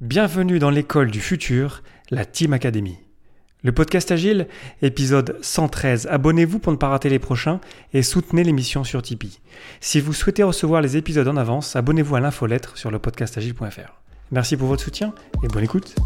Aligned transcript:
Bienvenue 0.00 0.60
dans 0.60 0.70
l'école 0.70 1.10
du 1.10 1.20
futur, 1.20 1.82
la 2.10 2.24
Team 2.24 2.52
Academy. 2.52 2.98
Le 3.64 3.72
podcast 3.72 4.12
Agile, 4.12 4.46
épisode 4.80 5.36
113. 5.42 6.06
Abonnez-vous 6.08 6.60
pour 6.60 6.70
ne 6.70 6.76
pas 6.76 6.86
rater 6.86 7.08
les 7.08 7.18
prochains 7.18 7.60
et 7.92 8.04
soutenez 8.04 8.44
l'émission 8.44 8.84
sur 8.84 9.02
Tipeee. 9.02 9.40
Si 9.80 10.00
vous 10.00 10.12
souhaitez 10.12 10.44
recevoir 10.44 10.82
les 10.82 10.96
épisodes 10.96 11.26
en 11.26 11.36
avance, 11.36 11.74
abonnez-vous 11.74 12.14
à 12.14 12.20
l'infolettre 12.20 12.78
sur 12.78 12.92
le 12.92 13.00
podcastagile.fr. 13.00 14.00
Merci 14.30 14.56
pour 14.56 14.68
votre 14.68 14.84
soutien 14.84 15.12
et 15.42 15.48
bonne 15.48 15.64
écoute. 15.64 15.96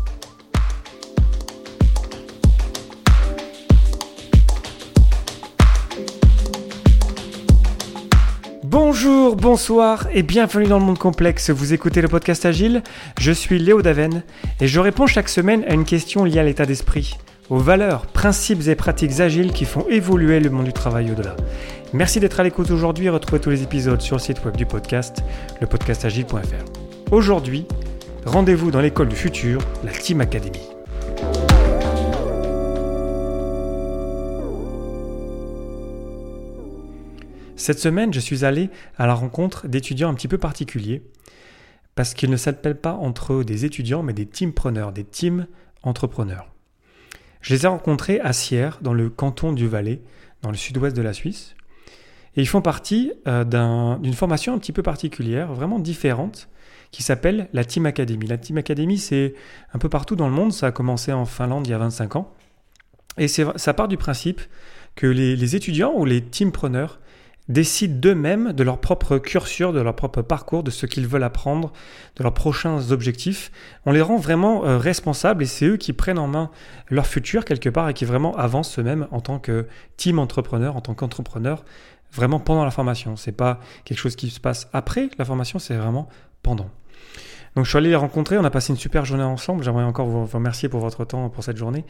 Bonjour, 8.72 9.36
bonsoir 9.36 10.06
et 10.14 10.22
bienvenue 10.22 10.64
dans 10.64 10.78
le 10.78 10.84
monde 10.86 10.98
complexe. 10.98 11.50
Vous 11.50 11.74
écoutez 11.74 12.00
le 12.00 12.08
podcast 12.08 12.46
Agile. 12.46 12.82
Je 13.20 13.30
suis 13.30 13.58
Léo 13.58 13.82
Daven 13.82 14.22
et 14.62 14.66
je 14.66 14.80
réponds 14.80 15.06
chaque 15.06 15.28
semaine 15.28 15.62
à 15.68 15.74
une 15.74 15.84
question 15.84 16.24
liée 16.24 16.38
à 16.38 16.42
l'état 16.42 16.64
d'esprit, 16.64 17.18
aux 17.50 17.58
valeurs, 17.58 18.06
principes 18.06 18.66
et 18.68 18.74
pratiques 18.74 19.20
agiles 19.20 19.52
qui 19.52 19.66
font 19.66 19.84
évoluer 19.90 20.40
le 20.40 20.48
monde 20.48 20.64
du 20.64 20.72
travail 20.72 21.10
au-delà. 21.10 21.36
Merci 21.92 22.18
d'être 22.18 22.40
à 22.40 22.44
l'écoute 22.44 22.70
aujourd'hui 22.70 23.04
et 23.04 23.10
retrouvez 23.10 23.40
tous 23.40 23.50
les 23.50 23.62
épisodes 23.62 24.00
sur 24.00 24.16
le 24.16 24.22
site 24.22 24.42
web 24.42 24.56
du 24.56 24.64
podcast, 24.64 25.22
lepodcastagile.fr. 25.60 27.10
Aujourd'hui, 27.10 27.66
rendez-vous 28.24 28.70
dans 28.70 28.80
l'école 28.80 29.08
du 29.08 29.16
futur, 29.16 29.60
la 29.84 29.92
Team 29.92 30.22
Academy. 30.22 30.71
Cette 37.62 37.78
semaine, 37.78 38.12
je 38.12 38.18
suis 38.18 38.44
allé 38.44 38.70
à 38.98 39.06
la 39.06 39.14
rencontre 39.14 39.68
d'étudiants 39.68 40.08
un 40.08 40.14
petit 40.14 40.26
peu 40.26 40.36
particuliers, 40.36 41.00
parce 41.94 42.12
qu'ils 42.12 42.28
ne 42.28 42.36
s'appellent 42.36 42.80
pas 42.80 42.94
entre 42.94 43.34
eux 43.34 43.44
des 43.44 43.64
étudiants, 43.64 44.02
mais 44.02 44.14
des 44.14 44.26
teampreneurs, 44.26 44.90
des 44.90 45.04
team 45.04 45.46
entrepreneurs. 45.84 46.48
Je 47.40 47.54
les 47.54 47.64
ai 47.64 47.68
rencontrés 47.68 48.18
à 48.18 48.32
Sierre, 48.32 48.80
dans 48.82 48.92
le 48.92 49.08
canton 49.08 49.52
du 49.52 49.68
Valais, 49.68 50.02
dans 50.42 50.50
le 50.50 50.56
sud-ouest 50.56 50.96
de 50.96 51.02
la 51.02 51.12
Suisse. 51.12 51.54
Et 52.34 52.40
ils 52.40 52.48
font 52.48 52.62
partie 52.62 53.12
euh, 53.28 53.44
d'une 53.44 54.14
formation 54.14 54.54
un 54.54 54.58
petit 54.58 54.72
peu 54.72 54.82
particulière, 54.82 55.52
vraiment 55.52 55.78
différente, 55.78 56.48
qui 56.90 57.04
s'appelle 57.04 57.48
la 57.52 57.64
Team 57.64 57.86
Academy. 57.86 58.26
La 58.26 58.38
Team 58.38 58.58
Academy, 58.58 58.98
c'est 58.98 59.34
un 59.72 59.78
peu 59.78 59.88
partout 59.88 60.16
dans 60.16 60.26
le 60.26 60.34
monde. 60.34 60.52
Ça 60.52 60.66
a 60.66 60.72
commencé 60.72 61.12
en 61.12 61.26
Finlande 61.26 61.68
il 61.68 61.70
y 61.70 61.74
a 61.74 61.78
25 61.78 62.16
ans. 62.16 62.34
Et 63.18 63.28
ça 63.28 63.74
part 63.74 63.86
du 63.86 63.98
principe 63.98 64.40
que 64.96 65.06
les, 65.06 65.36
les 65.36 65.54
étudiants 65.54 65.92
ou 65.94 66.04
les 66.04 66.22
teampreneurs 66.22 66.98
décident 67.48 67.98
d'eux-mêmes 67.98 68.52
de 68.52 68.62
leur 68.62 68.78
propre 68.78 69.18
curseur, 69.18 69.72
de 69.72 69.80
leur 69.80 69.94
propre 69.96 70.22
parcours, 70.22 70.62
de 70.62 70.70
ce 70.70 70.86
qu'ils 70.86 71.06
veulent 71.06 71.24
apprendre, 71.24 71.72
de 72.16 72.22
leurs 72.22 72.34
prochains 72.34 72.90
objectifs. 72.90 73.50
On 73.84 73.92
les 73.92 74.00
rend 74.00 74.16
vraiment 74.16 74.64
euh, 74.64 74.78
responsables 74.78 75.42
et 75.42 75.46
c'est 75.46 75.66
eux 75.66 75.76
qui 75.76 75.92
prennent 75.92 76.18
en 76.18 76.28
main 76.28 76.50
leur 76.88 77.06
futur 77.06 77.44
quelque 77.44 77.68
part 77.68 77.88
et 77.88 77.94
qui 77.94 78.04
vraiment 78.04 78.36
avancent 78.36 78.78
eux-mêmes 78.78 79.08
en 79.10 79.20
tant 79.20 79.38
que 79.38 79.66
team 79.96 80.18
entrepreneur, 80.18 80.76
en 80.76 80.80
tant 80.80 80.94
qu'entrepreneur, 80.94 81.64
vraiment 82.12 82.38
pendant 82.38 82.64
la 82.64 82.70
formation. 82.70 83.16
C'est 83.16 83.32
pas 83.32 83.60
quelque 83.84 83.98
chose 83.98 84.16
qui 84.16 84.30
se 84.30 84.40
passe 84.40 84.68
après 84.72 85.10
la 85.18 85.24
formation, 85.24 85.58
c'est 85.58 85.76
vraiment 85.76 86.08
pendant. 86.42 86.70
Donc 87.54 87.66
je 87.66 87.70
suis 87.70 87.76
allé 87.76 87.90
les 87.90 87.96
rencontrer, 87.96 88.38
on 88.38 88.44
a 88.44 88.50
passé 88.50 88.72
une 88.72 88.78
super 88.78 89.04
journée 89.04 89.22
ensemble. 89.22 89.62
J'aimerais 89.62 89.84
encore 89.84 90.06
vous, 90.06 90.24
remercier 90.24 90.70
pour 90.70 90.80
votre 90.80 91.04
temps 91.04 91.28
pour 91.28 91.44
cette 91.44 91.58
journée. 91.58 91.84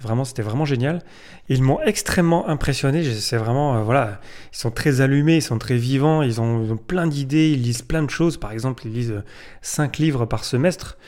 Vraiment, 0.00 0.24
c'était 0.24 0.42
vraiment 0.42 0.64
génial. 0.64 1.02
Ils 1.48 1.62
m'ont 1.62 1.80
extrêmement 1.80 2.48
impressionné. 2.48 3.02
C'est 3.02 3.36
vraiment, 3.36 3.78
euh, 3.78 3.82
voilà, 3.82 4.20
ils 4.52 4.56
sont 4.56 4.70
très 4.70 5.00
allumés, 5.00 5.36
ils 5.36 5.42
sont 5.42 5.58
très 5.58 5.76
vivants, 5.76 6.22
ils 6.22 6.40
ont, 6.40 6.76
plein 6.76 7.08
d'idées, 7.08 7.50
ils 7.50 7.62
lisent 7.62 7.82
plein 7.82 8.04
de 8.04 8.10
choses. 8.10 8.36
Par 8.36 8.52
exemple, 8.52 8.86
ils 8.86 8.92
lisent 8.92 9.22
5 9.62 9.98
livres 9.98 10.24
par 10.24 10.44
semestre. 10.44 10.98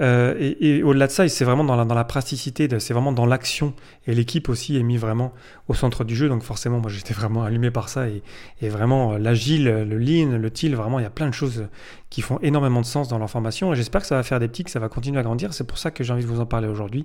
Euh, 0.00 0.34
et, 0.60 0.82
au-delà 0.82 1.08
de 1.08 1.12
ça, 1.12 1.28
c'est 1.28 1.44
vraiment 1.44 1.64
dans 1.64 1.74
la, 1.76 1.84
dans 1.84 2.04
praticité, 2.04 2.68
c'est 2.78 2.94
vraiment 2.94 3.12
dans 3.12 3.26
l'action. 3.26 3.74
Et 4.06 4.14
l'équipe 4.14 4.48
aussi 4.48 4.76
est 4.76 4.82
mis 4.82 4.96
vraiment 4.96 5.32
au 5.66 5.74
centre 5.74 6.04
du 6.04 6.14
jeu. 6.14 6.28
Donc 6.28 6.42
forcément, 6.42 6.78
moi 6.78 6.90
j'étais 6.90 7.14
vraiment 7.14 7.42
allumé 7.42 7.70
par 7.70 7.88
ça. 7.88 8.08
Et, 8.08 8.22
et 8.60 8.68
vraiment, 8.68 9.14
euh, 9.14 9.18
l'agile, 9.18 9.64
le 9.64 9.98
lean, 9.98 10.38
le 10.38 10.50
teal, 10.50 10.74
vraiment, 10.74 10.98
il 10.98 11.02
y 11.02 11.06
a 11.06 11.10
plein 11.10 11.28
de 11.28 11.34
choses 11.34 11.66
qui 12.10 12.22
font 12.22 12.38
énormément 12.40 12.80
de 12.80 12.86
sens 12.86 13.08
dans 13.08 13.18
leur 13.18 13.30
formation. 13.30 13.72
Et 13.72 13.76
j'espère 13.76 14.02
que 14.02 14.06
ça 14.06 14.16
va 14.16 14.22
faire 14.22 14.40
des 14.40 14.48
petits, 14.48 14.64
que 14.64 14.70
ça 14.70 14.80
va 14.80 14.88
continuer 14.88 15.18
à 15.18 15.22
grandir. 15.22 15.52
C'est 15.52 15.66
pour 15.66 15.78
ça 15.78 15.90
que 15.90 16.04
j'ai 16.04 16.12
envie 16.12 16.24
de 16.24 16.28
vous 16.28 16.40
en 16.40 16.46
parler 16.46 16.68
aujourd'hui, 16.68 17.04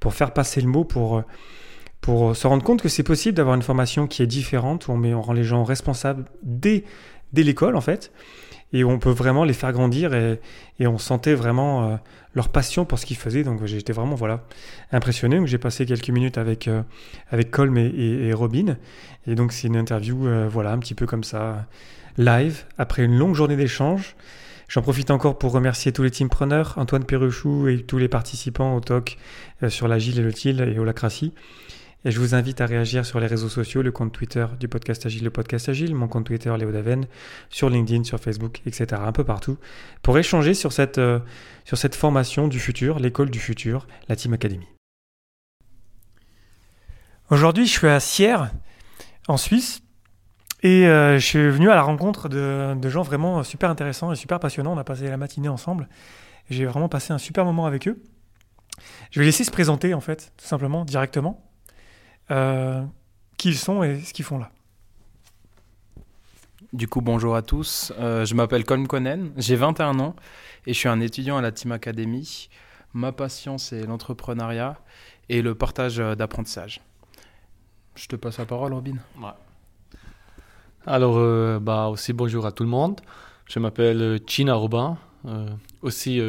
pour 0.00 0.14
faire 0.14 0.32
passer 0.32 0.60
le 0.60 0.68
mot, 0.68 0.84
pour, 0.84 1.22
pour 2.00 2.36
se 2.36 2.46
rendre 2.46 2.62
compte 2.62 2.82
que 2.82 2.88
c'est 2.88 3.02
possible 3.02 3.34
d'avoir 3.34 3.56
une 3.56 3.62
formation 3.62 4.06
qui 4.06 4.22
est 4.22 4.26
différente, 4.26 4.88
où 4.88 4.92
on, 4.92 4.96
met, 4.96 5.14
on 5.14 5.22
rend 5.22 5.32
les 5.32 5.44
gens 5.44 5.64
responsables 5.64 6.26
dès, 6.42 6.84
dès 7.32 7.42
l'école 7.42 7.76
en 7.76 7.80
fait 7.80 8.12
et 8.74 8.82
on 8.82 8.98
peut 8.98 9.10
vraiment 9.10 9.44
les 9.44 9.52
faire 9.52 9.72
grandir 9.72 10.12
et, 10.12 10.40
on 10.80 10.98
sentait 10.98 11.34
vraiment 11.34 11.92
euh, 11.92 11.96
leur 12.34 12.48
passion 12.48 12.84
pour 12.84 12.98
ce 12.98 13.06
qu'ils 13.06 13.16
faisaient. 13.16 13.44
Donc 13.44 13.64
j'étais 13.64 13.92
vraiment 13.92 14.16
voilà 14.16 14.42
impressionné. 14.90 15.38
Donc 15.38 15.46
j'ai 15.46 15.58
passé 15.58 15.86
quelques 15.86 16.10
minutes 16.10 16.36
avec 16.36 16.66
euh, 16.66 16.82
avec 17.30 17.50
Colm 17.52 17.78
et, 17.78 18.32
Robin 18.34 18.76
et 19.26 19.36
donc 19.36 19.52
c'est 19.52 19.68
une 19.68 19.76
interview 19.76 20.26
euh, 20.26 20.48
voilà 20.50 20.72
un 20.72 20.78
petit 20.78 20.94
peu 20.94 21.06
comme 21.06 21.24
ça 21.24 21.66
live 22.18 22.64
après 22.76 23.04
une 23.04 23.16
longue 23.16 23.36
journée 23.36 23.56
d'échange. 23.56 24.16
J'en 24.66 24.82
profite 24.82 25.10
encore 25.12 25.38
pour 25.38 25.52
remercier 25.52 25.92
tous 25.92 26.02
les 26.02 26.10
teampreneurs, 26.10 26.74
Antoine 26.76 27.04
Perruchou 27.04 27.68
et 27.68 27.82
tous 27.82 27.98
les 27.98 28.08
participants 28.08 28.74
au 28.74 28.80
talk 28.80 29.18
sur 29.68 29.86
l'agile 29.86 30.18
et 30.18 30.22
le 30.22 30.32
TIL 30.32 30.60
et 30.62 30.78
au 30.78 30.84
lacratie. 30.84 31.32
Et 32.06 32.10
je 32.10 32.20
vous 32.20 32.34
invite 32.34 32.60
à 32.60 32.66
réagir 32.66 33.06
sur 33.06 33.18
les 33.18 33.26
réseaux 33.26 33.48
sociaux, 33.48 33.80
le 33.80 33.90
compte 33.90 34.12
Twitter 34.12 34.46
du 34.60 34.68
podcast 34.68 35.06
Agile, 35.06 35.24
le 35.24 35.30
podcast 35.30 35.70
Agile, 35.70 35.94
mon 35.94 36.06
compte 36.06 36.26
Twitter 36.26 36.54
Léo 36.58 36.70
Daven, 36.70 37.06
sur 37.48 37.70
LinkedIn, 37.70 38.04
sur 38.04 38.20
Facebook, 38.20 38.60
etc. 38.66 39.00
Un 39.02 39.12
peu 39.12 39.24
partout, 39.24 39.56
pour 40.02 40.18
échanger 40.18 40.52
sur 40.52 40.70
cette, 40.74 40.98
euh, 40.98 41.18
sur 41.64 41.78
cette 41.78 41.94
formation 41.94 42.46
du 42.46 42.60
futur, 42.60 42.98
l'école 42.98 43.30
du 43.30 43.38
futur, 43.38 43.86
la 44.08 44.16
Team 44.16 44.34
Academy. 44.34 44.66
Aujourd'hui, 47.30 47.64
je 47.64 47.72
suis 47.72 47.88
à 47.88 48.00
Sierre, 48.00 48.50
en 49.26 49.38
Suisse, 49.38 49.80
et 50.62 50.86
euh, 50.86 51.18
je 51.18 51.24
suis 51.24 51.48
venu 51.50 51.70
à 51.70 51.74
la 51.74 51.82
rencontre 51.82 52.28
de, 52.28 52.74
de, 52.74 52.88
gens 52.90 53.02
vraiment 53.02 53.42
super 53.42 53.70
intéressants 53.70 54.12
et 54.12 54.16
super 54.16 54.40
passionnants. 54.40 54.74
On 54.74 54.78
a 54.78 54.84
passé 54.84 55.08
la 55.08 55.16
matinée 55.16 55.48
ensemble. 55.48 55.88
J'ai 56.50 56.66
vraiment 56.66 56.90
passé 56.90 57.14
un 57.14 57.18
super 57.18 57.46
moment 57.46 57.64
avec 57.64 57.88
eux. 57.88 58.02
Je 59.10 59.20
vais 59.20 59.26
laisser 59.26 59.44
se 59.44 59.50
présenter, 59.50 59.94
en 59.94 60.00
fait, 60.02 60.34
tout 60.36 60.46
simplement, 60.46 60.84
directement. 60.84 61.53
Euh, 62.30 62.82
qui 63.36 63.50
ils 63.50 63.58
sont 63.58 63.82
et 63.82 64.00
ce 64.00 64.14
qu'ils 64.14 64.24
font 64.24 64.38
là. 64.38 64.50
Du 66.72 66.88
coup, 66.88 67.02
bonjour 67.02 67.36
à 67.36 67.42
tous. 67.42 67.92
Euh, 67.98 68.24
je 68.24 68.34
m'appelle 68.34 68.64
Colm 68.64 68.86
Conen, 68.86 69.32
j'ai 69.36 69.56
21 69.56 70.00
ans 70.00 70.16
et 70.66 70.72
je 70.72 70.78
suis 70.78 70.88
un 70.88 71.00
étudiant 71.00 71.36
à 71.36 71.42
la 71.42 71.52
Team 71.52 71.72
Academy. 71.72 72.48
Ma 72.94 73.12
passion, 73.12 73.58
c'est 73.58 73.84
l'entrepreneuriat 73.86 74.78
et 75.28 75.42
le 75.42 75.54
partage 75.54 76.00
euh, 76.00 76.14
d'apprentissage. 76.14 76.80
Je 77.94 78.06
te 78.06 78.16
passe 78.16 78.38
la 78.38 78.46
parole, 78.46 78.72
Robin. 78.72 78.96
Alors, 80.86 81.60
bah, 81.60 81.86
aussi 81.86 82.12
bonjour 82.12 82.44
à 82.44 82.50
tout 82.50 82.64
le 82.64 82.68
monde. 82.68 83.00
Je 83.46 83.60
m'appelle 83.60 84.18
China 84.26 84.54
Robin, 84.54 84.98
aussi 85.80 86.20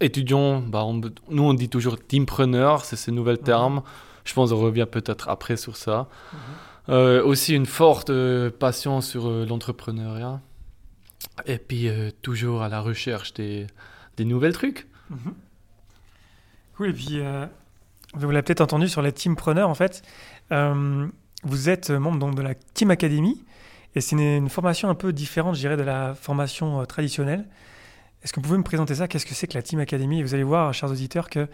étudiant. 0.00 0.60
Bah, 0.62 0.86
nous, 1.28 1.42
on 1.42 1.52
dit 1.52 1.68
toujours 1.68 1.98
teampreneur, 1.98 2.86
c'est 2.86 2.96
ce 2.96 3.10
nouvel 3.10 3.38
terme. 3.38 3.82
Je 4.24 4.34
pense 4.34 4.50
qu'on 4.50 4.60
revient 4.60 4.86
peut-être 4.90 5.28
après 5.28 5.56
sur 5.56 5.76
ça. 5.76 6.08
Mhm. 6.32 6.38
Euh, 6.90 7.22
aussi 7.22 7.54
une 7.54 7.66
forte 7.66 8.10
euh, 8.10 8.50
passion 8.50 9.00
sur 9.00 9.28
euh, 9.28 9.46
l'entrepreneuriat. 9.46 10.40
Et 11.46 11.58
puis 11.58 11.88
toujours 12.22 12.62
à 12.62 12.68
la 12.68 12.80
recherche 12.80 13.34
des, 13.34 13.66
des 14.16 14.24
nouvelles 14.24 14.52
trucs. 14.52 14.88
Mhm. 15.10 15.34
Oui, 16.78 16.88
et 16.88 16.92
puis 16.92 17.20
vous 18.14 18.30
l'avez 18.30 18.42
peut-être 18.42 18.62
entendu 18.62 18.88
sur 18.88 19.02
les 19.02 19.12
teampreneurs 19.12 19.68
en 19.68 19.74
fait. 19.74 20.02
vous 20.50 21.68
êtes 21.68 21.90
membre 21.90 22.18
donc, 22.18 22.34
de 22.34 22.42
la 22.42 22.54
Team 22.54 22.90
Academy. 22.90 23.44
Et 23.94 24.00
c'est 24.00 24.16
une, 24.16 24.48
formation 24.48 24.88
un 24.88 24.94
peu 24.94 25.12
différente, 25.12 25.54
je 25.54 25.60
dirais, 25.60 25.76
de 25.76 25.82
la 25.82 26.14
formation 26.14 26.84
traditionnelle. 26.86 27.46
Est-ce 28.22 28.32
que 28.32 28.40
vous 28.40 28.46
pouvez 28.46 28.58
me 28.58 28.64
présenter 28.64 28.94
ça? 28.94 29.08
Qu'est-ce 29.08 29.26
que 29.26 29.34
c'est 29.34 29.46
que 29.46 29.54
la 29.54 29.62
Team 29.62 29.78
Academy? 29.78 30.22
Vous 30.22 30.34
allez 30.34 30.42
voir, 30.42 30.72
chers 30.74 30.90
auditeurs, 30.90 31.28
que 31.28 31.48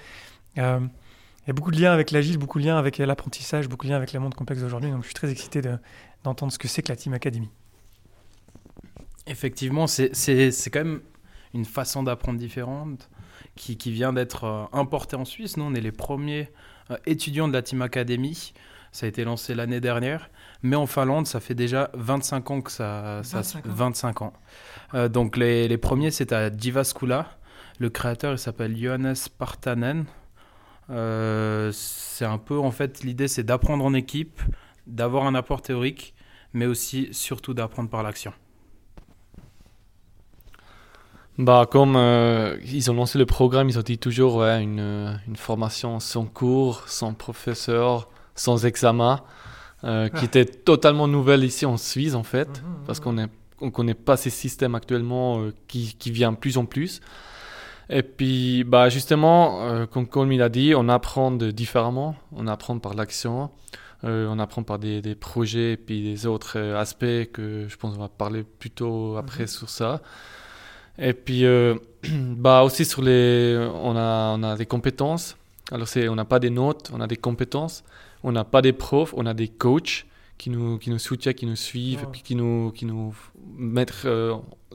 il 1.46 1.50
y 1.50 1.52
a 1.52 1.54
beaucoup 1.54 1.70
de 1.70 1.80
liens 1.80 1.92
avec 1.92 2.10
l'agile, 2.10 2.38
beaucoup 2.38 2.58
de 2.58 2.64
liens 2.64 2.76
avec 2.76 2.98
l'apprentissage, 2.98 3.68
beaucoup 3.68 3.86
de 3.86 3.92
liens 3.92 3.96
avec 3.96 4.12
le 4.12 4.18
monde 4.18 4.34
complexe 4.34 4.62
d'aujourd'hui. 4.62 4.90
Donc 4.90 5.02
je 5.02 5.06
suis 5.06 5.14
très 5.14 5.30
excité 5.30 5.62
d'entendre 6.24 6.52
ce 6.52 6.58
que 6.58 6.66
c'est 6.66 6.82
que 6.82 6.88
la 6.88 6.96
Team 6.96 7.14
Academy. 7.14 7.48
Effectivement, 9.28 9.86
c'est 9.86 10.10
quand 10.72 10.84
même 10.84 11.00
une 11.54 11.64
façon 11.64 12.02
d'apprendre 12.02 12.40
différente 12.40 13.08
qui, 13.54 13.76
qui 13.76 13.92
vient 13.92 14.12
d'être 14.12 14.44
euh, 14.44 14.64
importée 14.72 15.14
en 15.14 15.24
Suisse. 15.24 15.56
Nous, 15.56 15.64
on 15.64 15.72
est 15.74 15.80
les 15.80 15.92
premiers 15.92 16.50
euh, 16.90 16.96
étudiants 17.06 17.46
de 17.46 17.52
la 17.52 17.62
Team 17.62 17.80
Academy. 17.80 18.52
Ça 18.90 19.06
a 19.06 19.08
été 19.08 19.24
lancé 19.24 19.54
l'année 19.54 19.80
dernière. 19.80 20.30
Mais 20.62 20.76
en 20.76 20.86
Finlande, 20.86 21.28
ça 21.28 21.38
fait 21.38 21.54
déjà 21.54 21.90
25 21.94 22.50
ans 22.50 22.60
que 22.60 22.72
ça... 22.72 23.20
25 23.22 23.42
ça, 23.44 23.58
ans. 23.58 23.62
25 23.64 24.22
ans. 24.22 24.32
Euh, 24.94 25.08
donc 25.08 25.36
les, 25.36 25.68
les 25.68 25.78
premiers, 25.78 26.10
c'est 26.10 26.32
à 26.32 26.54
Jyväskylä. 26.54 27.24
Le 27.78 27.88
créateur, 27.88 28.32
il 28.32 28.38
s'appelle 28.38 28.76
Johannes 28.76 29.14
Partanen. 29.38 30.06
Euh, 30.90 31.70
c'est 31.72 32.24
un 32.24 32.38
peu, 32.38 32.58
en 32.58 32.70
fait, 32.70 33.02
l'idée, 33.02 33.28
c'est 33.28 33.42
d'apprendre 33.44 33.84
en 33.84 33.94
équipe, 33.94 34.40
d'avoir 34.86 35.26
un 35.26 35.34
apport 35.34 35.62
théorique, 35.62 36.14
mais 36.52 36.66
aussi, 36.66 37.08
surtout, 37.12 37.54
d'apprendre 37.54 37.90
par 37.90 38.02
l'action. 38.02 38.32
Bah, 41.38 41.66
comme 41.70 41.96
euh, 41.96 42.56
ils 42.64 42.90
ont 42.90 42.94
lancé 42.94 43.18
le 43.18 43.26
programme, 43.26 43.68
ils 43.68 43.78
ont 43.78 43.82
dit 43.82 43.98
toujours 43.98 44.36
ouais, 44.36 44.62
une, 44.62 44.80
euh, 44.80 45.12
une 45.28 45.36
formation 45.36 46.00
sans 46.00 46.24
cours, 46.24 46.88
sans 46.88 47.12
professeur, 47.12 48.08
sans 48.34 48.64
examen, 48.64 49.20
euh, 49.84 50.08
qui 50.08 50.24
Ah. 50.24 50.24
était 50.24 50.46
totalement 50.46 51.08
nouvelle 51.08 51.44
ici 51.44 51.66
en 51.66 51.76
Suisse 51.76 52.14
en 52.14 52.22
fait, 52.22 52.62
Mhm, 52.62 52.84
parce 52.86 53.00
mhm. 53.00 53.04
qu'on 53.04 53.18
est 53.18 53.28
on 53.62 53.70
connaît 53.70 53.94
pas 53.94 54.18
ces 54.18 54.28
systèmes 54.30 54.74
actuellement 54.74 55.40
euh, 55.40 55.54
qui, 55.66 55.94
qui 55.98 56.10
viennent 56.10 56.34
de 56.34 56.38
plus 56.38 56.58
en 56.58 56.66
plus. 56.66 57.00
Et 57.88 58.02
puis, 58.02 58.64
bah 58.64 58.88
justement, 58.88 59.62
euh, 59.62 59.86
comme 59.86 60.08
Colm 60.08 60.32
il 60.32 60.42
a 60.42 60.48
dit, 60.48 60.74
on 60.76 60.88
apprend 60.88 61.30
de 61.30 61.50
différemment, 61.52 62.16
on 62.32 62.48
apprend 62.48 62.78
par 62.78 62.94
l'action, 62.94 63.50
euh, 64.04 64.26
on 64.28 64.38
apprend 64.38 64.62
par 64.62 64.78
des, 64.78 65.00
des 65.00 65.14
projets 65.14 65.72
et 65.72 65.76
puis 65.76 66.02
des 66.02 66.26
autres 66.26 66.58
euh, 66.58 66.78
aspects 66.78 67.30
que 67.32 67.66
je 67.68 67.76
pense 67.76 67.94
qu'on 67.94 68.00
va 68.00 68.08
parler 68.08 68.42
plutôt 68.42 69.16
après 69.16 69.44
Mhm. 69.44 69.48
sur 69.48 69.68
ça. 69.68 70.02
Et 70.98 71.12
puis, 71.12 71.44
euh, 71.44 71.76
bah 72.36 72.62
aussi 72.62 72.84
sur 72.84 73.02
les, 73.02 73.56
on 73.74 73.96
a, 73.96 74.34
on 74.36 74.42
a 74.42 74.56
des 74.56 74.66
compétences. 74.66 75.36
Alors 75.72 75.88
on 75.96 76.14
n'a 76.14 76.24
pas 76.24 76.38
des 76.38 76.50
notes, 76.50 76.90
on 76.92 77.00
a 77.00 77.06
des 77.06 77.16
compétences. 77.16 77.84
On 78.22 78.32
n'a 78.32 78.44
pas 78.44 78.62
des 78.62 78.72
profs, 78.72 79.14
on 79.16 79.26
a 79.26 79.34
des 79.34 79.48
coachs 79.48 80.06
qui 80.38 80.50
nous, 80.50 80.78
qui 80.78 80.90
nous 80.90 80.98
soutiennent, 80.98 81.34
qui 81.34 81.46
nous 81.46 81.56
suivent, 81.56 82.02
et 82.02 82.06
puis 82.06 82.22
qui 82.22 82.34
nous, 82.34 82.70
qui 82.72 82.84
nous 82.84 83.14
mettent 83.56 84.06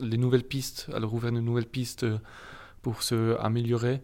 les 0.02 0.18
nouvelles 0.18 0.44
pistes, 0.44 0.88
alors 0.94 1.13
ouvrir 1.13 1.31
de 1.34 1.40
nouvelles 1.40 1.66
pistes 1.66 2.06
pour 2.81 3.04
se 3.04 3.38
améliorer. 3.39 4.01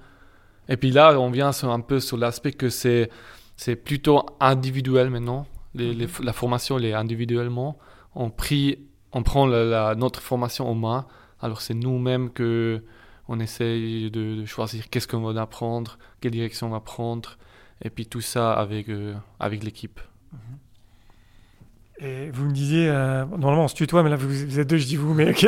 Et 0.70 0.78
puis 0.78 0.92
là, 0.92 1.20
on 1.20 1.30
vient 1.32 1.52
sur, 1.52 1.72
un 1.72 1.80
peu 1.80 2.00
sur 2.00 2.18
l'aspect 2.18 2.52
que 2.52 2.70
c'est, 2.70 3.10
c'est 3.56 3.76
plutôt 3.76 4.26
individuel 4.40 5.10
maintenant. 5.10 5.48
Les, 5.74 5.94
les- 5.94 6.08
la 6.24 6.34
formation, 6.34 6.78
elle 6.78 6.86
est 6.86 6.94
individuellement. 6.94 7.78
On, 8.16 8.30
prie, 8.30 8.80
on 9.14 9.24
prend 9.24 9.46
la- 9.46 9.64
la- 9.64 9.96
notre 9.96 10.22
formation 10.22 10.68
en 10.70 10.76
main. 10.76 11.06
Alors 11.40 11.62
c'est 11.62 11.74
nous-mêmes 11.74 12.32
que 12.32 12.84
on 13.28 13.40
essaye 13.40 14.10
de, 14.10 14.36
de 14.36 14.46
choisir 14.46 14.90
qu'est-ce 14.90 15.08
qu'on 15.08 15.22
va 15.22 15.40
apprendre, 15.42 15.98
quelle 16.22 16.32
direction 16.32 16.68
on 16.68 16.72
va 16.72 16.80
prendre, 16.80 17.38
et 17.84 17.90
puis 17.90 18.06
tout 18.08 18.22
ça 18.22 18.54
avec, 18.54 18.88
euh, 18.90 19.14
avec 19.40 19.64
l'équipe. 19.64 20.00
Et 22.00 22.30
vous 22.30 22.46
me 22.46 22.52
disiez, 22.52 22.90
euh, 22.90 23.26
normalement 23.26 23.64
on 23.64 23.68
se 23.68 23.74
tutoie, 23.76 24.04
mais 24.04 24.10
là 24.10 24.18
vous, 24.18 24.60
êtes 24.60 24.68
deux, 24.68 24.78
je 24.78 24.86
dis 24.86 24.96
vous, 24.96 25.14
mais 25.14 25.30
ok. 25.32 25.48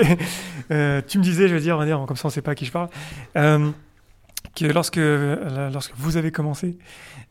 Euh, 0.72 1.02
tu 1.08 1.18
me 1.18 1.24
disais, 1.24 1.48
je 1.48 1.56
veux 1.56 1.60
dire, 1.60 1.76
on 1.76 1.80
va 1.80 1.86
dire, 1.86 2.04
comme 2.08 2.16
ça 2.16 2.28
on 2.28 2.30
sait 2.30 2.44
pas 2.44 2.52
à 2.52 2.56
qui 2.56 2.66
je 2.66 2.72
parle, 2.72 2.90
euh, 3.38 3.72
que 4.56 4.66
lorsque, 4.66 5.00
lorsque 5.00 5.94
vous 5.96 6.16
avez 6.16 6.32
commencé, 6.32 6.78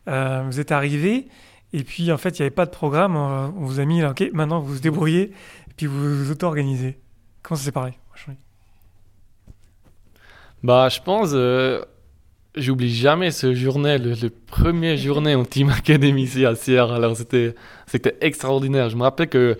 vous 0.05 0.59
êtes 0.59 0.73
arrivé, 0.73 1.29
et 1.71 1.83
puis 1.85 2.11
en 2.11 2.17
fait 2.17 2.37
il 2.37 2.41
n'y 2.41 2.47
avait 2.47 2.55
pas 2.55 2.65
de 2.65 2.71
programme, 2.71 3.15
on, 3.15 3.65
vous 3.65 3.79
a 3.79 3.85
mis 3.85 4.01
là, 4.01 4.11
ok, 4.11 4.29
maintenant 4.33 4.59
vous 4.59 4.73
vous 4.73 4.79
débrouillez, 4.79 5.31
puis 5.77 5.85
vous 5.85 6.17
vous 6.17 6.31
auto-organisez. 6.31 6.99
Comment 7.41 7.57
ça 7.57 7.63
c'est 7.63 7.71
pareil 7.71 7.93
Bah, 10.61 10.89
je 10.89 10.99
pense, 10.99 11.29
j'oublie 12.59 12.93
jamais 12.93 13.31
ce 13.31 13.53
journée, 13.53 13.97
le, 13.97 14.13
le 14.13 14.29
premier 14.29 14.97
journée 14.97 15.35
en 15.35 15.45
Team 15.45 15.69
Academy 15.69 16.23
ici 16.23 16.45
à 16.45 16.55
Sierre. 16.55 16.91
Alors, 16.91 17.15
c'était, 17.15 17.55
c'était 17.87 18.17
extraordinaire. 18.21 18.89
Je 18.89 18.95
me 18.95 19.03
rappelle 19.03 19.29
que 19.29 19.57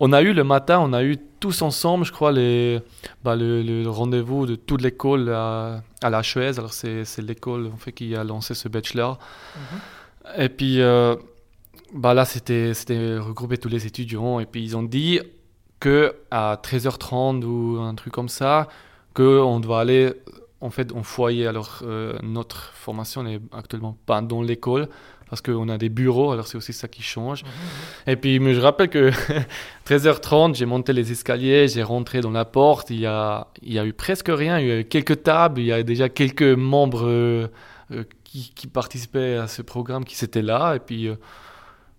on 0.00 0.12
a 0.12 0.22
eu 0.22 0.32
le 0.32 0.44
matin, 0.44 0.80
on 0.80 0.92
a 0.92 1.04
eu 1.04 1.16
tous 1.40 1.62
ensemble, 1.62 2.04
je 2.04 2.12
crois, 2.12 2.32
les, 2.32 2.80
bah, 3.22 3.36
le, 3.36 3.62
le 3.62 3.88
rendez-vous 3.88 4.44
de 4.46 4.56
toute 4.56 4.82
l'école 4.82 5.30
à, 5.30 5.82
à 6.02 6.10
la 6.10 6.20
HES. 6.20 6.58
Alors, 6.58 6.72
c'est, 6.72 7.04
c'est 7.04 7.22
l'école 7.22 7.70
en 7.72 7.76
fait, 7.76 7.92
qui 7.92 8.14
a 8.16 8.24
lancé 8.24 8.54
ce 8.54 8.68
bachelor. 8.68 9.18
Et 10.36 10.48
puis, 10.48 10.80
euh, 10.80 11.14
bah 11.92 12.12
là, 12.14 12.24
c'était, 12.24 12.74
c'était 12.74 13.18
regrouper 13.18 13.58
tous 13.58 13.68
les 13.68 13.86
étudiants. 13.86 14.40
Et 14.40 14.46
puis, 14.46 14.62
ils 14.64 14.76
ont 14.76 14.82
dit 14.82 15.20
que 15.80 16.14
à 16.30 16.58
13h30 16.62 17.44
ou 17.44 17.78
un 17.80 17.94
truc 17.94 18.12
comme 18.12 18.28
ça, 18.28 18.68
qu'on 19.14 19.60
doit 19.60 19.80
aller 19.80 20.12
en 20.64 20.70
fait 20.70 20.92
en 20.92 21.02
foyer. 21.02 21.46
Alors, 21.46 21.80
euh, 21.82 22.18
notre 22.22 22.72
formation 22.72 23.22
n'est 23.22 23.40
actuellement 23.52 23.96
pas 24.06 24.20
dans 24.22 24.42
l'école 24.42 24.88
parce 25.28 25.40
qu'on 25.40 25.68
a 25.68 25.78
des 25.78 25.88
bureaux, 25.88 26.32
alors 26.32 26.46
c'est 26.46 26.56
aussi 26.56 26.72
ça 26.72 26.88
qui 26.88 27.02
change. 27.02 27.42
Et 28.06 28.16
puis, 28.16 28.38
mais 28.38 28.54
je 28.54 28.60
rappelle 28.60 28.88
que 28.88 29.10
13h30, 29.86 30.54
j'ai 30.54 30.66
monté 30.66 30.92
les 30.92 31.10
escaliers, 31.12 31.68
j'ai 31.68 31.82
rentré 31.82 32.20
dans 32.20 32.30
la 32.30 32.44
porte, 32.44 32.90
il 32.90 33.00
y 33.00 33.06
a, 33.06 33.48
il 33.62 33.72
y 33.72 33.78
a 33.78 33.84
eu 33.84 33.92
presque 33.92 34.28
rien, 34.28 34.58
il 34.60 34.66
y 34.66 34.70
a 34.70 34.78
eu 34.80 34.84
quelques 34.84 35.22
tables, 35.22 35.60
il 35.60 35.66
y 35.66 35.72
a 35.72 35.82
déjà 35.82 36.08
quelques 36.08 36.42
membres 36.42 37.06
euh, 37.06 37.48
euh, 37.90 38.04
qui, 38.22 38.52
qui 38.54 38.66
participaient 38.66 39.34
à 39.36 39.48
ce 39.48 39.62
programme 39.62 40.04
qui 40.04 40.22
étaient 40.24 40.42
là, 40.42 40.74
et 40.76 40.80
puis 40.80 41.08
euh, 41.08 41.16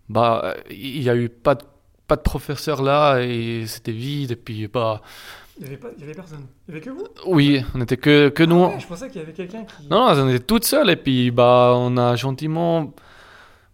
bah, 0.07 0.56
il 0.69 1.01
y 1.01 1.09
a 1.09 1.15
eu 1.15 1.29
pas 1.29 1.56
de, 1.56 1.63
pas 2.07 2.15
de 2.15 2.21
professeur 2.21 2.83
là, 2.83 3.19
et 3.19 3.65
c'était 3.65 3.91
vide, 3.91 4.31
et 4.31 4.35
puis 4.35 4.67
bah, 4.67 5.01
Il 5.57 5.61
n'y 5.63 5.67
avait, 5.67 5.77
pas- 5.77 5.87
avait 6.01 6.13
personne. 6.13 6.45
Il 6.67 6.73
n'y 6.73 6.77
avait 6.77 6.85
que 6.85 6.89
vous 6.91 7.05
oui, 7.27 7.63
on 7.73 7.81
était 7.81 7.95
que, 7.97 8.27
que 8.29 8.43
nous. 8.43 8.63
Ah 8.65 8.69
ouais, 8.69 8.79
Je 8.79 8.87
pensais 8.87 9.07
qu'il 9.09 9.21
y 9.21 9.23
avait 9.23 9.31
quelqu'un 9.33 9.63
qui. 9.63 9.87
Non, 9.89 10.13
non, 10.13 10.23
on 10.23 10.29
était 10.29 10.39
toutes 10.43 10.65
seules 10.65 10.89
et 10.89 10.95
puis 10.97 11.31
bah 11.31 11.73
on 11.77 11.95
a 11.97 12.15
gentiment 12.17 12.93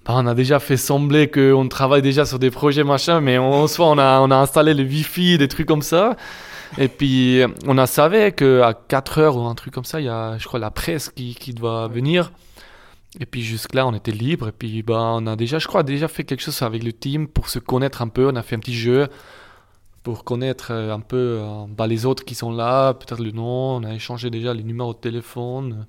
bah, 0.06 0.14
on 0.16 0.28
a 0.28 0.36
déjà 0.36 0.60
fait 0.60 0.78
sembler 0.78 1.30
qu'on 1.30 1.68
travaille 1.68 2.02
déjà 2.04 2.26
sur 2.26 2.38
des 2.40 2.52
projets 2.52 2.84
machin 2.84 3.20
mais 3.22 3.38
en 3.40 3.68
soi 3.68 3.88
on 3.88 3.98
a 3.98 4.20
on 4.20 4.30
a 4.32 4.36
installé 4.36 4.74
le 4.74 4.84
wifi 4.84 5.38
des 5.40 5.48
trucs 5.48 5.68
comme 5.68 5.82
ça 5.82 6.16
et 6.78 6.88
puis 6.88 7.42
on 7.68 7.78
a 7.78 7.86
savait 7.88 8.32
que 8.32 8.62
à 8.62 8.74
4 8.74 9.18
heures 9.20 9.38
ou 9.38 9.42
un 9.42 9.56
truc 9.56 9.74
comme 9.74 9.86
ça 9.86 10.00
il 10.00 10.06
y 10.06 10.10
a 10.10 10.38
je 10.38 10.46
crois 10.48 10.60
la 10.60 10.72
presse 10.72 11.10
qui, 11.10 11.36
qui 11.36 11.54
doit 11.54 11.88
venir 11.88 12.32
et 13.20 13.26
puis 13.26 13.42
jusque 13.44 13.74
là 13.74 13.86
on 13.88 13.94
était 13.94 14.12
libre 14.12 14.48
et 14.48 14.52
puis 14.52 14.82
bah 14.84 15.12
on 15.16 15.28
a 15.28 15.36
déjà 15.36 15.60
je 15.60 15.68
crois 15.68 15.84
déjà 15.84 16.08
fait 16.08 16.24
quelque 16.24 16.42
chose 16.42 16.62
avec 16.62 16.84
le 16.84 16.94
team 16.94 17.28
pour 17.28 17.50
se 17.50 17.60
connaître 17.60 18.02
un 18.02 18.08
peu 18.08 18.28
on 18.28 18.36
a 18.36 18.42
fait 18.44 18.56
un 18.56 18.60
petit 18.60 18.76
jeu 18.76 19.08
pour 20.04 20.24
connaître 20.24 20.72
euh, 20.72 20.94
un 20.94 21.00
peu 21.00 21.40
euh, 21.42 21.66
bah, 21.70 21.88
les 21.88 22.06
autres 22.06 22.26
qui 22.26 22.36
sont 22.36 22.52
là, 22.52 22.94
peut-être 22.94 23.22
le 23.22 23.32
nom, 23.32 23.76
on 23.78 23.84
a 23.84 23.94
échangé 23.94 24.30
déjà 24.30 24.54
les 24.54 24.64
numéros 24.64 24.94
de 24.94 25.00
téléphone. 25.00 25.86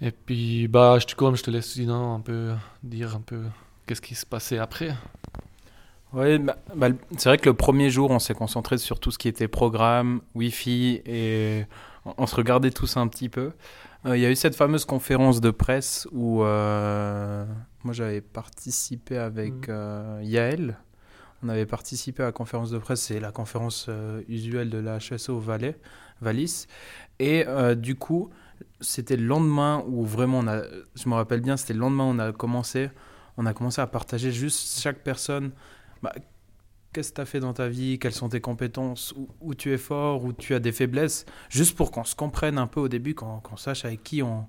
Et 0.00 0.12
puis, 0.12 0.68
bah, 0.68 0.98
je 1.00 1.06
te, 1.06 1.14
comme 1.14 1.36
je 1.36 1.42
te 1.42 1.50
laisse 1.50 1.72
sinon 1.72 2.14
un 2.14 2.20
peu 2.20 2.52
dire 2.82 3.16
un 3.16 3.20
peu 3.20 3.42
qu'est-ce 3.86 4.00
qui 4.00 4.14
se 4.14 4.26
passait 4.26 4.58
après. 4.58 4.94
Oui, 6.12 6.38
bah, 6.38 6.56
bah, 6.74 6.88
c'est 7.16 7.28
vrai 7.28 7.38
que 7.38 7.48
le 7.48 7.54
premier 7.54 7.90
jour, 7.90 8.10
on 8.10 8.18
s'est 8.18 8.34
concentré 8.34 8.78
sur 8.78 8.98
tout 9.00 9.10
ce 9.10 9.18
qui 9.18 9.28
était 9.28 9.48
programme, 9.48 10.20
Wi-Fi, 10.34 11.02
et 11.04 11.66
on, 12.06 12.14
on 12.18 12.26
se 12.26 12.34
regardait 12.36 12.70
tous 12.70 12.96
un 12.96 13.08
petit 13.08 13.28
peu. 13.28 13.52
Euh, 14.06 14.16
Il 14.16 14.22
y 14.22 14.26
a 14.26 14.30
eu 14.30 14.36
cette 14.36 14.54
fameuse 14.54 14.84
conférence 14.84 15.40
de 15.40 15.50
presse 15.50 16.06
où 16.12 16.42
euh, 16.44 17.44
moi 17.84 17.92
j'avais 17.92 18.20
participé 18.20 19.18
avec 19.18 19.52
Mhm. 19.52 19.64
euh, 19.68 20.20
Yael. 20.22 20.76
On 21.42 21.48
avait 21.48 21.66
participé 21.66 22.22
à 22.22 22.26
la 22.26 22.32
conférence 22.32 22.70
de 22.70 22.78
presse, 22.78 23.02
c'est 23.02 23.20
la 23.20 23.30
conférence 23.30 23.86
euh, 23.88 24.22
usuelle 24.28 24.70
de 24.70 24.78
la 24.78 24.98
HSO 24.98 25.38
Valais, 25.38 25.78
Valis. 26.20 26.66
Et 27.20 27.46
euh, 27.46 27.74
du 27.74 27.94
coup, 27.94 28.30
c'était 28.80 29.16
le 29.16 29.24
lendemain 29.24 29.84
où 29.86 30.04
vraiment, 30.04 30.40
on 30.40 30.48
a, 30.48 30.62
je 30.94 31.08
me 31.08 31.14
rappelle 31.14 31.40
bien, 31.40 31.56
c'était 31.56 31.74
le 31.74 31.80
lendemain 31.80 32.04
où 32.04 32.14
on 32.14 32.18
a 32.18 32.32
commencé, 32.32 32.90
on 33.36 33.46
a 33.46 33.54
commencé 33.54 33.80
à 33.80 33.86
partager 33.86 34.32
juste 34.32 34.80
chaque 34.80 34.98
personne. 34.98 35.52
Bah, 36.02 36.12
Qu'est-ce 36.92 37.10
que 37.10 37.16
tu 37.16 37.20
as 37.20 37.26
fait 37.26 37.40
dans 37.40 37.52
ta 37.52 37.68
vie 37.68 37.98
Quelles 37.98 38.14
sont 38.14 38.30
tes 38.30 38.40
compétences 38.40 39.14
où, 39.40 39.54
tu 39.54 39.72
es 39.72 39.78
fort 39.78 40.24
Où 40.24 40.32
tu 40.32 40.54
as 40.54 40.58
des 40.58 40.72
faiblesses 40.72 41.26
Juste 41.50 41.76
pour 41.76 41.90
qu'on 41.90 42.04
se 42.04 42.16
comprenne 42.16 42.56
un 42.56 42.66
peu 42.66 42.80
au 42.80 42.88
début, 42.88 43.14
qu'on 43.14 43.40
qu'on 43.40 43.58
sache 43.58 43.84
avec 43.84 44.02
qui 44.02 44.22
on, 44.22 44.46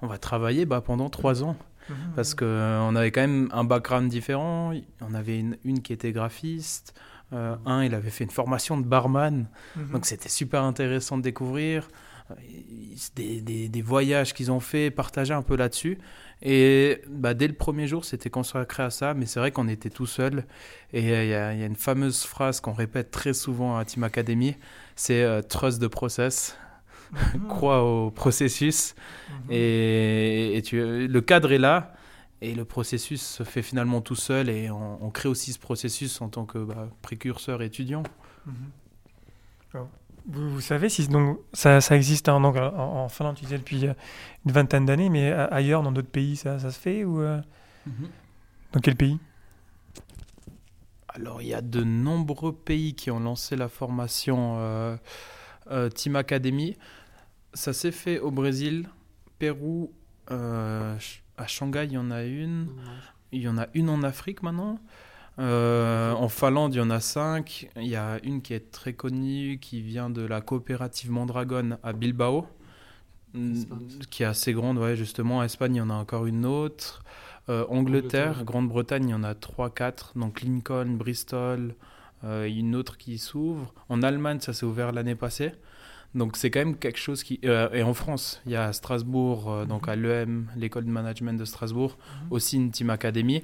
on 0.00 0.06
va 0.06 0.18
travailler 0.18 0.64
bah, 0.64 0.80
pendant 0.80 1.10
trois 1.10 1.44
ans. 1.44 1.56
Mhm. 1.88 1.96
Parce 2.16 2.34
qu'on 2.34 2.94
avait 2.96 3.10
quand 3.10 3.22
même 3.22 3.48
un 3.52 3.64
background 3.64 4.08
différent. 4.08 4.72
On 5.00 5.14
avait 5.14 5.38
une, 5.38 5.56
une 5.64 5.82
qui 5.82 5.92
était 5.92 6.12
graphiste. 6.12 6.94
euh, 7.32 7.56
un, 7.64 7.82
il 7.84 7.94
avait 7.94 8.10
fait 8.10 8.24
une 8.24 8.30
formation 8.30 8.76
de 8.78 8.84
barman. 8.84 9.46
Mhm. 9.76 9.92
Donc 9.92 10.06
c'était 10.06 10.28
super 10.28 10.62
intéressant 10.64 11.16
de 11.18 11.22
découvrir. 11.22 11.88
Euh, 12.30 12.34
Des, 13.16 13.40
des- 13.40 13.68
des 13.68 13.82
voyages 13.82 14.32
qu'ils 14.34 14.50
ont 14.52 14.60
fait, 14.60 14.90
partager 14.90 15.34
un 15.34 15.42
peu 15.42 15.56
là-dessus. 15.56 15.98
Et 16.42 17.00
bah, 17.08 17.34
dès 17.34 17.48
le 17.48 17.54
premier 17.54 17.86
jour, 17.86 18.04
c'était 18.04 18.30
consacré 18.30 18.82
à 18.82 18.90
ça. 18.90 19.14
Mais 19.14 19.26
c'est 19.26 19.40
vrai 19.40 19.50
qu'on 19.50 19.66
était 19.68 19.90
tout 19.90 20.06
seul. 20.06 20.44
Et 20.92 21.10
euh, 21.12 21.24
il 21.24 21.30
y, 21.30 21.34
a 21.34 21.52
il 21.54 21.60
y 21.60 21.62
a 21.62 21.66
une 21.66 21.76
fameuse 21.76 22.22
phrase 22.24 22.60
qu'on 22.60 22.72
répète 22.74 23.10
très 23.10 23.32
souvent 23.32 23.76
à 23.76 23.84
Team 23.84 24.04
Academy 24.04 24.56
c'est 24.94 25.22
euh, 25.22 25.40
trust 25.42 25.80
the 25.82 25.88
process. 25.88 26.56
Mhm. 27.12 27.46
Crois 27.48 27.82
au 27.82 28.10
processus. 28.10 28.94
Mhm. 29.28 29.36
Et, 29.50 30.56
et 30.56 30.62
tu, 30.62 31.08
le 31.08 31.20
cadre 31.20 31.52
est 31.52 31.58
là. 31.58 31.92
Et 32.40 32.54
le 32.54 32.64
processus 32.64 33.22
se 33.22 33.44
fait 33.44 33.62
finalement 33.62 34.00
tout 34.00 34.16
seul. 34.16 34.48
Et 34.48 34.70
on, 34.70 35.04
on 35.04 35.10
crée 35.10 35.28
aussi 35.28 35.52
ce 35.52 35.58
processus 35.58 36.20
en 36.20 36.28
tant 36.28 36.44
que 36.44 36.58
bah, 36.58 36.88
précurseur 37.02 37.62
étudiant. 37.62 38.02
Mhm. 38.46 38.54
Alors, 39.74 39.88
Vous, 40.26 40.50
vous 40.50 40.60
savez 40.60 40.88
si 40.88 41.06
donc 41.08 41.38
ça, 41.52 41.80
ça 41.80 41.96
existe 41.96 42.28
hein, 42.28 42.40
donc, 42.40 42.56
en, 42.56 43.04
en 43.04 43.08
Finlande, 43.08 43.36
tu 43.36 43.44
disais 43.44 43.58
depuis 43.58 43.86
euh, 43.86 43.94
une 44.44 44.52
vingtaine 44.52 44.84
d'années, 44.86 45.08
mais 45.08 45.32
ailleurs 45.32 45.82
dans 45.82 45.92
d'autres 45.92 46.10
pays 46.10 46.36
ça, 46.36 46.58
ça 46.58 46.70
se 46.70 46.78
fait 46.78 47.04
ou 47.04 47.20
euh, 47.20 47.40
dans 48.72 48.80
quel 48.80 48.96
pays? 48.96 49.18
Alors, 51.08 51.42
il 51.42 51.48
y 51.48 51.54
a 51.54 51.60
de 51.60 51.82
nombreux 51.84 52.54
pays 52.54 52.94
qui 52.94 53.10
ont 53.10 53.20
lancé 53.20 53.54
la 53.56 53.68
formation 53.68 54.56
euh, 54.58 54.96
euh, 55.70 55.88
Team 55.90 56.16
Academy. 56.16 56.76
Ça 57.54 57.72
s'est 57.72 57.92
fait 57.92 58.18
au 58.18 58.30
Brésil, 58.30 58.88
Pérou, 59.38 59.92
euh, 60.30 60.96
à 61.36 61.46
Shanghai, 61.46 61.84
il 61.84 61.92
y 61.92 61.98
en 61.98 62.10
a 62.10 62.22
une. 62.24 62.68
Il 63.32 63.42
y 63.42 63.48
en 63.48 63.58
a 63.58 63.66
une 63.74 63.88
en 63.88 64.02
Afrique 64.02 64.42
maintenant. 64.42 64.78
Euh, 65.38 66.12
en 66.12 66.28
Finlande, 66.28 66.74
il 66.74 66.78
y 66.78 66.80
en 66.80 66.90
a 66.90 67.00
cinq. 67.00 67.70
Il 67.76 67.86
y 67.86 67.96
a 67.96 68.18
une 68.22 68.42
qui 68.42 68.54
est 68.54 68.70
très 68.70 68.92
connue, 68.92 69.58
qui 69.60 69.80
vient 69.80 70.10
de 70.10 70.22
la 70.22 70.40
coopérative 70.40 71.10
Mondragon 71.10 71.78
à 71.82 71.92
Bilbao, 71.92 72.46
qui 74.10 74.22
est 74.22 74.26
assez 74.26 74.52
grande, 74.52 74.78
ouais, 74.78 74.96
justement. 74.96 75.38
En 75.38 75.42
Espagne, 75.42 75.76
il 75.76 75.78
y 75.78 75.82
en 75.82 75.90
a 75.90 75.94
encore 75.94 76.26
une 76.26 76.44
autre. 76.44 77.02
Euh, 77.48 77.64
Angleterre, 77.68 78.28
Angleterre. 78.28 78.44
Grande-Bretagne, 78.44 79.08
il 79.08 79.12
y 79.12 79.14
en 79.14 79.24
a 79.24 79.34
3-4. 79.34 80.16
Donc 80.16 80.42
Lincoln, 80.42 80.96
Bristol, 80.96 81.74
euh, 82.24 82.46
une 82.46 82.76
autre 82.76 82.98
qui 82.98 83.18
s'ouvre. 83.18 83.74
En 83.88 84.02
Allemagne, 84.02 84.40
ça 84.40 84.52
s'est 84.52 84.66
ouvert 84.66 84.92
l'année 84.92 85.16
passée. 85.16 85.52
Donc 86.14 86.36
c'est 86.36 86.50
quand 86.50 86.60
même 86.60 86.76
quelque 86.76 86.98
chose 86.98 87.22
qui... 87.22 87.40
euh, 87.44 87.70
et 87.72 87.82
en 87.82 87.94
France, 87.94 88.42
il 88.46 88.52
y 88.52 88.56
a 88.56 88.66
à 88.66 88.72
Strasbourg, 88.72 89.50
euh, 89.50 89.64
donc 89.64 89.88
à 89.88 89.96
l'EM, 89.96 90.50
l'école 90.56 90.84
de 90.84 90.90
management 90.90 91.38
de 91.38 91.44
Strasbourg, 91.46 91.96
aussi 92.30 92.56
une 92.56 92.70
Team 92.70 92.90
Academy. 92.90 93.42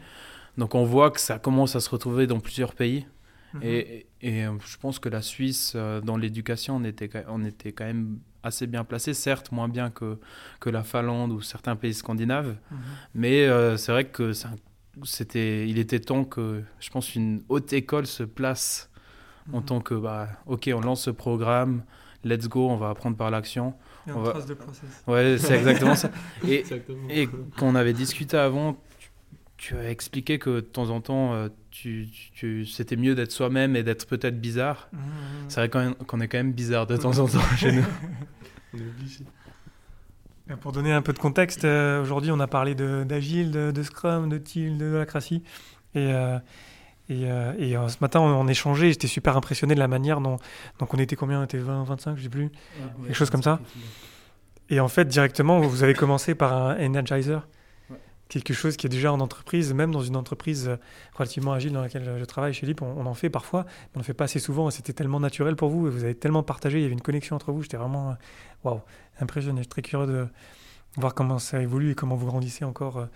Donc 0.58 0.74
on 0.74 0.84
voit 0.84 1.10
que 1.10 1.20
ça 1.20 1.38
commence 1.38 1.76
à 1.76 1.80
se 1.80 1.88
retrouver 1.90 2.26
dans 2.26 2.40
plusieurs 2.40 2.74
pays. 2.74 3.06
Mhm. 3.54 3.62
Et, 3.64 4.06
et, 4.20 4.44
euh, 4.46 4.52
je 4.66 4.76
pense 4.76 4.98
que 4.98 5.08
la 5.08 5.22
Suisse, 5.22 5.72
euh, 5.76 6.00
dans 6.02 6.18
l'éducation, 6.18 6.76
on 6.76 6.84
était, 6.84 7.08
quand- 7.08 7.24
on 7.28 7.42
était 7.44 7.72
quand 7.72 7.86
même 7.86 8.18
assez 8.42 8.66
bien 8.66 8.84
placé, 8.84 9.14
certes 9.14 9.50
moins 9.52 9.68
bien 9.68 9.90
que, 9.90 10.18
que 10.60 10.68
la 10.70 10.82
Finlande 10.84 11.32
ou 11.32 11.40
certains 11.40 11.74
pays 11.76 11.94
scandinaves, 11.94 12.56
Mhm. 12.70 12.78
mais 13.14 13.46
euh, 13.46 13.76
c'est 13.78 13.92
vrai 13.92 14.04
que 14.06 14.32
c'était, 15.04 15.68
il 15.68 15.78
était 15.78 16.00
temps 16.00 16.24
que, 16.24 16.62
je 16.80 16.90
pense, 16.90 17.14
une 17.14 17.42
haute 17.48 17.72
école 17.72 18.06
se 18.06 18.22
place 18.24 18.90
en 19.52 19.58
Mhm. 19.60 19.64
tant 19.64 19.80
que, 19.80 19.94
bah, 19.94 20.28
ok, 20.46 20.70
on 20.74 20.80
lance 20.80 21.04
ce 21.04 21.10
programme, 21.10 21.84
let's 22.24 22.48
go, 22.48 22.68
on 22.68 22.76
va 22.76 22.90
apprendre 22.90 23.16
par 23.16 23.30
l'action. 23.30 23.74
On 24.06 24.20
va- 24.20 24.30
trace 24.30 24.46
de 24.46 24.54
process. 24.54 25.04
Ouais, 25.06 25.36
c'est 25.38 25.54
exactement 25.58 25.94
ça. 25.94 26.10
Et, 26.46 26.60
Exactement. 26.60 27.08
et 27.10 27.28
quand 27.56 27.66
on 27.66 27.74
avait 27.74 27.92
discuté 27.92 28.36
avant, 28.36 28.74
tu, 28.98 29.10
tu 29.58 29.76
as 29.76 29.90
expliqué 29.90 30.38
que 30.38 30.50
de 30.56 30.60
temps 30.60 30.88
en 30.90 31.00
temps, 31.00 31.34
euh, 31.34 31.48
tu, 31.70 32.06
tu- 32.34 32.64
c'était 32.64 32.96
mieux 32.96 33.14
d'être 33.14 33.32
soi-même 33.32 33.76
et 33.76 33.82
d'être 33.82 34.06
peut-être 34.06 34.40
bizarre. 34.40 34.88
Mhm. 34.92 35.00
C'est 35.48 35.60
vrai 35.60 35.68
quand 35.68 35.80
même- 35.80 35.94
qu'on 35.94 36.20
est 36.20 36.28
quand 36.28 36.38
même 36.38 36.52
bizarre 36.52 36.86
de 36.86 36.96
temps 36.98 37.18
en 37.18 37.26
temps 37.28 37.40
chez 37.56 37.72
nous. 37.72 37.84
On 38.74 38.78
est 38.78 38.82
obligé. 38.88 39.24
Et 40.50 40.54
Pour 40.56 40.72
donner 40.72 40.92
un 40.92 41.02
peu 41.02 41.12
de 41.12 41.18
contexte, 41.18 41.64
euh, 41.66 42.00
aujourd'hui 42.00 42.30
on 42.30 42.40
a 42.40 42.46
parlé 42.46 42.74
d'Agile, 42.74 43.50
de, 43.50 43.70
de 43.70 43.82
Scrum, 43.82 44.30
de 44.30 44.38
TIL, 44.38 44.78
de 44.78 44.86
Holacracy. 44.86 45.42
Et, 45.94 46.12
euh, 46.12 46.38
et, 47.08 47.30
euh, 47.30 47.52
et, 47.58 47.76
euh, 47.76 47.88
ce 47.88 47.96
matin 48.00 48.20
on, 48.20 48.26
on 48.26 48.48
échangeait, 48.48 48.90
j'étais 48.90 49.06
super 49.06 49.36
impressionné 49.36 49.74
de 49.74 49.80
la 49.80 49.88
manière 49.88 50.20
dont. 50.20 50.36
Donc 50.78 50.92
on 50.92 50.98
était 50.98 51.16
combien? 51.16 51.40
On 51.40 51.44
était 51.44 51.58
20, 51.58 51.84
25, 51.84 52.16
je 52.18 52.24
sais 52.24 52.28
plus. 52.28 52.50
Quelque 53.04 53.14
chose 53.14 53.30
comme 53.30 53.42
ça 53.42 53.60
Et 54.68 54.78
en 54.80 54.88
fait, 54.88 55.06
directement, 55.06 55.60
vous 55.60 55.82
avez 55.82 55.94
commencé 55.94 56.34
par 56.34 56.52
un 56.52 56.76
Energizer. 56.76 57.48
Ouais. 57.88 57.96
Quelque 58.28 58.52
chose 58.52 58.76
qui 58.76 58.86
est 58.86 58.90
déjà 58.90 59.10
en 59.10 59.20
entreprise, 59.20 59.72
même 59.72 59.90
dans 59.90 60.02
une 60.02 60.16
entreprise 60.16 60.68
euh, 60.68 60.76
relativement 61.14 61.54
agile 61.54 61.72
dans 61.72 61.80
laquelle 61.80 62.16
je 62.18 62.24
travaille 62.26 62.52
chez 62.52 62.66
LIP, 62.66 62.82
on, 62.82 62.92
on 62.98 63.06
en 63.06 63.14
fait 63.14 63.30
parfois, 63.30 63.64
mais 63.64 63.90
on 63.94 63.98
ne 64.00 64.02
le 64.02 64.06
fait 64.06 64.14
pas 64.14 64.24
assez 64.24 64.38
souvent. 64.38 64.68
et 64.68 64.70
C'était 64.70 64.92
tellement 64.92 65.20
naturel 65.20 65.56
pour 65.56 65.70
vous, 65.70 65.86
et 65.86 65.90
vous 65.90 66.04
avez 66.04 66.14
tellement 66.14 66.42
partagé, 66.42 66.78
il 66.78 66.82
y 66.82 66.84
avait 66.84 66.92
une 66.92 67.00
connexion 67.00 67.36
entre 67.36 67.52
vous. 67.52 67.62
J'étais 67.62 67.78
vraiment 67.78 68.16
waouh, 68.64 68.82
impressionné. 69.18 69.60
Je 69.60 69.62
suis 69.62 69.68
très 69.68 69.82
curieux 69.82 70.06
de 70.06 70.26
voir 70.96 71.14
comment 71.14 71.38
ça 71.38 71.62
évolue 71.62 71.92
et 71.92 71.94
comment 71.94 72.16
vous 72.16 72.26
grandissez 72.26 72.64
encore 72.66 73.06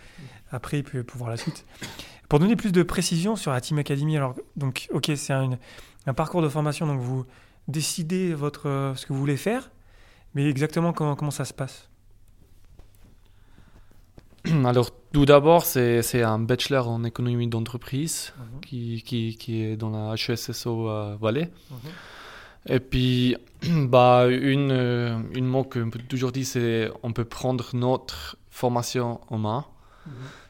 après 0.50 0.78
et 0.78 0.82
puis 0.82 1.02
pour 1.02 1.18
voir 1.18 1.30
la 1.30 1.36
suite. 1.36 1.66
Pour 2.32 2.38
donner 2.38 2.56
plus 2.56 2.72
de 2.72 2.82
précision 2.82 3.36
sur 3.36 3.52
la 3.52 3.60
Team 3.60 3.76
Academy, 3.76 4.16
alors, 4.16 4.34
donc, 4.56 4.88
ok, 4.90 5.12
c'est 5.16 5.34
un, 5.34 5.50
un 6.06 6.14
parcours 6.14 6.40
de 6.40 6.48
formation, 6.48 6.86
donc 6.86 6.98
vous 6.98 7.26
décidez 7.68 8.32
votre, 8.32 8.70
euh, 8.70 8.94
ce 8.94 9.04
que 9.04 9.12
vous 9.12 9.18
voulez 9.18 9.36
faire, 9.36 9.70
mais 10.34 10.48
exactement 10.48 10.94
comment, 10.94 11.14
comment 11.14 11.30
ça 11.30 11.44
se 11.44 11.52
passe? 11.52 11.90
Alors, 14.64 14.88
tout 15.12 15.26
d'abord, 15.26 15.66
c'est 15.66 16.00
c'est 16.00 16.22
un 16.22 16.38
bachelor 16.38 16.88
en 16.88 17.04
économie 17.04 17.48
d'entreprise 17.48 18.32
qui, 18.62 19.02
qui, 19.04 19.36
qui 19.36 19.64
est 19.64 19.76
dans 19.76 19.90
la 19.90 20.14
HESSO 20.14 20.88
à 20.88 21.18
Valais. 21.20 21.50
Et 22.64 22.80
puis, 22.80 23.36
bah, 23.62 24.28
une, 24.30 24.70
euh, 24.72 25.18
une 25.34 25.44
mot 25.44 25.64
qu'on 25.64 25.90
peut 25.90 25.98
toujours 25.98 26.32
dire, 26.32 26.46
c'est 26.46 26.90
on 27.02 27.12
peut 27.12 27.26
prendre 27.26 27.76
notre 27.76 28.38
formation 28.48 29.20
en 29.28 29.36
main. 29.36 29.66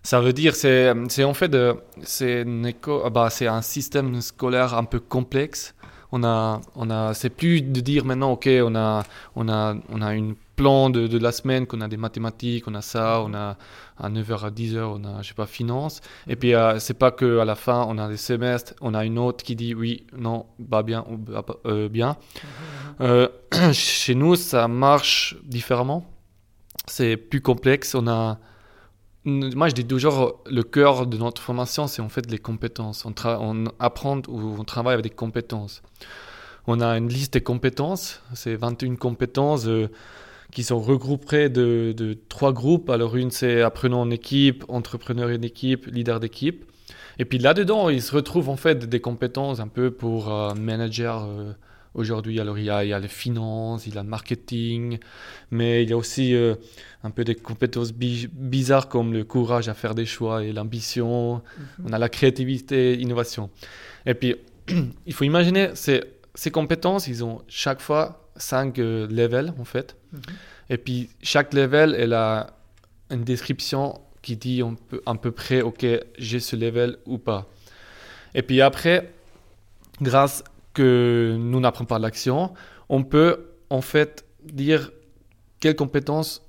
Ça 0.02 0.20
veut 0.20 0.32
dire, 0.32 0.54
c'est 0.54 0.92
c'est 1.08 1.24
en 1.24 1.34
fait, 1.34 1.54
c'est 2.02 2.42
une 2.42 2.66
éco- 2.66 3.08
bah, 3.10 3.30
c'est 3.30 3.46
un 3.46 3.62
système 3.62 4.20
scolaire 4.20 4.74
un 4.74 4.84
peu 4.84 4.98
complexe. 5.00 5.74
On 6.14 6.24
a, 6.24 6.60
on 6.76 6.90
a, 6.90 7.14
c'est 7.14 7.30
plus 7.30 7.62
de 7.62 7.80
dire 7.80 8.04
maintenant, 8.04 8.32
ok, 8.32 8.46
on 8.64 8.74
a, 8.74 9.02
on 9.34 9.48
a, 9.48 9.74
on 9.88 10.02
a 10.02 10.14
une 10.14 10.34
plan 10.56 10.90
de, 10.90 11.06
de 11.06 11.18
la 11.18 11.32
semaine, 11.32 11.66
qu'on 11.66 11.80
a 11.80 11.88
des 11.88 11.96
mathématiques, 11.96 12.68
on 12.68 12.74
a 12.74 12.82
ça, 12.82 13.22
on 13.24 13.32
a 13.32 13.56
à 13.98 14.10
9h 14.10 14.44
à 14.44 14.50
10h, 14.50 14.80
on 14.82 15.04
a, 15.04 15.22
je 15.22 15.28
sais 15.28 15.34
pas, 15.34 15.46
finance. 15.46 16.02
Et 16.28 16.36
puis, 16.36 16.54
euh, 16.54 16.78
c'est 16.80 16.98
pas 16.98 17.12
que 17.12 17.38
à 17.38 17.46
la 17.46 17.54
fin, 17.54 17.86
on 17.88 17.96
a 17.96 18.08
des 18.08 18.18
semestres, 18.18 18.74
on 18.82 18.92
a 18.92 19.06
une 19.06 19.18
autre 19.18 19.42
qui 19.42 19.56
dit 19.56 19.74
oui, 19.74 20.06
non, 20.14 20.44
pas 20.70 20.82
bien 20.82 21.04
ou 21.10 21.16
bah, 21.16 21.44
euh, 21.64 21.88
bien. 21.88 22.16
Euh, 23.00 23.28
chez 23.72 24.14
nous, 24.14 24.34
ça 24.36 24.68
marche 24.68 25.36
différemment. 25.44 26.04
C'est 26.86 27.16
plus 27.16 27.40
complexe. 27.40 27.94
On 27.94 28.06
a, 28.06 28.38
moi, 29.24 29.68
je 29.68 29.74
dis 29.74 29.84
toujours, 29.84 30.42
le 30.50 30.62
cœur 30.62 31.06
de 31.06 31.16
notre 31.16 31.40
formation, 31.40 31.86
c'est 31.86 32.02
en 32.02 32.08
fait 32.08 32.28
les 32.30 32.38
compétences. 32.38 33.06
On, 33.06 33.64
apprend 33.78 34.18
ou 34.28 34.56
on 34.58 34.64
travaille 34.64 34.94
avec 34.94 35.04
des 35.04 35.10
compétences. 35.10 35.82
On 36.66 36.80
a 36.80 36.96
une 36.98 37.08
liste 37.08 37.34
des 37.34 37.40
compétences, 37.40 38.20
c'est 38.34 38.54
21 38.54 38.96
compétences 38.96 39.66
euh, 39.66 39.88
qui 40.52 40.62
sont 40.64 40.80
regroupées 40.80 41.48
de, 41.48 42.18
trois 42.28 42.52
groupes. 42.52 42.90
Alors, 42.90 43.16
une, 43.16 43.30
c'est 43.30 43.62
apprenant 43.62 44.00
en 44.00 44.10
équipe, 44.10 44.64
entrepreneur 44.68 45.28
en 45.28 45.42
équipe, 45.42 45.86
leader 45.86 46.18
d'équipe. 46.20 46.64
Et 47.18 47.24
puis 47.24 47.38
là-dedans, 47.38 47.90
il 47.90 48.02
se 48.02 48.14
retrouve 48.14 48.48
en 48.48 48.56
fait 48.56 48.88
des 48.88 49.00
compétences 49.00 49.60
un 49.60 49.68
peu 49.68 49.90
pour 49.90 50.32
euh, 50.32 50.54
manager 50.54 51.26
euh, 51.26 51.52
aujourd'hui. 51.94 52.40
Alors, 52.40 52.58
il 52.58 52.64
y, 52.64 52.70
a, 52.70 52.84
il 52.84 52.88
y 52.88 52.92
a 52.92 52.98
les 52.98 53.08
finances, 53.08 53.86
il 53.86 53.94
y 53.94 53.98
a 53.98 54.02
le 54.02 54.08
marketing, 54.08 54.98
mais 55.50 55.82
il 55.82 55.90
y 55.90 55.92
a 55.92 55.96
aussi 55.96 56.34
euh, 56.34 56.54
un 57.02 57.10
peu 57.10 57.24
des 57.24 57.34
compétences 57.34 57.92
bi- 57.92 58.28
bizarres 58.32 58.88
comme 58.88 59.12
le 59.12 59.24
courage 59.24 59.68
à 59.68 59.74
faire 59.74 59.94
des 59.94 60.06
choix 60.06 60.42
et 60.44 60.52
l'ambition. 60.52 61.42
On 61.84 61.92
a 61.92 61.98
la 61.98 62.08
créativité, 62.08 62.98
innovation. 62.98 63.50
Et 64.06 64.14
puis, 64.14 64.36
il 65.06 65.12
faut 65.12 65.24
imaginer, 65.24 65.70
ces, 65.74 66.02
ces 66.34 66.50
compétences, 66.50 67.06
ils 67.08 67.24
ont 67.24 67.42
chaque 67.48 67.80
fois 67.80 68.30
cinq 68.36 68.78
euh, 68.78 69.06
levels 69.08 69.52
en 69.58 69.64
fait. 69.64 69.96
Et 70.70 70.78
puis, 70.78 71.10
chaque 71.22 71.52
level, 71.52 71.94
elle 71.98 72.14
a 72.14 72.56
une 73.10 73.24
description 73.24 74.00
qui 74.22 74.36
dit 74.36 74.62
on 74.62 74.74
peut, 74.76 75.02
à 75.04 75.14
peu 75.14 75.32
près, 75.32 75.60
OK, 75.60 75.84
j'ai 76.16 76.40
ce 76.40 76.56
level 76.56 76.96
ou 77.06 77.18
pas. 77.18 77.50
Et 78.34 78.42
puis 78.42 78.62
après, 78.62 79.12
grâce 80.00 80.42
que 80.74 81.36
nous 81.38 81.60
n'apprenons 81.60 81.86
pas 81.86 81.98
l'action, 81.98 82.52
on 82.88 83.04
peut 83.04 83.46
en 83.70 83.80
fait 83.80 84.24
dire 84.44 84.90
quelles 85.60 85.76
compétences 85.76 86.42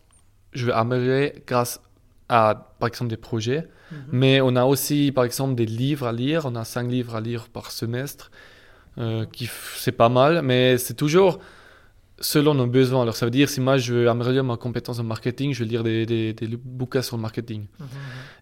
je 0.54 0.66
vais 0.66 0.72
améliorer 0.72 1.44
grâce 1.48 1.82
à, 2.30 2.74
par 2.80 2.88
exemple, 2.88 3.10
des 3.10 3.18
projets. 3.18 3.68
Mais 4.12 4.42
on 4.42 4.56
a 4.56 4.66
aussi, 4.66 5.12
par 5.12 5.24
exemple, 5.24 5.54
des 5.54 5.68
livres 5.68 6.08
à 6.08 6.12
lire. 6.12 6.46
On 6.46 6.56
a 6.56 6.66
cinq 6.66 6.90
livres 6.90 7.16
à 7.16 7.22
lire 7.22 7.48
par 7.48 7.70
semestre, 7.70 8.32
euh, 8.98 9.26
qui 9.32 9.48
c'est 9.76 9.92
pas 9.92 10.10
mal, 10.10 10.42
mais 10.42 10.80
c'est 10.80 10.96
toujours 10.96 11.38
selon 12.20 12.54
nos 12.54 12.68
besoins. 12.68 13.02
Alors 13.02 13.16
ça 13.16 13.26
veut 13.26 13.32
dire, 13.32 13.50
si 13.50 13.60
moi 13.62 13.78
je 13.78 13.94
veux 13.94 14.10
améliorer 14.10 14.44
ma 14.44 14.58
compétence 14.58 15.00
en 15.00 15.04
marketing, 15.04 15.54
je 15.54 15.64
vais 15.64 15.70
lire 15.70 15.84
des, 15.84 16.06
des, 16.06 16.34
des 16.34 16.48
bouquins 16.48 17.02
sur 17.02 17.18
le 17.18 17.22
marketing. 17.22 17.66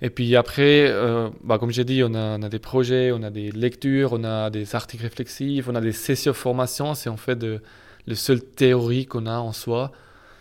Et 0.02 0.10
puis 0.10 0.36
après, 0.36 0.88
euh, 0.90 1.30
bah, 1.44 1.58
comme 1.58 1.72
j'ai 1.72 1.86
dit, 1.86 2.04
on 2.04 2.14
a, 2.14 2.38
on 2.38 2.44
a 2.44 2.50
des 2.50 2.60
projets, 2.60 3.12
on 3.12 3.24
a 3.24 3.30
des 3.30 3.52
lectures, 3.52 4.14
on 4.14 4.24
a 4.24 4.50
des 4.50 4.76
articles 4.76 5.04
réflexifs, 5.04 5.68
on 5.68 5.76
a 5.76 5.82
des 5.82 5.92
sessions 5.94 6.32
de 6.32 6.38
formation. 6.38 6.94
C'est 6.96 7.10
en 7.10 7.18
fait 7.18 7.38
de, 7.38 7.62
le 8.08 8.16
seul 8.16 8.42
théorie 8.42 9.06
qu'on 9.06 9.26
a 9.26 9.38
en 9.38 9.54
soi. 9.54 9.92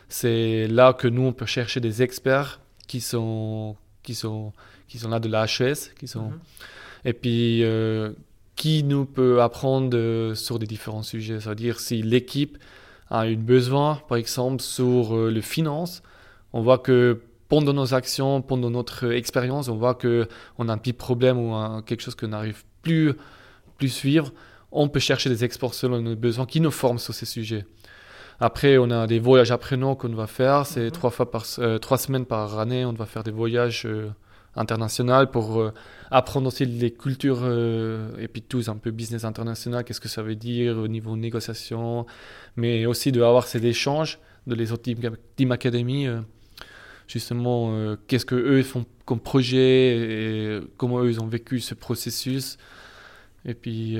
C'est 0.08 0.66
là 0.66 0.92
que 0.92 1.06
nous, 1.08 1.22
on 1.22 1.32
peut 1.32 1.46
chercher 1.46 1.80
des 1.80 2.02
experts 2.02 2.60
qui 2.88 3.00
sont, 3.00 3.76
qui 4.02 4.14
sont, 4.14 4.52
qui 4.88 4.98
sont 4.98 5.08
là 5.08 5.20
de 5.20 5.28
la 5.28 5.46
HS, 5.46 5.94
qui 5.98 6.08
sont, 6.08 6.32
et 7.04 7.12
puis 7.12 7.62
euh, 7.62 8.10
qui 8.56 8.82
nous 8.82 9.04
peut 9.04 9.40
apprendre 9.40 9.96
euh, 9.96 10.34
sur 10.34 10.58
des 10.58 10.66
différents 10.66 11.04
sujets. 11.04 11.38
C'est-à-dire 11.40 11.78
si 11.78 12.02
l'équipe 12.02 12.58
a 13.10 13.20
un 13.22 13.34
besoin, 13.34 14.00
par 14.08 14.16
exemple, 14.18 14.62
sur 14.62 15.16
euh, 15.16 15.30
le 15.30 15.40
finance, 15.40 16.02
on 16.52 16.62
voit 16.62 16.78
que 16.78 17.20
pendant 17.48 17.72
nos 17.72 17.94
actions, 17.94 18.42
pendant 18.42 18.70
notre 18.70 19.10
expérience, 19.12 19.68
on 19.68 19.76
voit 19.76 19.94
que 19.94 20.28
on 20.58 20.68
a 20.68 20.72
un 20.72 20.78
petit 20.78 20.92
problème 20.92 21.38
ou 21.38 21.52
un- 21.54 21.82
quelque 21.82 22.02
chose 22.02 22.14
qu'on 22.14 22.28
n'arrive 22.28 22.62
plus 22.82 23.14
plus 23.78 23.88
suivre. 23.88 24.32
On 24.72 24.88
peut 24.88 25.00
chercher 25.00 25.28
des 25.30 25.42
experts 25.44 25.74
selon 25.74 26.00
nos 26.00 26.14
besoins 26.14 26.46
qui 26.46 26.60
nous 26.60 26.70
forment 26.70 26.98
sur 26.98 27.14
ces 27.14 27.26
sujets. 27.26 27.64
Après, 28.38 28.78
on 28.78 28.90
a 28.90 29.06
des 29.06 29.18
voyages 29.18 29.50
apprenants 29.50 29.96
qu'on 29.96 30.14
va 30.14 30.26
faire. 30.26 30.64
C'est 30.66 30.84
Mhm. 30.86 30.90
trois 30.92 31.10
fois 31.10 31.30
par 31.30 31.44
euh, 31.58 31.78
trois 31.78 31.98
semaines 31.98 32.24
par 32.26 32.58
année. 32.58 32.84
On 32.84 32.92
va 32.92 33.06
faire 33.06 33.22
des 33.24 33.30
voyages 33.32 33.84
euh, 33.86 34.10
internationaux 34.56 35.26
pour 35.26 35.60
euh, 35.60 35.72
apprendre 36.10 36.48
aussi 36.48 36.64
les 36.66 36.90
cultures 36.90 37.40
euh, 37.42 38.16
et 38.18 38.28
puis 38.28 38.42
tous 38.42 38.68
un 38.68 38.76
peu 38.76 38.90
business 38.90 39.24
international. 39.24 39.84
Qu'est-ce 39.84 40.00
que 40.00 40.08
ça 40.08 40.22
veut 40.22 40.34
dire 40.34 40.76
au 40.76 40.88
niveau 40.88 41.16
négociation, 41.16 42.06
mais 42.56 42.86
aussi 42.86 43.12
de 43.12 43.22
avoir 43.22 43.46
ces 43.46 43.64
échanges 43.66 44.18
de 44.46 44.54
les 44.54 44.72
autres 44.72 44.82
team, 44.82 44.98
team 45.36 45.52
academy. 45.52 46.06
euh, 46.06 46.20
justement, 47.06 47.96
qu'est-ce 48.06 48.24
que 48.24 48.36
eux 48.36 48.62
font 48.62 48.86
comme 49.04 49.18
projet 49.18 49.58
et 49.58 50.60
comment 50.76 51.00
eux 51.00 51.10
ils 51.10 51.20
ont 51.20 51.26
vécu 51.26 51.58
ce 51.58 51.74
processus. 51.74 52.56
Et 53.44 53.54
puis, 53.54 53.98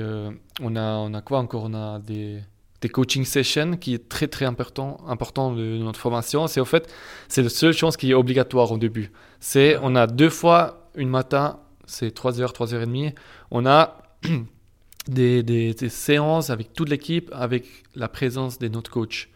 on, 0.61 0.75
a, 0.77 0.93
on 0.95 1.13
a 1.13 1.21
quoi 1.21 1.39
encore? 1.39 1.65
On 1.65 1.73
a 1.73 1.99
des, 1.99 2.39
des 2.81 2.89
coaching 2.89 3.25
sessions 3.25 3.77
qui 3.77 3.93
est 3.93 4.09
très 4.09 4.27
très 4.27 4.45
important, 4.45 4.97
important 5.07 5.53
de 5.53 5.77
notre 5.77 5.99
formation. 5.99 6.47
C'est 6.47 6.59
en 6.59 6.65
fait, 6.65 6.91
c'est 7.27 7.43
la 7.43 7.49
seule 7.49 7.73
chose 7.73 7.95
qui 7.95 8.11
est 8.11 8.13
obligatoire 8.13 8.71
au 8.71 8.77
début. 8.77 9.11
C'est, 9.39 9.77
on 9.81 9.95
a 9.95 10.07
deux 10.07 10.29
fois 10.29 10.89
une 10.95 11.09
matin, 11.09 11.59
c'est 11.85 12.15
3h, 12.15 12.53
3h30. 12.53 13.13
On 13.51 13.65
a 13.65 14.01
des, 15.07 15.43
des, 15.43 15.73
des 15.73 15.89
séances 15.89 16.49
avec 16.49 16.73
toute 16.73 16.89
l'équipe, 16.89 17.29
avec 17.33 17.65
la 17.95 18.07
présence 18.07 18.57
de 18.57 18.67
notre 18.67 18.89
coach. 18.89 19.29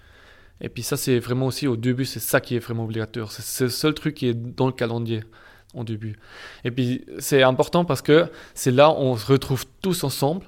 Et 0.62 0.70
puis 0.70 0.84
ça, 0.84 0.98
c'est 0.98 1.20
vraiment 1.20 1.48
aussi 1.48 1.68
au 1.68 1.76
début, 1.76 2.06
c'est 2.06 2.20
ça 2.20 2.40
qui 2.40 2.56
est 2.56 2.60
vraiment 2.60 2.86
obligatoire. 2.86 3.32
C'est 3.32 3.66
le 3.66 3.70
seul 3.70 3.94
truc 3.94 4.16
qui 4.16 4.28
est 4.28 4.34
dans 4.34 4.68
le 4.68 4.72
calendrier 4.72 5.24
au 5.74 5.84
début. 5.84 6.18
Et 6.64 6.72
puis 6.72 7.06
c'est 7.20 7.44
important 7.44 7.86
parce 7.86 8.02
que 8.02 8.28
c'est 8.54 8.72
là 8.72 8.90
où 8.90 8.96
on 8.96 9.18
se 9.18 9.26
retrouve 9.26 9.66
tous 9.82 10.04
ensemble. 10.04 10.46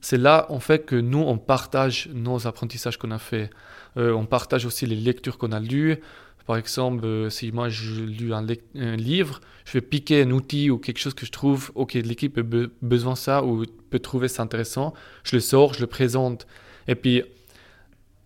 C'est 0.00 0.18
là 0.18 0.46
en 0.50 0.60
fait 0.60 0.84
que 0.84 0.96
nous, 0.96 1.18
on 1.18 1.38
partage 1.38 2.08
nos 2.12 2.46
apprentissages 2.46 2.98
qu'on 2.98 3.10
a 3.10 3.18
fait. 3.18 3.50
Euh, 3.96 4.12
on 4.12 4.26
partage 4.26 4.64
aussi 4.64 4.86
les 4.86 4.96
lectures 4.96 5.38
qu'on 5.38 5.52
a 5.52 5.60
lues. 5.60 5.98
Par 6.46 6.56
exemple, 6.56 7.04
euh, 7.04 7.30
si 7.30 7.52
moi 7.52 7.68
je 7.68 8.02
lis 8.02 8.32
un, 8.32 8.96
livre, 8.96 9.40
je 9.66 9.72
vais 9.72 9.80
piquer 9.82 10.22
un 10.22 10.30
outil 10.30 10.70
ou 10.70 10.78
quelque 10.78 10.98
chose 10.98 11.14
que 11.14 11.26
je 11.26 11.30
trouve, 11.30 11.70
ok, 11.74 11.94
l'équipe 11.94 12.38
a 12.38 12.42
be 12.42 12.70
besoin 12.80 13.12
de 13.12 13.18
ça 13.18 13.44
ou 13.44 13.64
peut 13.90 13.98
trouver 13.98 14.28
ça 14.28 14.44
intéressant, 14.44 14.94
je 15.24 15.36
le 15.36 15.40
sors, 15.40 15.74
je 15.74 15.80
le 15.80 15.86
présente. 15.86 16.46
Et 16.86 16.94
puis 16.94 17.22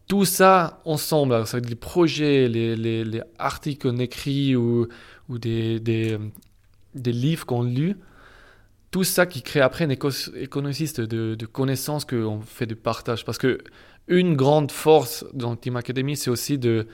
tout 0.06 0.24
ça 0.24 0.80
ensemble, 0.84 1.34
alors 1.34 1.48
ça 1.48 1.56
va 1.56 1.62
être 1.62 1.70
les 1.70 1.74
projets, 1.74 2.48
les, 2.48 2.76
les, 2.76 3.04
les 3.04 3.22
articles 3.38 3.88
qu'on 3.88 3.98
écrit 3.98 4.54
ou, 4.54 4.86
des, 5.28 5.80
des 5.80 7.12
livres 7.12 7.46
qu'on 7.46 7.62
lit, 7.62 7.96
tout 8.92 9.04
ça 9.04 9.26
qui 9.26 9.42
crée 9.42 9.60
après 9.60 9.84
un 9.84 9.90
économiste 9.90 11.00
de, 11.00 11.34
de 11.34 11.46
connaissances 11.46 12.04
qu'on 12.04 12.40
fait 12.42 12.66
du 12.66 12.76
partage. 12.76 13.24
Parce 13.24 13.38
que 13.38 13.58
une 14.06 14.36
grande 14.36 14.70
force 14.70 15.24
dans 15.32 15.56
Team 15.56 15.76
Academy, 15.76 16.14
c'est 16.14 16.28
aussi 16.28 16.58
de, 16.58 16.86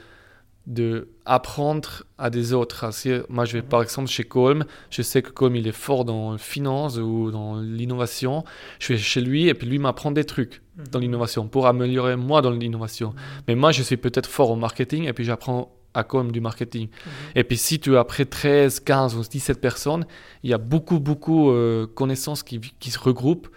de 0.68 1.08
apprendre 1.24 2.04
à 2.16 2.30
des 2.30 2.52
autres. 2.52 2.92
Si, 2.94 3.10
moi, 3.28 3.44
je 3.44 3.54
vais 3.54 3.62
par 3.62 3.82
exemple 3.82 4.08
chez 4.08 4.22
Colm, 4.22 4.64
je 4.90 5.02
sais 5.02 5.22
que 5.22 5.30
Colm 5.30 5.56
il 5.56 5.66
est 5.66 5.72
fort 5.72 6.04
dans 6.04 6.32
la 6.32 6.38
finance 6.38 6.98
ou 6.98 7.32
dans 7.32 7.60
l'innovation. 7.60 8.44
Je 8.78 8.92
vais 8.92 8.98
chez 8.98 9.20
lui 9.20 9.48
et 9.48 9.54
puis 9.54 9.66
lui 9.66 9.78
m'apprend 9.78 10.12
des 10.12 10.24
trucs 10.24 10.62
dans 10.92 11.00
l'innovation 11.00 11.48
pour 11.48 11.66
améliorer 11.66 12.14
moi 12.14 12.42
dans 12.42 12.52
l'innovation. 12.52 13.12
Mais 13.48 13.56
moi, 13.56 13.72
je 13.72 13.82
suis 13.82 13.96
peut-être 13.96 14.28
fort 14.28 14.50
au 14.50 14.56
marketing 14.56 15.04
et 15.04 15.12
puis 15.12 15.24
j'apprends 15.24 15.74
à 15.94 16.04
Colm 16.04 16.32
du 16.32 16.40
marketing. 16.40 16.88
Et 17.34 17.44
puis 17.44 17.56
si 17.56 17.80
tu 17.80 17.96
as 17.96 18.00
après 18.00 18.24
13, 18.24 18.80
15 18.80 19.16
ou 19.16 19.22
17 19.22 19.60
personnes, 19.60 20.06
il 20.42 20.50
y 20.50 20.54
a 20.54 20.58
beaucoup, 20.58 21.00
beaucoup 21.00 21.50
de 21.50 21.56
euh, 21.56 21.86
connaissances 21.86 22.42
qui, 22.42 22.60
qui, 22.60 22.90
se 22.90 22.98
regroupent. 22.98 23.48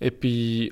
Et 0.00 0.10
puis 0.10 0.70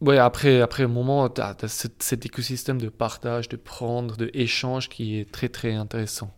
Ouais, 0.00 0.18
après, 0.18 0.60
après 0.60 0.84
un 0.84 0.88
moment, 0.88 1.28
tu 1.28 1.40
as, 1.40 1.56
as 1.60 1.68
cet, 1.68 2.04
cet, 2.04 2.24
écosystème 2.24 2.80
de 2.80 2.88
partage, 2.88 3.48
de 3.48 3.56
prendre, 3.56 4.16
de 4.16 4.30
échange 4.32 4.88
qui 4.88 5.18
est 5.18 5.30
très 5.30 5.48
très 5.48 5.74
intéressant. 5.74 6.32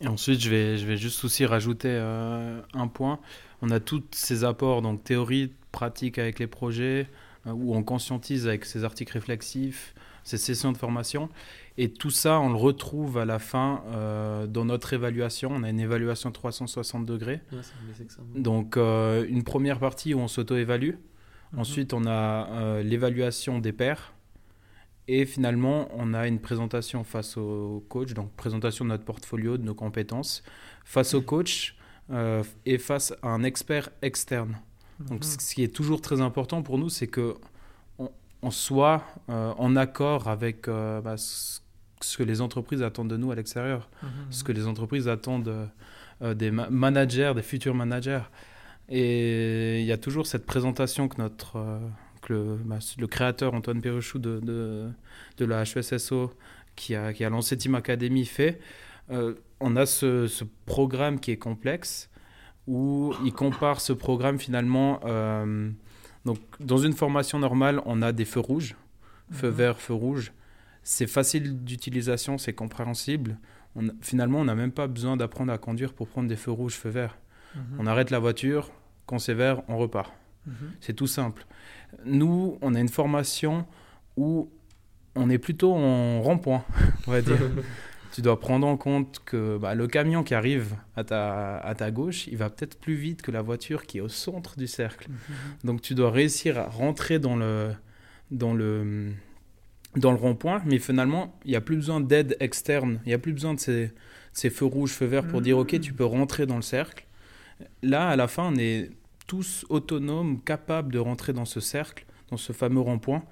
Et 0.00 0.08
ensuite, 0.08 0.40
je 0.40 0.50
vais, 0.50 0.76
je 0.76 0.86
vais 0.86 0.96
juste 0.96 1.24
aussi 1.24 1.46
rajouter 1.46 1.88
euh, 1.90 2.60
un 2.74 2.88
point. 2.88 3.20
On 3.62 3.70
a 3.70 3.78
tous 3.78 4.02
ces 4.10 4.42
apports, 4.42 4.82
donc 4.82 5.04
théorie, 5.04 5.52
pratique 5.70 6.18
avec 6.18 6.40
les 6.40 6.48
projets, 6.48 7.08
euh, 7.46 7.52
où 7.52 7.74
on 7.76 7.84
conscientise 7.84 8.48
avec 8.48 8.64
ces 8.64 8.82
articles 8.84 9.12
réflexifs, 9.12 9.94
ces 10.24 10.38
sessions 10.38 10.72
de 10.72 10.76
formation. 10.78 11.28
Et 11.76 11.90
tout 11.90 12.10
ça, 12.10 12.40
on 12.40 12.48
le 12.50 12.56
retrouve 12.56 13.18
à 13.18 13.24
la 13.24 13.38
fin 13.38 13.82
euh, 13.88 14.46
dans 14.46 14.64
notre 14.64 14.92
évaluation. 14.92 15.50
On 15.52 15.62
a 15.62 15.70
une 15.70 15.80
évaluation 15.80 16.32
360 16.32 17.04
degrés. 17.06 17.40
Ouais, 17.52 17.58
Donc, 18.36 18.76
euh, 18.76 19.26
une 19.28 19.44
première 19.44 19.78
partie 19.78 20.14
où 20.14 20.18
on 20.18 20.28
s'auto-évalue. 20.28 20.94
-hmm. 20.94 21.60
Ensuite, 21.60 21.92
on 21.92 22.06
a 22.06 22.48
euh, 22.50 22.82
l'évaluation 22.82 23.58
des 23.60 23.72
pairs. 23.72 24.14
Et 25.06 25.26
finalement, 25.26 25.88
on 25.92 26.14
a 26.14 26.26
une 26.26 26.38
présentation 26.38 27.04
face 27.04 27.36
au 27.36 27.84
coach, 27.88 28.14
donc 28.14 28.32
présentation 28.32 28.84
de 28.86 28.90
notre 28.90 29.04
portfolio, 29.04 29.58
de 29.58 29.62
nos 29.62 29.74
compétences, 29.74 30.42
face 30.84 31.12
au 31.12 31.20
coach 31.20 31.76
euh, 32.10 32.42
et 32.64 32.78
face 32.78 33.12
à 33.22 33.28
un 33.28 33.42
expert 33.44 33.90
externe. 34.00 34.56
Donc, 35.00 35.24
ce 35.24 35.54
qui 35.54 35.62
est 35.62 35.74
toujours 35.74 36.00
très 36.00 36.20
important 36.20 36.62
pour 36.62 36.78
nous, 36.78 36.88
c'est 36.88 37.08
que 37.08 37.34
on, 38.44 38.50
soit 38.50 39.04
euh, 39.28 39.52
en 39.58 39.76
accord 39.76 40.28
avec 40.28 40.68
euh, 40.68 41.00
bah, 41.00 41.16
ce 41.16 41.60
que 42.16 42.22
les 42.22 42.40
entreprises 42.40 42.82
attendent 42.82 43.10
de 43.10 43.16
nous 43.16 43.30
à 43.30 43.34
l'extérieur, 43.34 43.88
mmh, 44.02 44.06
ce 44.30 44.44
que 44.44 44.52
les 44.52 44.66
entreprises 44.66 45.08
attendent 45.08 45.68
euh, 46.22 46.34
des 46.34 46.50
ma 46.50 46.68
managers, 46.70 47.32
des 47.34 47.42
futurs 47.42 47.74
managers. 47.74 48.22
Et 48.88 49.80
il 49.80 49.86
y 49.86 49.92
a 49.92 49.98
toujours 49.98 50.26
cette 50.26 50.44
présentation 50.44 51.08
que 51.08 51.20
notre 51.20 51.80
que 52.24 52.32
le, 52.32 52.56
bah, 52.64 52.78
le, 52.98 53.06
créateur 53.06 53.54
Antoine 53.54 53.80
Perruchou 53.80 54.18
de, 54.18 54.40
de, 54.40 54.88
de, 55.36 55.44
la 55.44 55.62
HESSO 55.62 56.32
qui 56.76 56.94
a, 56.94 57.12
qui 57.12 57.24
a 57.24 57.30
lancé 57.30 57.56
Team 57.56 57.74
Academy 57.74 58.24
fait. 58.24 58.60
Euh, 59.10 59.34
on 59.60 59.76
a 59.76 59.86
ce, 59.86 60.26
ce, 60.26 60.44
programme 60.66 61.20
qui 61.20 61.30
est 61.30 61.36
complexe 61.36 62.10
où 62.66 63.14
il 63.24 63.32
compare 63.32 63.80
ce 63.80 63.92
programme 63.92 64.38
finalement. 64.38 65.00
Euh, 65.04 65.70
donc, 66.24 66.38
dans 66.60 66.78
une 66.78 66.92
formation 66.92 67.38
normale, 67.38 67.82
on 67.84 68.00
a 68.02 68.12
des 68.12 68.24
feux 68.24 68.40
rouges, 68.40 68.76
feu 69.30 69.50
mmh. 69.50 69.54
vert, 69.54 69.80
feu 69.80 69.94
rouge. 69.94 70.32
C'est 70.82 71.06
facile 71.06 71.64
d'utilisation, 71.64 72.38
c'est 72.38 72.52
compréhensible. 72.52 73.38
On, 73.76 73.88
finalement, 74.00 74.40
on 74.40 74.44
n'a 74.44 74.54
même 74.54 74.72
pas 74.72 74.86
besoin 74.86 75.16
d'apprendre 75.16 75.52
à 75.52 75.58
conduire 75.58 75.92
pour 75.92 76.08
prendre 76.08 76.28
des 76.28 76.36
feux 76.36 76.50
rouges, 76.50 76.74
feux 76.74 76.90
verts. 76.90 77.18
Mmh. 77.54 77.60
On 77.78 77.86
arrête 77.86 78.10
la 78.10 78.18
voiture, 78.18 78.70
quand 79.06 79.18
c'est 79.18 79.34
vert, 79.34 79.62
on 79.68 79.76
repart. 79.76 80.12
Mmh. 80.46 80.52
C'est 80.80 80.94
tout 80.94 81.06
simple. 81.06 81.46
Nous, 82.04 82.58
on 82.62 82.74
a 82.74 82.80
une 82.80 82.88
formation 82.88 83.66
où 84.16 84.50
on 85.14 85.30
est 85.30 85.38
plutôt 85.38 85.74
en 85.74 86.20
rond-point, 86.22 86.64
on 87.06 87.10
va 87.10 87.20
dire. 87.22 87.38
tu 88.14 88.22
dois 88.22 88.38
prendre 88.38 88.64
en 88.64 88.76
compte 88.76 89.20
que 89.24 89.58
bah, 89.58 89.74
le 89.74 89.88
camion 89.88 90.22
qui 90.22 90.34
arrive 90.34 90.76
à 90.94 91.02
ta, 91.02 91.56
à 91.56 91.74
ta 91.74 91.90
gauche, 91.90 92.28
il 92.28 92.36
va 92.36 92.48
peut-être 92.48 92.78
plus 92.78 92.94
vite 92.94 93.22
que 93.22 93.32
la 93.32 93.42
voiture 93.42 93.86
qui 93.86 93.98
est 93.98 94.00
au 94.00 94.08
centre 94.08 94.56
du 94.56 94.68
cercle. 94.68 95.10
Mmh. 95.10 95.34
Donc 95.64 95.82
tu 95.82 95.96
dois 95.96 96.12
réussir 96.12 96.56
à 96.56 96.66
rentrer 96.66 97.18
dans 97.18 97.34
le, 97.34 97.72
dans 98.30 98.54
le, 98.54 99.10
dans 99.96 100.12
le 100.12 100.16
rond-point, 100.16 100.62
mais 100.64 100.78
finalement, 100.78 101.36
il 101.44 101.50
n'y 101.50 101.56
a 101.56 101.60
plus 101.60 101.74
besoin 101.74 102.00
d'aide 102.00 102.36
externe, 102.38 103.00
il 103.04 103.08
n'y 103.08 103.14
a 103.14 103.18
plus 103.18 103.32
besoin 103.32 103.52
de 103.52 103.58
ces, 103.58 103.90
ces, 104.32 104.48
feux 104.48 104.66
rouges, 104.66 104.92
feux 104.92 105.06
verts 105.06 105.26
pour 105.26 105.40
mmh. 105.40 105.44
dire, 105.44 105.58
OK, 105.58 105.80
tu 105.80 105.92
peux 105.92 106.04
rentrer 106.04 106.46
dans 106.46 106.56
le 106.56 106.62
cercle. 106.62 107.06
Là, 107.82 108.10
à 108.10 108.14
la 108.14 108.28
fin, 108.28 108.52
on 108.52 108.56
est 108.56 108.90
tous 109.26 109.66
autonomes, 109.70 110.40
capables 110.40 110.92
de 110.92 111.00
rentrer 111.00 111.32
dans 111.32 111.46
ce 111.46 111.58
cercle, 111.58 112.06
dans 112.30 112.36
ce 112.36 112.52
fameux 112.52 112.80
rond-point. 112.80 113.24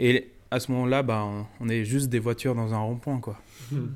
Et 0.00 0.32
à 0.54 0.60
ce 0.60 0.70
moment-là, 0.72 1.02
bah, 1.02 1.26
on 1.60 1.68
est 1.68 1.84
juste 1.84 2.08
des 2.08 2.20
voitures 2.20 2.54
dans 2.54 2.74
un 2.74 2.78
rond-point, 2.78 3.18
quoi. 3.18 3.36
Cool. 3.70 3.90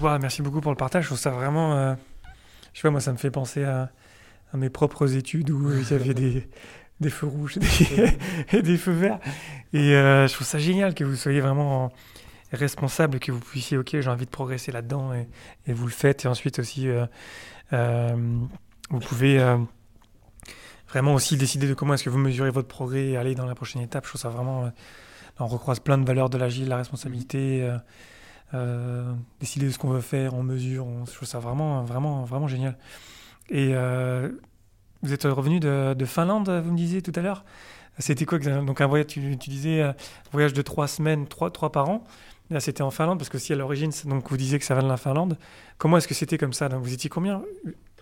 Wow, 0.00 0.18
merci 0.18 0.42
beaucoup 0.42 0.60
pour 0.60 0.70
le 0.70 0.76
partage. 0.76 1.04
Je 1.04 1.08
trouve 1.08 1.18
ça 1.18 1.30
vraiment. 1.30 1.74
Euh, 1.74 1.94
je 2.72 2.80
sais 2.80 2.82
pas, 2.82 2.90
moi, 2.90 3.00
ça 3.00 3.12
me 3.12 3.16
fait 3.16 3.30
penser 3.30 3.64
à, 3.64 3.90
mes 4.52 4.70
propres 4.70 5.16
études 5.16 5.50
où 5.50 5.72
il 5.72 5.90
y 5.90 5.94
avait 5.94 6.14
des, 6.14 7.10
feux 7.10 7.26
rouges 7.26 7.58
et 8.52 8.62
des 8.62 8.76
feux 8.76 8.92
verts. 8.92 9.18
Et 9.72 9.96
euh, 9.96 10.28
je 10.28 10.34
trouve 10.34 10.46
ça 10.46 10.58
génial 10.58 10.94
que 10.94 11.04
vous 11.04 11.16
soyez 11.16 11.40
vraiment 11.40 11.90
responsable, 12.52 13.18
que 13.18 13.32
vous 13.32 13.40
puissiez, 13.40 13.78
ok, 13.78 13.98
j'ai 13.98 14.10
envie 14.10 14.26
de 14.26 14.30
progresser 14.30 14.72
là-dedans 14.72 15.12
et, 15.12 15.26
et, 15.66 15.72
vous 15.72 15.86
le 15.86 15.92
faites. 15.92 16.24
Et 16.24 16.28
ensuite 16.28 16.58
aussi, 16.58 16.88
euh, 16.88 17.06
euh, 17.72 18.14
vous 18.90 19.00
pouvez 19.00 19.38
vraiment 20.94 21.14
aussi 21.14 21.36
décider 21.36 21.68
de 21.68 21.74
comment 21.74 21.94
est-ce 21.94 22.04
que 22.04 22.10
vous 22.10 22.18
mesurez 22.18 22.50
votre 22.50 22.68
progrès 22.68 23.08
et 23.08 23.16
aller 23.16 23.34
dans 23.34 23.46
la 23.46 23.54
prochaine 23.54 23.82
étape. 23.82 24.04
Je 24.04 24.10
trouve 24.10 24.20
ça 24.20 24.28
vraiment 24.30 24.70
on 25.40 25.46
recroise 25.46 25.80
plein 25.80 25.98
de 25.98 26.06
valeurs 26.06 26.30
de 26.30 26.38
l'agile, 26.38 26.68
la 26.68 26.76
responsabilité, 26.76 27.62
euh, 27.62 27.76
euh, 28.54 29.12
décider 29.40 29.66
de 29.66 29.70
ce 29.70 29.78
qu'on 29.78 29.90
veut 29.90 30.00
faire, 30.00 30.34
on 30.34 30.42
mesure. 30.42 30.86
Je 31.06 31.12
trouve 31.12 31.28
ça 31.28 31.38
vraiment, 31.38 31.82
vraiment, 31.82 32.24
vraiment 32.24 32.46
génial. 32.46 32.76
Et 33.50 33.70
euh, 33.74 34.30
vous 35.02 35.12
êtes 35.12 35.24
revenu 35.24 35.60
de, 35.60 35.94
de, 35.94 36.04
Finlande, 36.04 36.48
vous 36.48 36.72
me 36.72 36.76
disiez 36.76 37.02
tout 37.02 37.12
à 37.16 37.20
l'heure. 37.20 37.44
C'était 37.98 38.24
quoi 38.24 38.38
Donc 38.38 38.80
un 38.80 38.86
voyage, 38.86 39.08
tu, 39.08 39.20
disais, 39.36 39.94
voyage 40.32 40.52
de 40.52 40.62
trois 40.62 40.88
semaines, 40.88 41.26
trois, 41.26 41.50
trois 41.50 41.70
par 41.70 41.88
an. 41.88 42.04
Là, 42.50 42.60
c'était 42.60 42.82
en 42.82 42.90
Finlande, 42.90 43.18
parce 43.18 43.30
que 43.30 43.38
si 43.38 43.52
à 43.52 43.56
l'origine, 43.56 43.90
donc 44.06 44.28
vous 44.28 44.36
disiez 44.36 44.58
que 44.58 44.64
ça 44.64 44.74
vient 44.74 44.82
de 44.82 44.88
la 44.88 44.96
Finlande. 44.96 45.38
Comment 45.78 45.98
est-ce 45.98 46.08
que 46.08 46.14
c'était 46.14 46.38
comme 46.38 46.52
ça? 46.52 46.68
Vous 46.68 46.92
étiez 46.92 47.08
combien? 47.08 47.42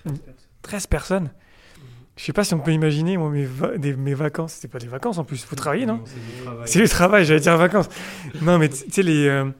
13 0.02 0.12
personnes. 0.22 0.48
13 0.62 0.86
personnes 0.86 1.30
je 2.16 2.24
sais 2.24 2.32
pas 2.32 2.44
si 2.44 2.54
on 2.54 2.58
peut 2.58 2.72
imaginer, 2.72 3.16
moi, 3.16 3.30
mes, 3.30 3.44
va 3.44 3.78
des, 3.78 3.94
mes 3.94 4.14
vacances, 4.14 4.52
c'est 4.60 4.68
pas 4.68 4.78
des 4.78 4.86
vacances 4.86 5.18
en 5.18 5.24
plus, 5.24 5.42
faut 5.44 5.56
travailler, 5.56 5.86
non, 5.86 6.02
C'est 6.66 6.80
le 6.80 6.88
travail, 6.88 7.24
j'allais 7.24 7.40
dire 7.40 7.56
vacances. 7.56 7.88
non, 8.42 8.58
mais 8.58 8.68
tu 8.68 8.90
sais, 8.90 9.02
les. 9.02 9.26
Euh, 9.28 9.50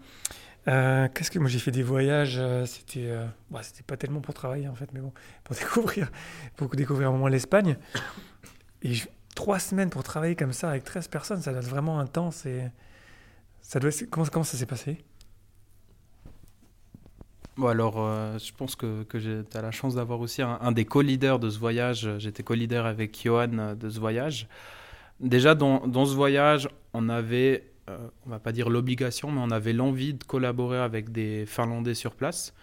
euh, 0.69 1.09
Qu'est-ce 1.12 1.31
que 1.31 1.38
moi 1.38 1.49
j'ai 1.49 1.59
fait 1.59 1.73
des 1.73 1.83
voyages, 1.83 2.37
euh, 2.38 2.65
c'était 2.67 3.07
euh, 3.07 3.27
bah, 3.51 3.61
c'était 3.62 3.83
pas 3.83 3.97
tellement 3.97 4.21
pour 4.21 4.35
travailler 4.35 4.69
en 4.69 4.75
fait, 4.75 4.88
mais 4.93 5.01
bon, 5.01 5.12
pour 5.45 5.57
découvrir, 5.61 6.11
pour 6.57 6.69
découvrir 6.71 7.09
un 7.09 7.12
moment 7.12 7.29
l'Espagne. 7.29 7.77
Et 8.83 8.95
je, 8.95 9.09
trois 9.35 9.59
semaines 9.59 9.91
pour 9.91 10.03
travailler 10.05 10.37
comme 10.37 10.53
ça 10.53 10.71
avec 10.71 10.85
13 10.85 11.09
personnes, 11.09 11.43
ça 11.43 11.51
doit 11.51 11.61
être 11.61 11.69
vraiment 11.69 11.99
intense. 11.99 12.47
Et 12.47 12.62
ça 13.61 13.81
doit, 13.81 13.91
comment, 14.11 14.27
comment 14.27 14.45
ça 14.45 14.57
s'est 14.57 14.67
passé? 14.67 14.99
Bon, 17.57 17.67
alors, 17.67 17.97
euh, 17.99 18.38
je 18.38 18.51
pense 18.53 18.77
que, 18.77 19.03
que 19.05 19.19
tu 19.19 19.57
as 19.57 19.62
la 19.62 19.71
chance 19.71 19.95
d'avoir 19.95 20.21
aussi 20.21 20.41
un, 20.43 20.59
un 20.61 20.73
des 20.73 20.85
co-leaders 20.87 21.38
de 21.38 21.51
ce 21.51 21.59
voyage. 21.59 22.09
J'étais 22.19 22.43
co-leader 22.43 22.87
avec 22.87 23.23
Johan 23.23 23.59
euh, 23.59 23.75
de 23.75 23.91
ce 23.91 24.01
voyage. 24.01 24.49
Déjà, 25.21 25.55
dans, 25.55 25.87
dans 25.87 26.07
ce 26.07 26.15
voyage, 26.15 26.69
on 26.95 27.09
avait, 27.11 27.71
euh, 27.91 28.09
on 28.27 28.31
va 28.31 28.38
pas 28.38 28.53
dire 28.53 28.71
l'obligation, 28.71 29.31
mais 29.31 29.41
on 29.43 29.51
avait 29.51 29.75
l'envie 29.75 30.15
de 30.15 30.25
collaborer 30.25 30.79
avec 30.79 31.12
des 31.12 31.45
Finlandais 31.47 31.95
sur 31.95 32.15
place. 32.15 32.55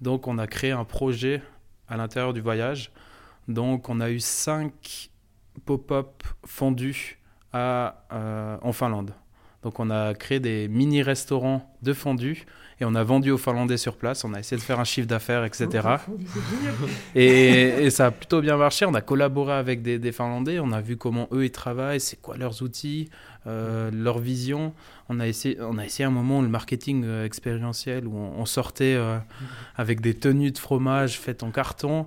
Donc, 0.00 0.28
on 0.28 0.38
a 0.38 0.46
créé 0.46 0.70
un 0.70 0.84
projet 0.84 1.42
à 1.88 1.96
l'intérieur 1.96 2.32
du 2.32 2.40
voyage. 2.40 2.92
Donc, 3.48 3.88
on 3.88 4.00
a 4.00 4.10
eu 4.10 4.20
cinq 4.20 5.10
pop-up 5.64 6.22
fondus 6.44 7.18
à, 7.52 8.04
euh, 8.12 8.58
en 8.62 8.72
Finlande. 8.72 9.12
Donc, 9.66 9.80
on 9.80 9.90
a 9.90 10.14
créé 10.14 10.38
des 10.38 10.68
mini-restaurants 10.68 11.68
de 11.82 11.92
fondus 11.92 12.46
et 12.80 12.84
on 12.84 12.94
a 12.94 13.02
vendu 13.02 13.32
aux 13.32 13.36
Finlandais 13.36 13.78
sur 13.78 13.96
place. 13.96 14.22
On 14.22 14.32
a 14.32 14.38
essayé 14.38 14.56
de 14.56 14.64
faire 14.64 14.78
un 14.78 14.84
chiffre 14.84 15.08
d'affaires, 15.08 15.44
etc. 15.44 15.88
Et, 17.16 17.84
et 17.84 17.90
ça 17.90 18.06
a 18.06 18.10
plutôt 18.12 18.40
bien 18.40 18.56
marché. 18.56 18.86
On 18.86 18.94
a 18.94 19.00
collaboré 19.00 19.54
avec 19.54 19.82
des, 19.82 19.98
des 19.98 20.12
Finlandais. 20.12 20.60
On 20.60 20.70
a 20.70 20.80
vu 20.80 20.96
comment 20.96 21.26
eux 21.32 21.46
ils 21.46 21.50
travaillent, 21.50 21.98
c'est 21.98 22.22
quoi 22.22 22.36
leurs 22.36 22.62
outils, 22.62 23.10
euh, 23.48 23.90
leur 23.92 24.20
vision. 24.20 24.72
On 25.08 25.18
a 25.18 25.26
essayé, 25.26 25.58
on 25.60 25.78
a 25.78 25.84
essayé 25.84 26.04
un 26.04 26.10
moment 26.10 26.42
le 26.42 26.48
marketing 26.48 27.02
euh, 27.04 27.24
expérientiel 27.24 28.06
où 28.06 28.16
on, 28.16 28.40
on 28.40 28.46
sortait 28.46 28.94
euh, 28.94 29.18
avec 29.74 30.00
des 30.00 30.14
tenues 30.14 30.52
de 30.52 30.58
fromage 30.58 31.18
faites 31.18 31.42
en 31.42 31.50
carton 31.50 32.06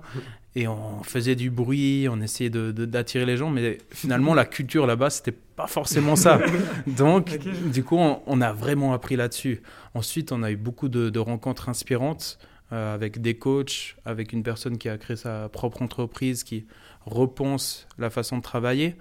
et 0.56 0.66
on 0.66 1.02
faisait 1.02 1.36
du 1.36 1.50
bruit, 1.50 2.08
on 2.10 2.20
essayait 2.20 2.50
d'attirer 2.50 3.24
les 3.24 3.36
gens, 3.36 3.50
mais 3.50 3.78
finalement 3.90 4.34
la 4.34 4.44
culture 4.44 4.86
là-bas 4.86 5.10
c'était 5.10 5.32
pas 5.32 5.66
forcément 5.66 6.16
ça. 6.16 6.40
Donc 6.86 7.38
du 7.72 7.84
coup 7.84 7.96
on, 7.96 8.20
on 8.26 8.40
a 8.40 8.52
vraiment 8.52 8.92
appris 8.92 9.16
là-dessus. 9.16 9.62
Ensuite 9.94 10.32
on 10.32 10.42
a 10.42 10.50
eu 10.50 10.56
beaucoup 10.56 10.88
de, 10.88 11.08
de 11.08 11.18
rencontres 11.18 11.68
inspirantes 11.68 12.38
euh, 12.72 12.94
avec 12.94 13.20
des 13.20 13.34
coachs, 13.34 13.96
avec 14.04 14.32
une 14.32 14.44
personne 14.44 14.78
qui 14.78 14.88
a 14.88 14.96
créé 14.96 15.16
sa 15.16 15.48
propre 15.48 15.82
entreprise, 15.82 16.44
qui 16.44 16.66
repense 17.04 17.88
la 17.98 18.10
façon 18.10 18.38
de 18.38 18.42
travailler. 18.42 18.94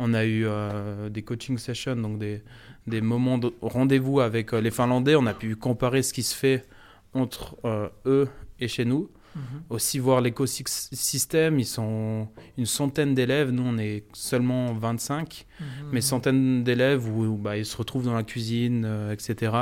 On 0.00 0.12
a 0.12 0.24
eu 0.24 0.44
euh, 0.44 1.08
des 1.08 1.22
coaching 1.22 1.56
sessions, 1.56 1.94
donc 1.94 2.18
des, 2.18 2.42
des 2.88 3.00
moments 3.00 3.38
de 3.38 3.52
rendez-vous 3.62 4.18
avec 4.18 4.52
euh, 4.52 4.60
les 4.60 4.72
Finlandais. 4.72 5.14
On 5.14 5.26
a 5.26 5.34
pu 5.34 5.54
comparer 5.54 6.02
ce 6.02 6.12
qui 6.12 6.24
se 6.24 6.34
fait 6.34 6.66
entre 7.14 7.56
eux 8.06 8.28
et 8.58 8.66
chez 8.66 8.84
nous. 8.84 9.08
Aussi 9.70 9.98
voir 9.98 10.20
l'écosystème, 10.20 11.58
ils 11.58 11.66
sont 11.66 12.28
une 12.58 12.66
centaine 12.66 13.14
d'élèves, 13.14 13.50
nous 13.50 13.62
on 13.64 13.78
est 13.78 14.04
seulement 14.12 14.72
25, 14.74 15.46
mais 15.92 16.00
centaines 16.00 16.64
d'élèves 16.64 17.08
où, 17.08 17.24
où, 17.24 17.36
bah, 17.36 17.56
ils 17.56 17.64
se 17.66 17.76
retrouvent 17.76 18.04
dans 18.04 18.14
la 18.14 18.22
cuisine, 18.24 18.84
euh, 18.84 19.12
etc. 19.12 19.52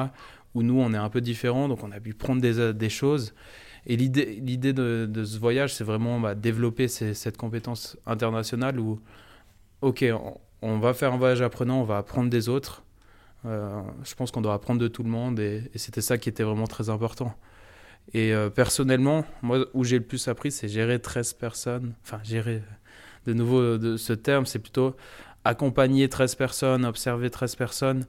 Où 0.54 0.62
nous 0.62 0.78
on 0.80 0.92
est 0.92 0.96
un 0.98 1.08
peu 1.08 1.20
différents, 1.20 1.68
donc 1.68 1.84
on 1.84 1.92
a 1.92 2.00
pu 2.00 2.14
prendre 2.14 2.40
des, 2.40 2.58
euh, 2.58 2.72
des 2.72 2.88
choses. 2.88 3.34
Et 3.86 3.96
l'idée 3.96 4.40
l'idée 4.44 4.72
de, 4.72 5.06
de 5.10 5.24
ce 5.24 5.38
voyage, 5.38 5.74
c'est 5.74 5.84
vraiment 5.84 6.18
bah, 6.20 6.34
développer 6.34 6.88
ces- 6.88 7.14
cette 7.14 7.36
compétence 7.36 7.96
internationale 8.06 8.78
où, 8.80 9.00
ok, 9.82 10.04
on, 10.12 10.38
on 10.62 10.78
va 10.78 10.92
faire 10.94 11.12
un 11.12 11.16
voyage 11.18 11.42
apprenant, 11.42 11.80
on 11.80 11.84
va 11.84 11.98
apprendre 11.98 12.28
des 12.30 12.48
autres. 12.48 12.82
Euh, 13.46 13.80
je 14.04 14.14
pense 14.14 14.30
qu'on 14.32 14.42
doit 14.42 14.52
apprendre 14.52 14.80
de 14.80 14.88
tout 14.88 15.02
le 15.02 15.08
monde 15.08 15.40
et, 15.40 15.70
et 15.72 15.78
c'était 15.78 16.02
ça 16.02 16.18
qui 16.18 16.28
était 16.28 16.42
vraiment 16.42 16.66
très 16.66 16.90
important. 16.90 17.34
Et 18.12 18.34
euh, 18.34 18.50
personnellement, 18.50 19.24
moi, 19.42 19.66
où 19.74 19.84
j'ai 19.84 19.98
le 19.98 20.04
plus 20.04 20.28
appris, 20.28 20.50
c'est 20.50 20.68
gérer 20.68 20.98
13 20.98 21.34
personnes. 21.34 21.94
Enfin, 22.02 22.20
gérer, 22.24 22.62
de 23.26 23.32
nouveau, 23.32 23.60
euh, 23.60 23.78
de 23.78 23.96
ce 23.96 24.12
terme, 24.12 24.46
c'est 24.46 24.58
plutôt 24.58 24.96
accompagner 25.44 26.08
13 26.08 26.34
personnes, 26.34 26.84
observer 26.84 27.30
13 27.30 27.56
personnes. 27.56 28.04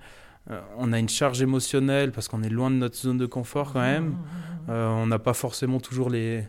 Euh, 0.50 0.60
on 0.78 0.92
a 0.92 1.00
une 1.00 1.10
charge 1.10 1.42
émotionnelle 1.42 2.12
parce 2.12 2.28
qu'on 2.28 2.42
est 2.44 2.50
loin 2.50 2.72
de 2.72 2.76
notre 2.76 2.98
zone 2.98 3.18
de 3.18 3.26
confort 3.26 3.74
quand 3.74 3.82
même. 3.82 4.18
Euh, 4.70 4.88
on 4.88 5.08
n'a 5.08 5.20
pas 5.20 5.34
forcément 5.34 5.80
toujours 5.80 6.10
les, 6.10 6.44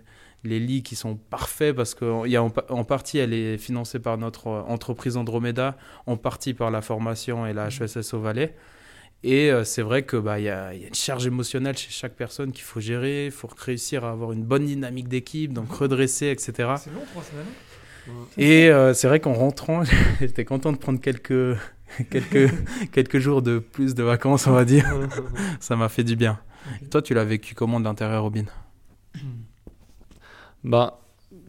les 0.45 0.59
lits 0.59 0.83
qui 0.83 0.97
sont 0.97 1.17
parfaits 1.17 1.75
parce 1.75 1.95
qu'en 1.95 2.25
en, 2.25 2.53
en 2.71 2.85
partie, 2.85 3.19
elle 3.19 3.35
est 3.35 3.59
financée 3.59 3.99
par 3.99 4.17
notre 4.17 4.47
euh, 4.49 4.63
entreprise 4.63 5.17
Andromeda, 5.17 5.77
en 6.07 6.17
partie 6.17 6.55
par 6.55 6.71
la 6.71 6.81
formation 6.81 7.47
et 7.47 7.53
la 7.53 7.69
HESS 7.69 8.15
au 8.15 8.21
Valais. 8.21 8.55
Et 9.25 9.51
euh, 9.53 9.63
c'est 9.65 9.83
vrai 9.83 10.05
qu'il 10.05 10.19
bah, 10.21 10.41
y, 10.41 10.49
a, 10.49 10.75
y 10.75 10.85
a 10.85 10.89
une 10.89 10.95
charge 10.95 11.27
émotionnelle 11.27 11.77
chez 11.77 11.91
chaque 11.91 12.15
personne 12.15 12.51
qu'il 12.51 12.65
faut 12.65 12.81
gérer, 12.81 13.27
il 13.27 13.31
faut 13.31 13.49
réussir 13.57 14.05
à 14.05 14.11
avoir 14.11 14.33
une 14.33 14.43
bonne 14.43 14.67
dynamique 14.67 15.09
d'équipe, 15.09 15.53
donc 15.53 15.71
redresser, 15.73 16.27
etc. 16.29 16.53
C'est 16.79 16.91
long, 16.93 17.05
trois 17.13 17.23
semaines. 17.23 17.47
Et 18.37 18.69
euh, 18.69 18.95
c'est 18.95 19.07
vrai 19.07 19.21
qu'en 19.21 19.33
rentrant, 19.33 19.85
j'étais 20.21 20.45
content 20.45 20.73
de 20.73 20.77
prendre 20.79 21.01
quelques, 21.01 21.57
quelques, 22.11 22.51
quelques 22.93 23.19
jours 23.21 23.43
de 23.43 23.61
plus 23.61 23.95
de 23.95 24.03
vacances, 24.03 24.49
on 24.49 24.53
va 24.53 24.65
dire. 24.65 24.93
Ça 25.61 25.77
m'a 25.77 25.89
fait 25.89 26.05
du 26.05 26.17
bien. 26.17 26.41
Ok. 26.83 26.91
Toi, 26.91 27.03
tu 27.03 27.15
l'as 27.15 27.25
vécu 27.25 27.55
comment 27.55 27.79
de 27.79 27.85
l'intérieur, 27.85 28.23
Robin? 28.25 28.45
Bah, 30.65 31.01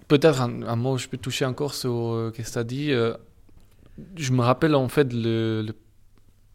peut-être 0.08 0.42
un, 0.42 0.64
un 0.64 0.76
mot, 0.76 0.98
je 0.98 1.08
peux 1.08 1.18
toucher 1.18 1.46
encore 1.46 1.74
sur 1.74 1.92
euh, 2.14 2.32
ce 2.36 2.42
que 2.42 2.52
tu 2.52 2.58
as 2.58 2.64
dit. 2.64 2.92
euh, 2.92 3.14
je 4.18 4.32
me 4.32 4.42
rappelle 4.42 4.76
en 4.76 4.88
fait 4.90 5.14
le, 5.14 5.62
le 5.62 5.74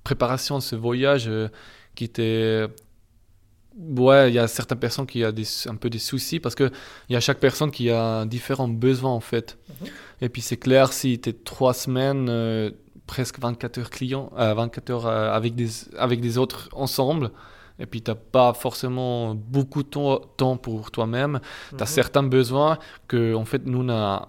préparation 0.09 0.55
de 0.59 0.63
ce 0.63 0.77
voyage 0.77 1.27
euh, 1.29 1.49
qui 1.95 2.05
était. 2.05 2.67
Ouais, 4.05 4.31
il 4.31 4.35
y 4.35 4.39
a 4.41 4.49
certaines 4.49 4.81
personnes 4.81 5.07
qui 5.07 5.25
ont 5.25 5.31
des, 5.31 5.47
un 5.69 5.77
peu 5.77 5.89
des 5.89 6.01
soucis 6.01 6.41
parce 6.41 6.55
qu'il 6.57 6.71
y 7.11 7.17
a 7.17 7.21
chaque 7.21 7.39
personne 7.39 7.71
qui 7.71 7.91
a 7.91 8.25
différents 8.25 8.67
besoins 8.87 9.13
en 9.13 9.21
fait. 9.21 9.57
Mhm. 9.69 9.89
Et 10.23 10.29
puis 10.29 10.43
c'est 10.43 10.57
clair, 10.57 10.93
si 10.93 11.21
tu 11.21 11.29
es 11.31 11.33
trois 11.33 11.75
semaines, 11.75 12.27
euh, 12.29 12.71
presque 13.07 13.39
24 13.39 13.79
heures 13.79 13.91
clients, 13.91 14.31
euh, 14.37 14.53
24 14.55 14.91
heures 14.91 15.07
euh, 15.07 15.33
avec, 15.33 15.55
des, 15.55 15.69
avec 15.97 16.21
des 16.21 16.39
autres 16.39 16.69
ensemble, 16.73 17.31
et 17.79 17.87
puis 17.87 18.03
tu 18.03 18.11
n'as 18.11 18.17
pas 18.17 18.53
forcément 18.53 19.37
beaucoup 19.37 19.85
de 19.85 19.89
temps- 19.89 20.57
pour 20.57 20.91
toi-même, 20.91 21.39
tu 21.71 21.77
as 21.77 21.87
Mhm. 21.87 21.87
certains 22.01 22.25
besoins 22.25 22.79
que 23.07 23.35
en 23.35 23.45
fait 23.45 23.63
nous 23.65 23.83
on 23.85 23.91
a 23.91 24.29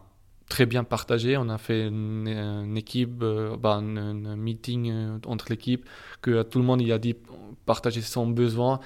très 0.50 0.66
bien 0.66 0.84
partagé. 0.84 1.38
On 1.38 1.48
a 1.50 1.58
fait 1.58 1.88
une, 1.88 2.28
une 2.28 2.76
équipe 2.78 3.22
euh, 3.22 3.56
bah, 3.56 3.76
un, 3.76 4.26
un 4.26 4.36
meeting 4.36 4.92
euh, 4.92 5.18
entre 5.26 5.46
l'équipe 5.50 5.88
que 6.22 6.44
tout 6.44 6.60
le 6.60 6.66
monde 6.66 6.82
il 6.82 6.92
a 6.92 6.98
dit 6.98 7.16
partager 7.66 8.02
son 8.02 8.28
besoin 8.28 8.80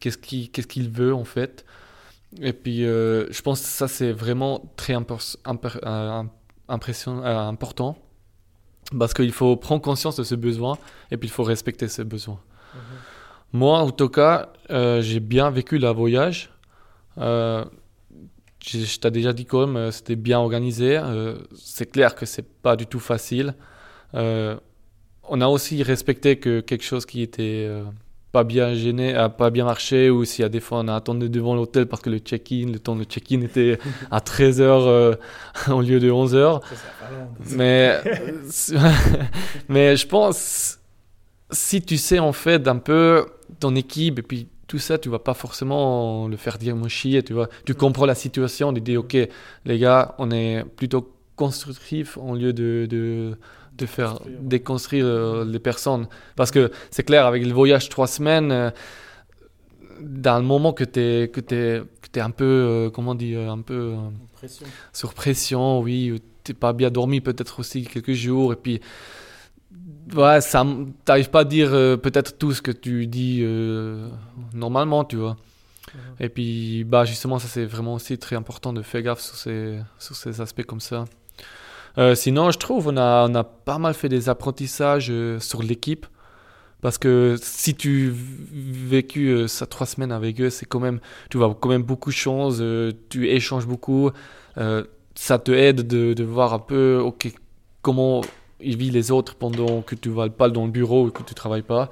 qu'est-ce 0.00 0.16
qu'il 0.16 0.50
qu'est-ce 0.50 0.68
qu'il 0.68 0.88
veut 0.88 1.14
en 1.14 1.24
fait. 1.24 1.66
Et 2.40 2.52
puis 2.52 2.84
euh, 2.84 3.26
je 3.30 3.42
pense 3.42 3.60
que 3.60 3.66
ça 3.66 3.88
c'est 3.88 4.12
vraiment 4.12 4.72
très 4.76 4.94
impor- 4.94 6.28
impression- 6.68 7.22
important. 7.24 7.98
Parce 8.98 9.12
qu'il 9.12 9.32
faut 9.32 9.54
prendre 9.56 9.82
conscience 9.82 10.16
de 10.16 10.24
ce 10.24 10.34
besoin 10.34 10.78
et 11.10 11.18
puis 11.18 11.28
il 11.28 11.32
faut 11.32 11.42
respecter 11.42 11.88
ce 11.88 12.00
besoin. 12.00 12.40
Moi, 13.52 13.78
en 13.80 13.90
tout 13.90 14.08
cas, 14.08 14.52
j'ai 14.70 15.20
bien 15.20 15.50
vécu 15.50 15.78
le 15.78 15.88
voyage. 15.90 16.50
Je 18.70 18.98
t'ai 18.98 19.10
déjà 19.10 19.32
dit 19.32 19.46
quand 19.46 19.66
même, 19.66 19.76
euh, 19.76 19.90
c'était 19.90 20.16
bien 20.16 20.38
organisé. 20.38 20.98
Euh, 20.98 21.36
c'est 21.56 21.90
clair 21.90 22.14
que 22.14 22.26
c'est 22.26 22.46
pas 22.46 22.76
du 22.76 22.86
tout 22.86 23.00
facile. 23.00 23.54
Euh, 24.14 24.56
on 25.24 25.40
a 25.40 25.48
aussi 25.48 25.82
respecté 25.82 26.38
que 26.38 26.60
quelque 26.60 26.84
chose 26.84 27.06
qui 27.06 27.22
était 27.22 27.70
pas 28.32 28.44
bien 28.44 28.74
gêné, 28.74 29.14
a 29.14 29.28
pas 29.28 29.50
bien 29.50 29.66
marché, 29.66 30.08
ou 30.08 30.24
s'il 30.24 30.42
y 30.42 30.46
a 30.46 30.48
des 30.48 30.60
fois 30.60 30.78
on 30.78 30.88
a 30.88 30.94
attendu 30.94 31.28
devant 31.28 31.54
l'hôtel 31.54 31.84
parce 31.86 32.00
que 32.00 32.08
le 32.08 32.18
check-in, 32.18 32.70
le 32.72 32.78
temps 32.78 32.96
de 32.96 33.04
check-in 33.04 33.42
était 33.42 33.78
à 34.10 34.20
13h 34.20 35.18
au 35.70 35.80
lieu 35.82 36.00
de 36.00 36.10
11h. 36.10 36.62
Mais, 37.50 38.00
mais 39.68 39.96
je 39.96 40.06
pense, 40.06 40.78
si 41.50 41.82
tu 41.82 41.98
sais 41.98 42.18
en 42.18 42.32
fait 42.32 42.66
un 42.68 42.78
peu 42.78 43.26
ton 43.60 43.76
équipe 43.76 44.18
et 44.18 44.22
puis 44.22 44.48
tout 44.68 44.78
ça, 44.78 44.98
tu 44.98 45.08
vas 45.08 45.18
pas 45.18 45.34
forcément 45.34 46.28
le 46.28 46.36
faire 46.36 46.58
dire 46.58 46.76
moi 46.76 46.88
chier, 46.88 47.22
tu 47.22 47.32
vois. 47.32 47.48
Tu 47.64 47.74
comprends 47.74 48.06
la 48.06 48.14
situation, 48.14 48.72
tu 48.72 48.80
dis 48.80 48.96
ok, 48.96 49.16
les 49.64 49.78
gars, 49.78 50.14
on 50.18 50.30
est 50.30 50.62
plutôt 50.76 51.10
constructif 51.36 52.18
au 52.18 52.34
lieu 52.34 52.52
de, 52.52 52.86
de, 52.88 53.36
de 53.76 53.86
faire 53.86 54.14
Construire. 54.14 54.38
déconstruire 54.42 55.06
euh, 55.06 55.44
les 55.44 55.58
personnes. 55.58 56.06
Parce 56.36 56.50
que 56.50 56.70
c'est 56.90 57.02
clair, 57.02 57.26
avec 57.26 57.44
le 57.44 57.52
voyage 57.52 57.88
trois 57.88 58.06
semaines, 58.06 58.52
euh, 58.52 58.70
dans 60.00 60.38
le 60.38 60.44
moment 60.44 60.72
que 60.72 60.84
tu 60.84 61.00
es, 61.00 61.28
que 61.28 61.40
t'es, 61.40 61.82
que 62.02 62.08
t'es 62.12 62.20
un 62.20 62.30
peu, 62.30 62.44
euh, 62.44 62.90
comment 62.90 63.14
dire, 63.14 63.50
un 63.50 63.62
peu... 63.62 63.94
Pression. 64.34 64.66
sur 64.92 65.14
pression, 65.14 65.80
oui, 65.80 66.12
ou 66.12 66.18
t'es 66.44 66.54
pas 66.54 66.72
bien 66.72 66.90
dormi 66.90 67.20
peut-être 67.20 67.58
aussi 67.58 67.84
quelques 67.84 68.12
jours, 68.12 68.52
et 68.52 68.56
puis 68.56 68.80
ouais, 70.14 70.40
ça, 70.40 70.64
t'arrives 71.04 71.30
pas 71.30 71.40
à 71.40 71.44
dire 71.44 71.70
euh, 71.72 71.96
peut-être 71.96 72.38
tout 72.38 72.52
ce 72.52 72.62
que 72.62 72.70
tu 72.70 73.06
dis 73.06 73.40
euh, 73.42 74.08
normalement, 74.52 75.04
tu 75.04 75.16
vois. 75.16 75.36
Et 76.20 76.28
puis 76.28 76.84
bah 76.84 77.04
justement, 77.04 77.38
ça 77.38 77.48
c'est 77.48 77.64
vraiment 77.64 77.94
aussi 77.94 78.18
très 78.18 78.36
important 78.36 78.72
de 78.72 78.82
faire 78.82 79.02
gaffe 79.02 79.20
sur 79.20 79.36
ces, 79.36 79.78
sur 79.98 80.14
ces 80.16 80.40
aspects 80.40 80.64
comme 80.64 80.80
ça. 80.80 81.06
Euh, 81.96 82.14
sinon, 82.14 82.50
je 82.50 82.58
trouve 82.58 82.88
on 82.88 82.96
a, 82.96 83.26
on 83.28 83.34
a 83.34 83.44
pas 83.44 83.78
mal 83.78 83.94
fait 83.94 84.08
des 84.08 84.28
apprentissages 84.28 85.12
sur 85.38 85.62
l'équipe. 85.62 86.06
Parce 86.80 86.96
que 86.96 87.36
si 87.42 87.74
tu 87.74 88.14
vécu 88.14 89.48
ça 89.48 89.66
trois 89.66 89.84
semaines 89.86 90.12
avec 90.12 90.40
eux, 90.40 90.48
c'est 90.48 90.64
quand 90.64 90.78
même, 90.78 91.00
tu 91.28 91.36
vois 91.36 91.52
quand 91.60 91.70
même 91.70 91.82
beaucoup 91.82 92.10
de 92.10 92.14
choses, 92.14 92.64
tu 93.08 93.28
échanges 93.28 93.66
beaucoup, 93.66 94.12
ça 94.54 95.38
te 95.40 95.50
aide 95.50 95.88
de, 95.88 96.14
de 96.14 96.22
voir 96.22 96.54
un 96.54 96.60
peu, 96.60 97.00
ok, 97.02 97.32
comment 97.82 98.20
il 98.60 98.76
vit 98.76 98.90
les 98.90 99.10
autres 99.10 99.34
pendant 99.34 99.82
que 99.82 99.94
tu 99.94 100.08
vas 100.10 100.28
pas 100.28 100.48
dans 100.48 100.66
le 100.66 100.70
bureau 100.70 101.10
que 101.10 101.22
tu 101.22 101.34
travailles 101.34 101.62
pas. 101.62 101.90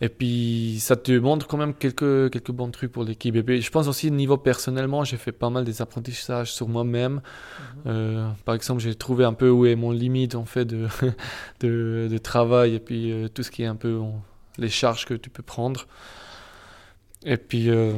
Et 0.00 0.08
puis 0.08 0.76
ça 0.78 0.94
te 0.94 1.10
montre 1.10 1.48
quand 1.48 1.56
même 1.56 1.74
quelques, 1.74 2.30
quelques 2.30 2.52
bons 2.52 2.70
trucs 2.70 2.92
pour 2.92 3.02
l'équipe. 3.02 3.34
Et 3.34 3.42
puis 3.42 3.60
je 3.60 3.70
pense 3.70 3.88
aussi 3.88 4.10
niveau 4.12 4.36
personnellement, 4.36 5.02
j'ai 5.02 5.16
fait 5.16 5.32
pas 5.32 5.50
mal 5.50 5.64
des 5.64 5.82
apprentissages 5.82 6.52
sur 6.52 6.68
moi-même. 6.68 7.14
Mhm. 7.14 7.82
Euh, 7.86 8.28
par 8.44 8.54
exemple, 8.54 8.80
j'ai 8.80 8.94
trouvé 8.94 9.24
un 9.24 9.32
peu 9.32 9.50
où 9.50 9.66
est 9.66 9.74
mon 9.74 9.90
limite 9.90 10.36
en 10.36 10.44
fait 10.44 10.64
de, 10.64 10.86
de, 11.60 12.08
de 12.10 12.18
travail 12.18 12.76
et 12.76 12.80
puis 12.80 13.10
euh, 13.10 13.28
tout 13.28 13.42
ce 13.42 13.50
qui 13.50 13.64
est 13.64 13.66
un 13.66 13.76
peu 13.76 14.00
les 14.56 14.68
charges 14.68 15.04
que 15.04 15.14
tu 15.14 15.30
peux 15.30 15.42
prendre. 15.42 15.86
Et 17.24 17.36
puis 17.36 17.68
euh, 17.70 17.94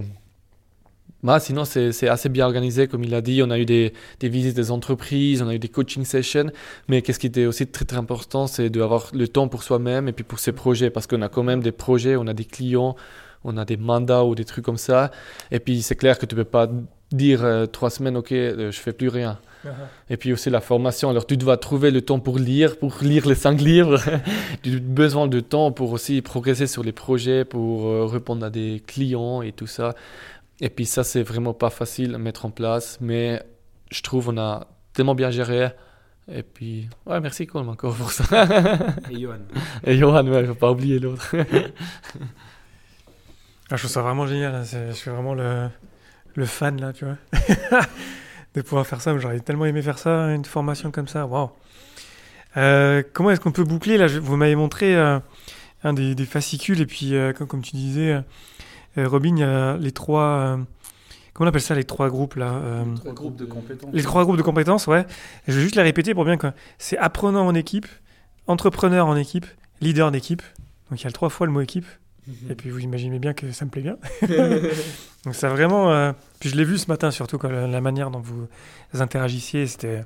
bah, 1.22 1.38
sinon, 1.38 1.64
c'est 1.64 2.09
assez 2.09 2.28
bien 2.28 2.46
organisé, 2.46 2.88
comme 2.88 3.04
il 3.04 3.14
a 3.14 3.20
dit. 3.20 3.42
On 3.42 3.50
a 3.50 3.59
eu 3.59 3.66
des, 3.66 3.92
des 4.20 4.28
visites 4.28 4.56
des 4.56 4.70
entreprises, 4.70 5.42
on 5.42 5.48
a 5.48 5.54
eu 5.54 5.59
des 5.59 5.68
coaching 5.68 6.04
sessions. 6.04 6.50
Mais 6.88 7.02
qu'est-ce 7.02 7.18
qui 7.18 7.26
était 7.26 7.46
aussi 7.46 7.66
très, 7.66 7.85
très 7.85 7.98
important, 7.98 8.46
c'est 8.46 8.70
d'avoir 8.70 9.11
le 9.12 9.28
temps 9.28 9.48
pour 9.48 9.62
soi-même 9.62 10.09
et 10.09 10.12
puis 10.12 10.24
pour 10.24 10.38
ses 10.38 10.52
projets. 10.52 10.90
Parce 10.90 11.06
qu'on 11.06 11.22
a 11.22 11.28
quand 11.28 11.42
même 11.42 11.62
des 11.62 11.72
projets, 11.72 12.16
on 12.16 12.26
a 12.26 12.35
des 12.35 12.44
clients, 12.44 12.96
on 13.44 13.56
a 13.56 13.64
des 13.64 13.76
mandats 13.76 14.24
ou 14.24 14.35
des 14.35 14.44
trucs 14.44 14.64
comme 14.64 14.78
ça. 14.78 15.11
Et 15.50 15.61
puis, 15.61 15.83
c'est 15.83 15.96
clair 15.96 16.18
que 16.18 16.26
tu 16.26 16.35
peux 16.35 16.44
pas 16.44 16.68
dire 17.12 17.44
euh, 17.44 17.66
trois 17.66 17.90
semaines, 17.90 18.16
OK, 18.16 18.33
euh, 18.33 18.70
je 18.70 18.78
fais 18.78 18.92
plus 18.92 19.09
rien. 19.09 19.38
Et 20.09 20.16
puis 20.16 20.33
aussi 20.33 20.48
la 20.48 20.61
formation. 20.61 21.11
Alors, 21.11 21.26
tu 21.26 21.37
dois 21.37 21.59
trouver 21.59 21.90
le 21.90 22.00
temps 22.00 22.18
pour 22.18 22.38
lire, 22.38 22.78
pour 22.78 22.96
lire 23.02 23.28
les 23.28 23.35
cinq 23.35 23.61
livres. 23.61 24.00
tu 24.62 24.76
as 24.76 24.78
besoin 24.78 25.26
de 25.26 25.40
temps 25.40 25.70
pour 25.70 25.92
aussi 25.92 26.22
progresser 26.22 26.66
sur 26.66 26.83
les 26.83 26.92
projets, 26.92 27.44
pour 27.44 27.87
euh, 27.87 28.06
répondre 28.06 28.44
à 28.46 28.48
des 28.50 28.83
clients 28.87 29.42
et 29.42 29.52
tout 29.52 29.66
ça. 29.66 29.94
Et 30.61 30.68
puis 30.68 30.87
ça, 30.87 31.05
c'est 31.05 31.23
vraiment 31.23 31.55
pas 31.55 31.70
facile 31.70 32.14
à 32.14 32.18
mettre 32.18 32.44
en 32.46 32.51
place, 32.51 32.99
mais 33.01 33.42
je 33.90 34.03
trouve 34.03 34.29
on 34.29 34.38
a 34.38 34.66
tellement 34.92 35.14
bien 35.14 35.31
géré. 35.31 35.70
Et 36.33 36.42
puis, 36.42 36.88
ouais, 37.07 37.18
merci 37.20 37.46
Colm 37.46 37.68
encore 37.70 37.94
pour 37.96 38.12
ça. 38.12 38.25
Et 39.11 39.18
Johan. 39.20 39.38
Et 39.85 39.96
Johan, 39.99 40.27
ouais, 40.27 40.44
faut 40.46 40.55
pas 40.55 40.70
oublier 40.70 40.99
l'autre. 40.99 41.35
Ah, 43.70 43.77
je 43.77 43.83
trouve 43.83 43.90
ça 43.90 44.03
vraiment 44.03 44.27
génial. 44.27 44.55
hein. 44.55 44.62
Je 44.64 44.92
suis 44.92 45.11
vraiment 45.11 45.35
le, 45.35 45.68
le 46.35 46.44
fan 46.46 46.81
là, 46.81 46.92
tu 46.92 47.05
vois. 47.05 47.16
de 48.55 48.62
pouvoir 48.62 48.87
faire 48.87 49.01
ça. 49.01 49.16
J'aurais 49.18 49.40
tellement 49.40 49.66
aimé 49.66 49.81
faire 49.83 49.99
ça, 49.99 50.27
une 50.35 50.44
formation 50.44 50.90
comme 50.90 51.09
ça. 51.09 51.27
Waouh. 51.27 51.51
Euh, 52.57 53.03
comment 53.12 53.31
est-ce 53.31 53.40
qu'on 53.40 53.53
peut 53.53 53.64
boucler 53.64 53.96
là? 53.96 54.09
Je- 54.09 54.18
Vous 54.18 54.37
m'avez 54.37 54.57
montré 54.57 54.96
euh, 54.96 55.20
un 55.85 55.92
des, 55.92 56.14
des 56.16 56.27
fascicules 56.27 56.81
et 56.81 56.87
puis 56.87 57.14
euh, 57.14 57.33
comme, 57.33 57.46
comme 57.46 57.62
tu 57.62 57.77
disais, 57.77 58.12
euh, 58.14 58.20
Robin, 58.96 59.37
il 59.37 59.38
y 59.40 59.42
a 59.44 59.76
les 59.76 59.92
trois. 59.92 60.22
euh, 60.22 60.57
comment 61.33 61.46
on 61.46 61.48
appelle 61.48 61.61
ça 61.61 61.74
les 61.74 61.85
trois 61.85 62.09
groupes 62.09 62.35
là 62.37 62.53
euh, 62.55 62.85
Trois 62.96 63.12
groupes 63.12 63.37
de 63.37 63.44
compétences. 63.46 63.90
Les 63.94 64.03
trois 64.03 64.24
groupes 64.24 64.37
de 64.37 64.42
compétences, 64.42 64.87
ouais. 64.87 65.07
Je 65.48 65.53
vais 65.55 65.62
juste 65.62 65.76
les 65.76 65.83
répéter 65.83 66.14
pour 66.14 66.24
bien 66.24 66.37
quoi. 66.37 66.53
C'est 66.79 66.98
apprenant 66.98 67.46
en 67.46 67.55
équipe, 67.55 67.87
entrepreneur 68.46 69.07
en 69.07 69.16
équipe, 69.16 69.46
leader 69.81 70.11
d'équipe. 70.11 70.42
Donc 70.90 71.00
il 71.00 71.05
y 71.05 71.07
a 71.09 71.12
trois 71.12 71.29
fois 71.31 71.46
le 71.46 71.53
mot 71.53 71.61
équipe. 71.61 71.87
Et 72.48 72.55
puis 72.55 72.70
vous 72.70 72.79
imaginez 72.81 73.18
bien 73.18 73.33
que 73.33 73.50
ça 73.50 73.64
me 73.64 73.70
plaît 73.70 73.83
bien. 73.83 73.96
Donc 75.24 75.35
ça 75.35 75.48
vraiment. 75.48 75.90
euh, 75.92 76.12
Puis 76.38 76.48
je 76.50 76.57
l'ai 76.57 76.64
vu 76.64 76.79
ce 76.79 76.87
matin 76.88 77.11
surtout 77.11 77.38
quoi, 77.38 77.50
la, 77.50 77.66
la 77.66 77.81
manière 77.81 78.11
dont 78.11 78.20
vous 78.20 78.46
interagissiez, 78.94 79.66
c'était. 79.66 80.05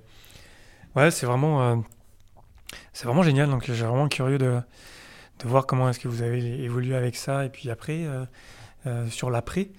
Ouais, 0.97 1.11
c'est 1.11 1.27
vraiment. 1.27 1.63
euh, 1.63 1.77
C'est 2.93 3.07
vraiment 3.07 3.23
génial. 3.25 3.51
Donc 3.51 3.65
j'ai 3.67 3.73
vraiment 3.85 4.09
curieux 4.09 4.39
de, 4.39 4.59
de 5.43 5.49
voir 5.49 5.67
comment 5.67 5.89
est-ce 5.91 5.99
que 5.99 6.09
vous 6.09 6.23
avez 6.23 6.63
évolué 6.63 6.95
avec 6.95 7.17
ça 7.17 7.45
et 7.45 7.49
puis 7.51 7.69
après 7.71 8.05
euh, 8.07 8.25
euh, 8.87 9.07
sur 9.09 9.31
l'après. 9.31 9.71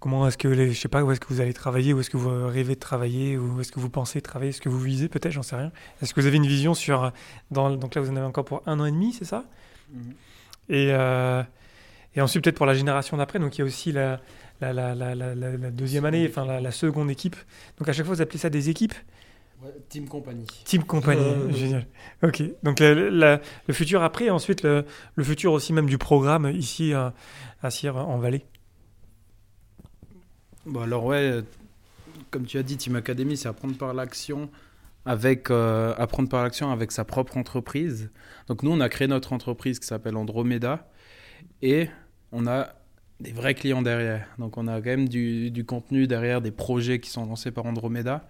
Comment 0.00 0.26
est-ce 0.26 0.36
que 0.36 0.48
les, 0.48 0.72
je 0.72 0.80
sais 0.80 0.88
pas 0.88 1.04
où 1.04 1.12
est-ce 1.12 1.20
que 1.20 1.28
vous 1.28 1.40
allez 1.40 1.52
travailler, 1.52 1.92
où 1.92 2.00
est-ce 2.00 2.10
que 2.10 2.16
vous 2.16 2.48
rêvez 2.48 2.74
de 2.74 2.80
travailler, 2.80 3.38
où 3.38 3.60
est-ce 3.60 3.70
que 3.70 3.78
vous 3.78 3.88
pensez 3.88 4.20
travailler, 4.20 4.50
est-ce 4.50 4.60
que 4.60 4.68
vous 4.68 4.80
visez 4.80 5.08
peut-être, 5.08 5.32
j'en 5.32 5.44
sais 5.44 5.54
rien. 5.54 5.70
Est-ce 6.02 6.12
que 6.12 6.20
vous 6.20 6.26
avez 6.26 6.38
une 6.38 6.46
vision 6.46 6.74
sur 6.74 7.12
dans, 7.52 7.70
donc 7.70 7.94
là 7.94 8.00
vous 8.00 8.10
en 8.10 8.16
avez 8.16 8.26
encore 8.26 8.44
pour 8.44 8.62
un 8.66 8.80
an 8.80 8.84
et 8.84 8.90
demi, 8.90 9.12
c'est 9.12 9.24
ça? 9.24 9.44
Mhm. 9.92 10.14
et, 10.70 10.88
euh, 10.90 11.42
et 12.16 12.20
ensuite, 12.20 12.42
peut-être 12.42 12.56
pour 12.56 12.66
la 12.66 12.74
génération 12.74 13.16
d'après, 13.16 13.38
donc 13.38 13.56
il 13.56 13.60
y 13.60 13.62
a 13.62 13.64
aussi 13.64 13.92
la, 13.92 14.20
la, 14.60 15.70
deuxième 15.70 16.04
année, 16.04 16.26
enfin 16.28 16.60
la 16.60 16.72
seconde 16.72 17.10
équipe. 17.10 17.36
Donc 17.78 17.88
à 17.88 17.92
chaque 17.92 18.06
fois, 18.06 18.14
vous 18.14 18.22
appelez 18.22 18.38
ça 18.38 18.50
des 18.50 18.70
équipes 18.70 18.94
Ouais, 19.62 19.72
Team 19.88 20.06
Company. 20.08 20.46
Team 20.64 20.84
compagnie. 20.84 21.22
Génial. 21.54 21.86
Ok. 22.22 22.42
Donc 22.62 22.78
la- 22.80 22.94
la- 23.10 23.40
le 23.66 23.74
futur 23.74 24.02
après, 24.02 24.26
et 24.26 24.30
ensuite 24.30 24.62
le, 24.62 24.84
le 25.14 25.24
futur 25.24 25.52
aussi 25.52 25.72
même 25.72 25.86
du 25.86 25.98
programme 25.98 26.50
ici 26.50 26.92
à, 26.92 27.14
à 27.62 27.70
Sierre 27.70 27.96
en 27.96 28.18
Vallée. 28.18 28.44
Bon, 30.66 30.80
alors 30.82 31.04
ouais, 31.04 31.16
euh, 31.30 31.42
comme 32.30 32.44
tu 32.44 32.58
as 32.58 32.62
dit, 32.62 32.76
Team 32.76 32.96
Academy, 32.96 33.36
c'est 33.36 33.48
apprendre 33.48 33.76
par 33.76 33.94
l'action 33.94 34.50
avec 35.04 35.50
euh, 35.50 35.94
apprendre 35.96 36.28
par 36.28 36.42
l'action 36.42 36.70
avec 36.72 36.90
sa 36.92 37.04
propre 37.04 37.36
entreprise. 37.36 38.10
Donc 38.48 38.62
nous, 38.62 38.72
on 38.72 38.80
a 38.80 38.88
créé 38.88 39.06
notre 39.06 39.32
entreprise 39.32 39.78
qui 39.78 39.86
s'appelle 39.86 40.16
Andromeda 40.16 40.88
et 41.62 41.88
on 42.32 42.46
a 42.46 42.70
des 43.20 43.32
vrais 43.32 43.54
clients 43.54 43.82
derrière. 43.82 44.26
Donc 44.38 44.58
on 44.58 44.66
a 44.66 44.76
quand 44.80 44.90
même 44.90 45.08
du, 45.08 45.50
du 45.52 45.64
contenu 45.64 46.06
derrière, 46.08 46.40
des 46.42 46.50
projets 46.50 46.98
qui 47.00 47.08
sont 47.10 47.24
lancés 47.24 47.52
par 47.52 47.64
Andromeda. 47.66 48.28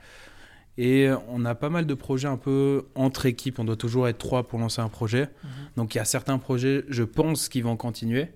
Et 0.79 1.09
on 1.29 1.45
a 1.45 1.55
pas 1.55 1.71
mal 1.71 1.87
de 1.87 1.95
projets 1.95 2.29
un 2.29 2.37
peu 2.37 2.87
entre 2.95 3.27
équipes. 3.27 3.59
On 3.59 3.65
doit 3.65 3.77
toujours 3.77 4.09
être 4.09 4.19
trois 4.19 4.47
pour 4.47 4.59
lancer 4.59 4.81
un 4.83 4.89
projet. 4.89 5.29
Donc 5.77 5.95
il 5.95 5.99
y 5.99 6.01
a 6.01 6.05
certains 6.05 6.39
projets, 6.39 6.85
je 6.89 7.03
pense, 7.03 7.49
qui 7.49 7.62
vont 7.62 7.77
continuer. 7.77 8.29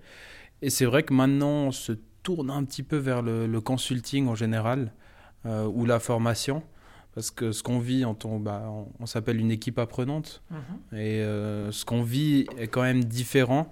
Et 0.62 0.70
c'est 0.70 0.84
vrai 0.86 1.02
que 1.02 1.12
maintenant, 1.12 1.66
on 1.66 1.72
se 1.72 1.92
tourne 2.22 2.50
un 2.50 2.64
petit 2.64 2.82
peu 2.82 2.96
vers 2.96 3.22
le, 3.22 3.46
le 3.46 3.60
consulting 3.60 4.28
en 4.28 4.34
général 4.34 4.92
euh, 5.46 5.66
ou 5.66 5.84
la 5.84 6.00
formation. 6.00 6.62
Parce 7.14 7.30
que 7.30 7.50
ce 7.52 7.62
qu'on 7.62 7.78
vit, 7.80 8.04
en 8.04 8.14
tant, 8.14 8.38
bah, 8.38 8.62
on, 8.68 8.86
on 9.00 9.06
s'appelle 9.06 9.38
une 9.40 9.50
équipe 9.50 9.78
apprenante. 9.78 10.42
Et 10.92 11.20
euh, 11.20 11.72
ce 11.72 11.84
qu'on 11.84 12.02
vit 12.02 12.46
est 12.56 12.68
quand 12.68 12.82
même 12.82 13.04
différent. 13.04 13.70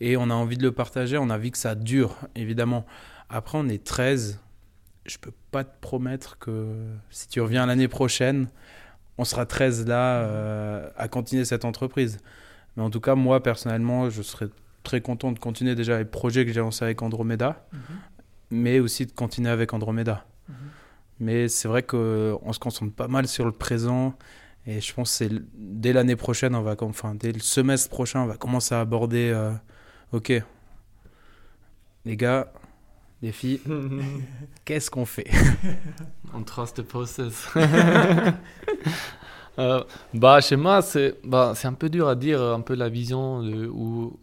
Et 0.00 0.16
on 0.16 0.30
a 0.30 0.34
envie 0.34 0.56
de 0.56 0.62
le 0.62 0.72
partager. 0.72 1.18
On 1.18 1.28
a 1.28 1.34
envie 1.34 1.50
que 1.50 1.58
ça 1.58 1.74
dure, 1.74 2.16
évidemment. 2.36 2.86
Après, 3.28 3.58
on 3.58 3.68
est 3.68 3.82
13. 3.82 4.40
Je 5.08 5.18
peux 5.18 5.32
pas 5.50 5.64
te 5.64 5.80
promettre 5.80 6.38
que 6.38 6.66
si 7.10 7.28
tu 7.28 7.40
reviens 7.40 7.66
l'année 7.66 7.88
prochaine, 7.88 8.48
on 9.16 9.24
sera 9.24 9.46
13 9.46 9.86
là 9.86 10.20
euh, 10.22 10.90
à 10.96 11.08
continuer 11.08 11.44
cette 11.44 11.64
entreprise. 11.64 12.18
Mais 12.76 12.82
en 12.82 12.90
tout 12.90 13.00
cas, 13.00 13.14
moi, 13.14 13.42
personnellement, 13.42 14.10
je 14.10 14.22
serais 14.22 14.48
très 14.84 15.00
content 15.00 15.32
de 15.32 15.38
continuer 15.38 15.74
déjà 15.74 15.98
les 15.98 16.04
projets 16.04 16.46
que 16.46 16.52
j'ai 16.52 16.60
lancés 16.60 16.84
avec 16.84 17.02
Andromeda, 17.02 17.66
mais 18.50 18.78
aussi 18.80 19.06
de 19.06 19.12
continuer 19.12 19.50
avec 19.50 19.72
Andromeda. 19.72 20.24
Mais 21.20 21.48
c'est 21.48 21.66
vrai 21.68 21.82
qu'on 21.82 22.52
se 22.52 22.58
concentre 22.60 22.94
pas 22.94 23.08
mal 23.08 23.26
sur 23.26 23.44
le 23.44 23.52
présent. 23.52 24.14
Et 24.66 24.80
je 24.80 24.94
pense 24.94 25.18
que 25.18 25.24
dès 25.54 25.92
l'année 25.92 26.14
prochaine, 26.16 26.54
on 26.54 26.62
va, 26.62 26.76
enfin, 26.82 27.14
dès 27.14 27.32
le 27.32 27.40
semestre 27.40 27.88
prochain, 27.88 28.20
on 28.20 28.26
va 28.26 28.36
commencer 28.36 28.74
à 28.74 28.80
aborder. 28.80 29.30
euh, 29.34 29.52
ok, 30.12 30.32
les 32.04 32.16
gars, 32.16 32.52
les 33.22 33.32
filles, 33.32 33.60
qu'est-ce 34.64 34.90
qu'on 34.90 35.04
fait? 35.06 35.26
On 36.34 36.42
trust 36.42 36.76
the 36.76 36.82
process. 36.82 37.48
Euh, 39.58 39.82
bah, 40.14 40.40
chez 40.40 40.54
moi, 40.54 40.82
c'est 40.82 41.16
bah, 41.24 41.52
c'est 41.56 41.66
un 41.66 41.72
peu 41.72 41.88
dur 41.88 42.06
à 42.06 42.14
dire, 42.14 42.40
un 42.40 42.60
peu 42.60 42.74
la 42.76 42.88
vision 42.88 43.42
de 43.42 43.66
où, 43.66 44.16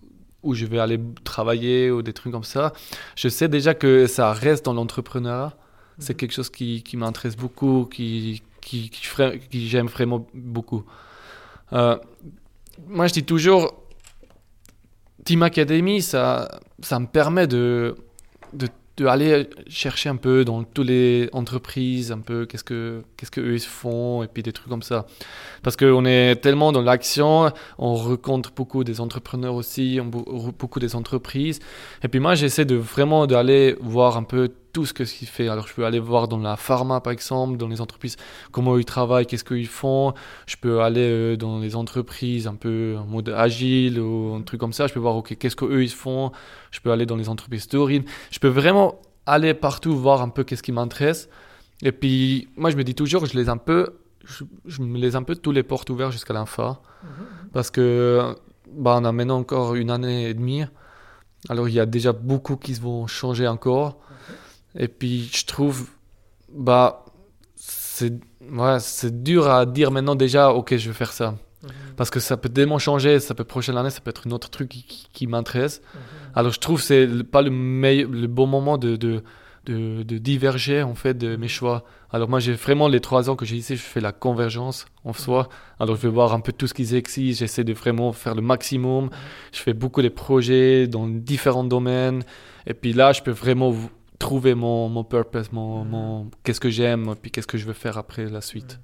où 0.44 0.54
je 0.54 0.66
vais 0.66 0.80
aller 0.80 0.98
travailler 1.26 1.92
ou 1.92 2.02
des 2.02 2.14
trucs 2.14 2.32
comme 2.32 2.46
ça. 2.46 2.72
Je 3.18 3.28
sais 3.28 3.50
déjà 3.50 3.74
que 3.74 4.08
ça 4.08 4.32
reste 4.32 4.64
dans 4.64 4.74
l'entrepreneuriat. 4.74 5.54
C'est 6.00 6.16
quelque 6.16 6.32
chose 6.32 6.50
qui, 6.50 6.84
qui 6.84 6.96
m'intéresse 6.96 7.36
beaucoup, 7.36 7.86
qui, 7.86 8.44
qui, 8.62 8.90
qui, 8.90 9.06
ferait- 9.06 9.40
qui 9.40 9.68
j'aime 9.68 9.88
vraiment 9.88 10.26
beaucoup. 10.34 10.86
Euh, 11.74 11.98
moi, 12.88 13.08
je 13.08 13.14
dis 13.14 13.24
toujours, 13.26 13.74
Team 15.26 15.44
Academy, 15.44 16.02
ça, 16.02 16.62
ça 16.82 16.98
me 17.00 17.08
permet 17.08 17.48
de, 17.48 17.96
de, 18.54 18.68
de 18.98 19.06
aller 19.06 19.50
chercher 19.68 20.10
un 20.10 20.16
peu 20.16 20.46
dans 20.46 20.64
toutes 20.64 20.88
les 20.88 21.30
entreprises, 21.34 22.12
un 22.12 22.20
peu 22.20 22.46
qu'est-ce 22.46 22.64
que 22.64 23.04
qu'est-ce 23.18 23.32
que 23.32 23.42
eux 23.42 23.56
ils 23.56 23.60
font 23.60 24.24
et 24.24 24.28
puis 24.28 24.42
des 24.42 24.54
trucs 24.54 24.70
comme 24.70 24.84
ça. 24.84 25.06
Parce 25.64 25.76
qu'on 25.76 26.06
est 26.06 26.36
tellement 26.38 26.72
dans 26.72 26.82
l'action, 26.82 27.52
on 27.78 27.96
rencontre 27.96 28.54
beaucoup 28.56 28.84
des 28.84 29.02
entrepreneurs 29.02 29.56
aussi, 29.56 30.00
beaucoup 30.02 30.80
des 30.80 30.96
entreprises. 30.96 31.60
Et 32.04 32.08
puis 32.08 32.20
moi, 32.20 32.36
j'essaie 32.36 32.66
de 32.66 32.76
vraiment 32.76 33.28
d'aller 33.28 33.76
voir 33.82 34.16
un 34.16 34.24
peu 34.24 34.50
tout 34.76 34.86
ce 34.86 34.94
que 34.94 35.06
ce 35.06 35.14
qu'ils 35.14 35.30
font. 35.30 35.50
Alors, 35.50 35.68
je 35.70 35.74
peux 35.74 35.86
aller 35.86 36.00
voir 36.00 36.28
dans 36.28 36.38
la 36.38 36.58
pharma, 36.58 37.00
par 37.00 37.14
exemple, 37.14 37.56
dans 37.56 37.70
les 37.70 37.80
entreprises, 37.80 38.18
comment 38.52 38.78
ils 38.78 38.84
travaillent, 38.84 39.26
qu'est-ce 39.26 39.46
qu'ils 39.46 39.70
font. 39.70 40.14
Je 40.48 40.58
peux 40.58 40.82
aller 40.82 41.10
euh, 41.10 41.38
dans 41.38 41.60
les 41.60 41.78
entreprises 41.78 42.46
un 42.46 42.56
peu 42.56 42.98
en 43.00 43.06
mode 43.06 43.30
agile 43.30 44.02
ou 44.02 44.36
un 44.36 44.42
truc 44.42 44.60
comme 44.60 44.74
ça. 44.74 44.88
Je 44.88 44.94
peux 44.94 45.00
voir, 45.00 45.16
OK, 45.16 45.38
qu'est-ce 45.38 45.56
qu'eux 45.56 45.82
ils 45.82 45.98
font. 46.04 46.34
Je 46.72 46.82
peux 46.82 46.92
aller 46.92 47.06
dans 47.06 47.16
les 47.16 47.30
entreprises 47.30 47.70
d'origine. 47.70 48.04
Je 48.32 48.40
peux 48.40 48.50
vraiment 48.50 49.00
aller 49.26 49.54
partout 49.54 49.98
voir 49.98 50.22
un 50.22 50.28
peu 50.28 50.44
qu'est-ce 50.44 50.62
qui 50.62 50.74
m'intéresse. 50.74 51.30
Et 51.82 51.94
puis, 51.94 52.50
moi, 52.58 52.70
je 52.70 52.76
me 52.76 52.84
dis 52.84 52.96
toujours, 52.96 53.26
je 53.26 53.38
les 53.38 53.48
un 53.48 53.56
peu, 53.56 53.96
je, 54.26 54.44
je 54.66 54.82
me 54.82 54.98
laisse 54.98 55.16
un 55.16 55.24
peu 55.24 55.38
tous 55.38 55.54
les 55.54 55.64
portes 55.64 55.90
ouvertes 55.90 56.12
jusqu'à 56.12 56.34
la 56.34 56.46
fin. 56.46 56.80
Parce 57.54 57.72
que, 57.72 58.36
bah, 58.70 58.98
on 59.00 59.06
a 59.06 59.14
maintenant 59.14 59.38
encore 59.38 59.76
une 59.76 59.90
année 59.90 60.28
et 60.30 60.34
demie. 60.34 60.66
Alors, 61.48 61.70
il 61.70 61.76
y 61.76 61.80
a 61.80 61.86
déjà 61.86 62.12
beaucoup 62.12 62.58
qui 62.58 62.74
vont 62.74 63.08
changer 63.08 63.48
encore. 63.48 64.00
Et 64.78 64.88
puis, 64.88 65.30
je 65.34 65.46
trouve, 65.46 65.88
bah, 66.52 67.06
c'est, 67.56 68.14
ouais, 68.52 68.78
dur 69.12 69.50
à 69.50 69.66
dire 69.66 69.92
maintenant 69.92 70.16
déjà, 70.16 70.52
ok, 70.52 70.76
je 70.78 70.90
vais 70.90 70.94
faire 70.96 71.14
ça. 71.14 71.36
Parce 71.96 72.12
que 72.12 72.20
ça 72.20 72.38
peut 72.38 72.50
tellement 72.50 72.78
changer, 72.78 73.20
ça 73.20 73.34
peut 73.34 73.44
prochaine 73.44 73.76
année, 73.78 73.90
ça 73.90 74.00
peut 74.00 74.12
être 74.12 74.28
une 74.28 74.34
autre 74.34 74.50
truc 74.52 74.70
qui, 74.70 74.84
qui- 74.84 75.08
qui 75.12 75.26
m'intéresse. 75.28 75.82
Alors 76.36 76.52
je 76.52 76.60
trouve 76.60 76.80
que 76.80 76.86
c'est 76.86 77.24
pas 77.24 77.42
le, 77.42 77.50
meilleur, 77.50 78.08
le 78.12 78.28
bon 78.28 78.46
moment 78.46 78.78
de, 78.78 78.96
de, 78.98 79.24
de, 79.66 80.04
de 80.04 80.18
diverger 80.20 80.84
en 80.84 80.94
fait 80.94 81.16
de 81.18 81.38
mes 81.38 81.48
choix. 81.48 81.84
Alors 82.12 82.30
moi 82.30 82.40
j'ai 82.40 82.54
vraiment 82.54 82.88
les 82.88 83.00
trois 83.00 83.32
ans 83.32 83.36
que 83.36 83.46
j'ai 83.46 83.56
ici, 83.56 83.78
je 83.78 83.82
fais 83.82 84.00
la 84.02 84.12
convergence 84.12 84.86
en 85.06 85.14
soi. 85.14 85.50
Alors 85.80 85.96
je 85.96 86.02
vais 86.02 86.10
voir 86.10 86.34
un 86.34 86.40
peu 86.40 86.52
tout 86.52 86.68
ce 86.68 86.74
qu'ils 86.76 86.94
exigent, 86.94 87.40
j'essaie 87.40 87.64
de 87.64 87.74
vraiment 87.74 88.12
faire 88.14 88.36
le 88.36 88.44
maximum. 88.44 89.10
Je 89.52 89.60
fais 89.60 89.74
beaucoup 89.74 90.04
de 90.04 90.10
projets 90.10 90.88
dans 90.88 91.08
différents 91.08 91.64
domaines. 91.64 92.22
Et 92.68 92.76
puis 92.76 92.94
là 92.94 93.12
je 93.12 93.24
peux 93.24 93.32
vraiment 93.32 93.74
trouver 94.20 94.56
mon, 94.56 94.90
mon 94.90 95.04
purpose, 95.04 95.52
mon, 95.52 95.84
mon- 95.86 96.32
qu'est-ce 96.44 96.60
que 96.60 96.70
j'aime, 96.70 97.16
puis 97.22 97.32
qu'est-ce 97.32 97.48
que 97.48 97.58
je 97.58 97.66
veux 97.66 97.74
faire 97.74 97.98
après 97.98 98.26
la 98.30 98.42
suite. 98.42 98.80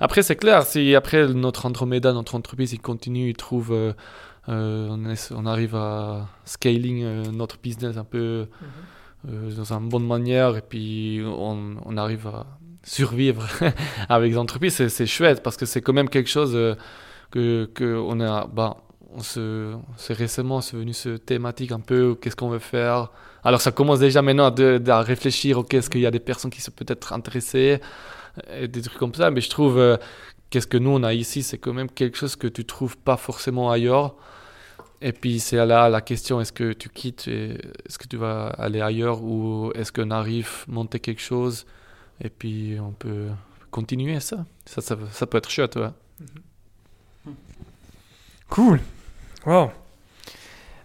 Après 0.00 0.22
c'est 0.22 0.36
clair, 0.36 0.64
si 0.64 0.94
après 0.94 1.28
notre 1.28 1.66
Andromeda, 1.66 2.12
notre 2.12 2.34
entreprise, 2.34 2.72
il 2.72 2.80
continue, 2.80 3.30
il 3.30 3.36
trouve... 3.36 3.72
euh, 3.72 3.92
euh, 4.50 4.88
on, 4.90 5.08
est- 5.08 5.32
on 5.34 5.46
arrive 5.46 5.74
à 5.74 6.28
scaling 6.44 7.02
euh, 7.02 7.24
notre 7.32 7.58
business 7.58 7.96
un 7.96 8.04
peu 8.04 8.46
euh, 9.26 9.50
dans 9.56 9.72
une 9.72 9.88
bonne 9.88 10.06
manière 10.06 10.54
et 10.58 10.60
puis 10.60 11.22
on, 11.24 11.76
on 11.82 11.96
arrive 11.96 12.26
à 12.26 12.46
survivre 12.82 13.46
avec 14.10 14.32
les 14.32 14.36
entreprises, 14.38 14.86
c'est, 14.88 15.06
chouette 15.06 15.42
parce 15.42 15.56
que 15.56 15.64
c'est 15.64 15.80
quand 15.80 15.94
même 15.94 16.10
quelque 16.10 16.28
chose 16.28 16.52
que, 17.30 17.64
que 17.74 17.96
on 17.96 18.20
a, 18.20 18.46
bah, 18.46 18.76
on 19.14 19.20
se, 19.20 19.74
c'est 19.96 20.12
récemment 20.12 20.60
c'est 20.60 20.76
venu 20.76 20.92
ce 20.92 21.16
thématique 21.16 21.72
un 21.72 21.80
peu 21.80 22.14
qu'est-ce 22.20 22.36
qu'on 22.36 22.50
veut 22.50 22.58
faire. 22.58 23.10
Alors 23.44 23.60
ça 23.60 23.72
commence 23.72 23.98
déjà 23.98 24.22
maintenant 24.22 24.52
à, 24.52 25.02
réfléchir, 25.02 25.58
ok, 25.58 25.74
est-ce 25.74 25.90
qu'il 25.90 26.00
y 26.00 26.06
a 26.06 26.10
des 26.10 26.20
personnes 26.20 26.50
qui 26.50 26.60
sont 26.60 26.72
peut-être 26.72 27.12
intéressées 27.12 27.80
et 28.58 28.68
des 28.68 28.82
trucs 28.82 28.98
comme 28.98 29.14
ça, 29.14 29.30
mais 29.30 29.40
je 29.40 29.50
trouve 29.50 29.78
euh, 29.78 29.96
qu'est-ce 30.50 30.66
que 30.66 30.78
nous 30.78 30.90
on 30.90 31.02
a 31.02 31.12
ici, 31.12 31.42
c'est 31.42 31.58
quand 31.58 31.72
même 31.72 31.90
quelque 31.90 32.16
chose 32.16 32.36
que 32.36 32.48
tu 32.48 32.64
trouves 32.64 32.96
pas 32.96 33.16
forcément 33.16 33.70
ailleurs. 33.70 34.14
Et 35.02 35.12
puis 35.12 35.38
c'est 35.40 35.64
là 35.64 35.88
la 35.88 36.00
question, 36.00 36.40
est-ce 36.40 36.52
que 36.52 36.72
tu 36.72 36.88
quittes, 36.88 37.28
est-ce 37.28 37.98
que 37.98 38.08
tu 38.08 38.16
vas 38.16 38.46
aller 38.46 38.80
ailleurs 38.80 39.22
ou 39.22 39.70
est-ce 39.74 39.92
qu'on 39.92 40.10
arrive 40.10 40.64
à 40.66 40.72
monter 40.72 40.98
quelque 40.98 41.20
chose 41.20 41.66
et 42.20 42.30
puis 42.30 42.78
on 42.80 42.92
peut 42.92 43.26
continuer 43.70 44.20
ça. 44.20 44.46
Ça, 44.66 44.80
ça, 44.80 44.96
ça 45.12 45.26
peut 45.26 45.38
être 45.38 45.50
chouette, 45.50 45.76
ouais. 45.76 45.90
Cool. 48.48 48.80
Wow. 49.44 49.72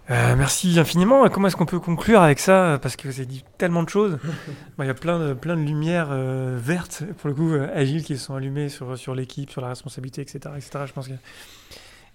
Euh, 0.10 0.36
merci 0.36 0.80
infiniment. 0.80 1.28
Comment 1.30 1.48
est-ce 1.48 1.56
qu'on 1.56 1.68
peut 1.68 1.80
conclure 1.80 2.22
avec 2.22 2.40
ça 2.40 2.80
Parce 2.82 2.96
que 2.96 3.08
vous 3.08 3.14
avez 3.20 3.28
dit 3.28 3.44
tellement 3.60 3.84
de 3.84 3.90
choses. 3.90 4.18
Bon, 4.78 4.84
Il 4.84 4.88
y 4.88 4.90
a 4.90 4.94
plein 4.96 5.20
de, 5.20 5.34
plein 5.34 5.56
de 5.56 5.62
lumières 5.62 6.08
euh, 6.10 6.58
vertes, 6.60 7.04
pour 7.20 7.30
le 7.30 7.36
coup, 7.36 7.52
euh, 7.54 7.70
agiles, 7.74 8.04
qui 8.04 8.18
sont 8.18 8.34
allumées 8.34 8.70
sur, 8.70 8.98
sur 8.98 9.14
l'équipe, 9.14 9.52
sur 9.52 9.62
la 9.62 9.68
responsabilité, 9.70 10.22
etc. 10.22 10.40
etc. 10.58 10.86
Je 10.88 10.94
pense 10.94 11.08
que 11.08 11.14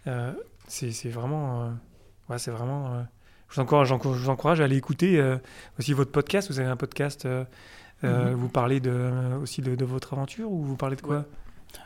euh, 0.08 0.32
c'est 0.66 0.90
c'est 0.90 1.08
vraiment. 1.08 1.62
euh, 1.62 1.70
ouais, 2.30 2.38
c'est 2.38 2.50
vraiment. 2.50 2.86
euh, 2.94 3.02
je, 3.48 3.54
vous 3.56 3.62
encourage, 3.62 3.88
j'encourage- 3.88 4.18
je 4.18 4.22
vous 4.24 4.30
encourage 4.30 4.60
à 4.60 4.64
aller 4.64 4.76
écouter 4.76 5.20
euh, 5.20 5.36
aussi 5.78 5.92
votre 5.92 6.10
podcast. 6.10 6.50
Vous 6.50 6.58
avez 6.58 6.68
un 6.68 6.76
podcast. 6.76 7.26
euh, 7.26 7.44
euh, 8.02 8.30
Mhm. 8.30 8.34
Vous 8.34 8.48
parlez 8.48 8.80
de, 8.80 8.90
euh, 8.92 9.38
aussi 9.38 9.62
de, 9.62 9.76
de 9.76 9.84
votre 9.84 10.12
aventure 10.14 10.50
ou 10.50 10.62
vous 10.64 10.76
parlez 10.76 10.96
de 10.96 11.00
quoi? 11.00 11.24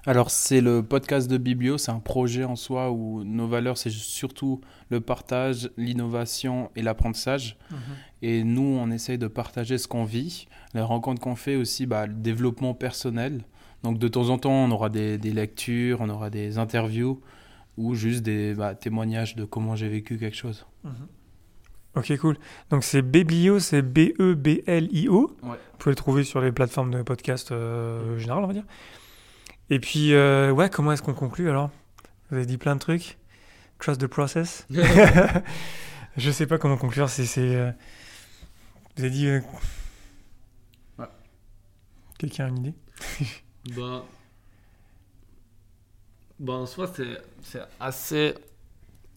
Alors, 0.07 0.31
c'est 0.31 0.61
le 0.61 0.83
podcast 0.83 1.31
de 1.31 1.37
Biblio, 1.37 1.79
c'est 1.79 1.91
un 1.91 1.99
projet 1.99 2.45
en 2.45 2.57
soi 2.57 2.91
où 2.91 3.25
nos 3.25 3.47
valeurs, 3.47 3.79
c'est 3.79 3.91
surtout 3.91 4.61
le 4.91 5.01
partage, 5.01 5.71
l'innovation 5.77 6.71
et 6.77 6.83
l'apprentissage. 6.83 7.59
Et 8.23 8.45
nous, 8.45 8.79
on 8.81 8.91
essaye 8.91 9.19
de 9.19 9.27
partager 9.29 9.79
ce 9.79 9.89
qu'on 9.89 10.05
vit, 10.05 10.49
les 10.75 10.81
rencontres 10.81 11.21
qu'on 11.21 11.37
fait 11.37 11.57
aussi, 11.57 11.87
bah, 11.87 12.07
le 12.07 12.15
développement 12.15 12.75
personnel. 12.75 13.45
Donc, 13.83 13.99
de 13.99 14.09
temps 14.09 14.31
en 14.31 14.39
temps, 14.39 14.65
on 14.65 14.71
aura 14.71 14.89
des, 14.89 15.19
des 15.19 15.33
lectures, 15.33 16.01
on 16.01 16.09
aura 16.09 16.31
des 16.31 16.59
interviews 16.59 17.21
ou 17.77 17.95
juste 17.95 18.23
des 18.23 18.55
bah, 18.55 18.75
témoignages 18.75 19.37
de 19.37 19.45
comment 19.45 19.77
j'ai 19.77 19.89
vécu 19.89 20.19
quelque 20.19 20.37
chose. 20.37 20.67
Ok, 21.95 22.17
cool. 22.19 22.37
Donc 22.71 22.85
c'est 22.85 23.03
Beblio, 23.03 23.59
c'est 23.59 23.83
B-E-B-L-I-O. 23.83 25.37
Ouais. 25.43 25.49
Vous 25.49 25.79
pouvez 25.79 25.93
le 25.93 25.97
trouver 25.97 26.25
sur 26.25 26.41
les 26.41 26.53
plateformes 26.53 26.93
de 26.93 27.03
podcast 27.03 27.51
euh, 27.51 28.19
générales, 28.19 28.45
on 28.45 28.47
va 28.47 28.53
dire. 28.53 28.67
Et 29.71 29.81
puis, 29.81 30.15
euh, 30.15 30.51
ouais, 30.51 30.71
comment 30.71 30.93
est-ce 30.93 31.03
qu'on 31.03 31.15
conclut 31.15 31.51
alors? 31.51 31.71
Vous 32.31 32.37
avez 32.37 32.47
dit 32.47 32.59
plein 32.59 32.75
de 32.75 32.81
trucs. 32.81 33.19
Trust 33.79 34.01
the 34.01 34.07
process. 34.07 34.67
Je 36.17 36.31
sais 36.31 36.47
pas 36.47 36.59
comment 36.59 36.77
conclure. 36.77 37.09
C'est, 37.09 37.27
euh, 37.39 37.71
Vous 38.97 39.05
avez 39.05 39.11
dit. 39.11 39.27
euh, 39.29 39.41
Ouais. 40.99 41.07
Quelqu'un 42.19 42.47
a 42.47 42.49
une 42.49 42.59
idée? 42.59 42.75
Bah, 43.77 44.03
bah 46.39 46.55
en 46.55 46.65
soi, 46.67 46.91
c'est, 47.43 47.61
assez. 47.81 48.35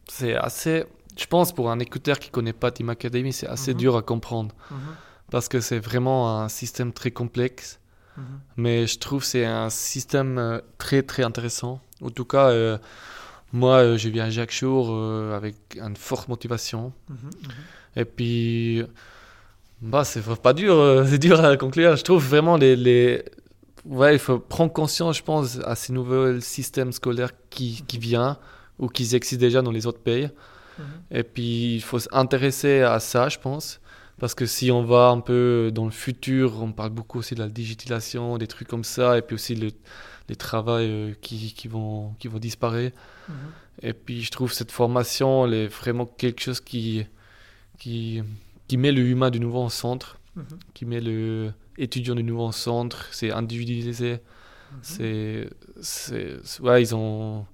C'est 0.09 0.35
assez. 0.35 0.83
Je 1.17 1.25
pense 1.25 1.53
pour 1.53 1.71
un 1.71 1.79
écouteur 1.79 2.19
qui 2.19 2.29
connaît 2.31 2.51
pas 2.51 2.71
Team 2.71 2.89
Academy, 2.89 3.31
c'est 3.31 3.47
assez 3.47 3.71
Mhm. 3.73 3.77
dur 3.79 3.95
à 3.97 4.01
comprendre. 4.01 4.53
Parce 5.29 5.47
que 5.47 5.61
c'est 5.61 5.79
vraiment 5.79 6.41
un 6.41 6.49
système 6.49 6.91
très 6.91 7.11
complexe. 7.11 7.79
Mais 8.57 8.87
je 8.87 8.99
trouve 8.99 9.21
que 9.21 9.27
c'est 9.27 9.45
un 9.45 9.69
système 9.69 10.37
euh, 10.37 10.59
très 10.77 11.01
très 11.01 11.23
intéressant. 11.23 11.81
En 12.01 12.09
tout 12.09 12.25
cas, 12.25 12.49
euh, 12.49 12.77
moi, 13.53 13.97
je 13.97 14.09
viens 14.09 14.29
chaque 14.29 14.51
jour 14.51 14.89
euh, 14.91 15.35
avec 15.35 15.55
une 15.75 15.97
forte 15.97 16.29
motivation. 16.29 16.93
Et 17.95 18.05
puis, 18.05 18.83
bah, 19.81 20.03
c'est 20.05 20.21
pas 20.41 20.53
dur, 20.53 20.75
euh, 20.75 21.05
c'est 21.09 21.17
dur 21.17 21.43
à 21.43 21.57
conclure. 21.57 21.95
Je 21.95 22.03
trouve 22.03 22.25
vraiment 22.25 22.55
les, 22.55 22.75
les... 22.75 23.23
Ouais, 23.85 24.15
il 24.15 24.19
faut 24.19 24.39
prendre 24.39 24.71
conscience, 24.71 25.17
je 25.17 25.23
pense, 25.23 25.59
à 25.65 25.75
ces 25.75 25.91
nouveaux 25.91 26.39
systèmes 26.39 26.93
scolaires 26.93 27.31
qui, 27.49 27.83
qui 27.87 27.97
viennent 27.97 28.37
ou 28.79 28.87
qui 28.87 29.03
existent 29.03 29.37
déjà 29.37 29.61
dans 29.61 29.71
les 29.71 29.85
autres 29.85 29.99
pays. 29.99 30.29
Et 31.11 31.23
puis, 31.23 31.75
il 31.75 31.81
faut 31.81 31.99
s'intéresser 31.99 32.81
à 32.81 32.99
ça, 32.99 33.29
je 33.29 33.37
pense. 33.37 33.80
Parce 34.21 34.35
que 34.35 34.45
si 34.45 34.71
on 34.71 34.83
va 34.85 35.09
un 35.09 35.19
peu 35.19 35.71
dans 35.73 35.85
le 35.85 35.91
futur, 35.91 36.61
on 36.61 36.71
parle 36.71 36.91
beaucoup 36.91 37.19
aussi 37.19 37.35
de 37.35 37.39
la 37.41 37.49
digitalisation, 37.49 38.37
des 38.37 38.47
trucs 38.47 38.67
comme 38.67 38.83
ça, 38.85 39.17
et 39.17 39.21
puis 39.23 39.33
aussi 39.35 39.55
le, 39.55 39.71
les 40.29 40.35
travails 40.35 40.89
euh, 40.89 41.13
qui, 41.21 41.53
qui, 41.53 41.67
vont, 41.67 42.13
qui 42.19 42.27
vont 42.29 42.37
disparaître. 42.39 42.95
Et 43.81 43.93
puis, 43.93 44.21
je 44.21 44.29
trouve 44.31 44.53
cette 44.53 44.71
formation, 44.71 45.45
elle 45.47 45.55
est 45.55 45.67
vraiment 45.67 46.05
quelque 46.05 46.39
chose 46.41 46.61
qui, 46.61 47.05
qui, 47.79 48.21
qui 48.67 48.77
met 48.77 48.91
le 48.91 49.01
humain 49.01 49.31
de 49.31 49.39
nouveau 49.39 49.59
en 49.61 49.69
centre, 49.69 50.19
qui 50.75 50.85
met 50.85 51.01
le 51.01 51.51
étudiant 51.77 52.15
de 52.15 52.21
nouveau 52.21 52.43
en 52.45 52.51
centre. 52.51 53.07
C'est 53.11 53.31
individualisé. 53.31 54.19
C'est, 54.83 55.49
c'est, 55.81 56.37
c'est- 56.43 56.61
ouais, 56.61 56.81
ils 56.83 56.93
ont, 56.95 57.45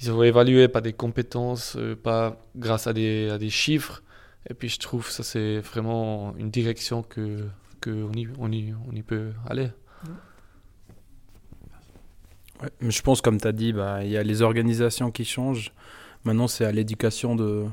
ils 0.00 0.10
ont 0.10 0.22
évalué 0.22 0.68
par 0.68 0.82
des 0.82 0.92
compétences, 0.92 1.76
euh, 1.76 1.94
pas 1.96 2.36
grâce 2.56 2.86
à 2.86 2.92
des, 2.92 3.30
à 3.30 3.38
des 3.38 3.50
chiffres. 3.50 4.02
Et 4.48 4.54
puis, 4.54 4.68
je 4.68 4.78
trouve 4.78 5.10
ça, 5.10 5.22
c'est 5.22 5.58
vraiment 5.58 6.34
une 6.36 6.50
direction 6.50 7.02
que, 7.02 7.46
que 7.80 7.90
on, 7.90 8.12
y, 8.12 8.28
on, 8.38 8.50
y, 8.50 8.74
on 8.90 8.94
y 8.94 9.02
peut 9.02 9.32
aller. 9.46 9.70
Ouais, 12.62 12.70
mais 12.80 12.90
je 12.90 13.02
pense, 13.02 13.20
comme 13.20 13.40
tu 13.40 13.46
as 13.46 13.52
dit, 13.52 13.72
bah, 13.72 14.04
il 14.04 14.10
y 14.10 14.16
a 14.16 14.22
les 14.22 14.42
organisations 14.42 15.10
qui 15.10 15.24
changent. 15.24 15.72
Maintenant, 16.24 16.48
c'est 16.48 16.64
à 16.64 16.72
l'éducation 16.72 17.36
de, 17.36 17.66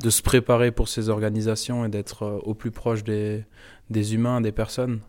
de 0.00 0.10
se 0.10 0.22
préparer 0.22 0.72
pour 0.72 0.88
ces 0.88 1.08
organisations 1.10 1.84
et 1.84 1.88
d'être 1.88 2.24
euh, 2.24 2.38
au 2.42 2.54
plus 2.54 2.70
proche 2.70 3.04
des, 3.04 3.44
des 3.90 4.14
humains, 4.14 4.40
des 4.40 4.52
personnes. 4.52 5.00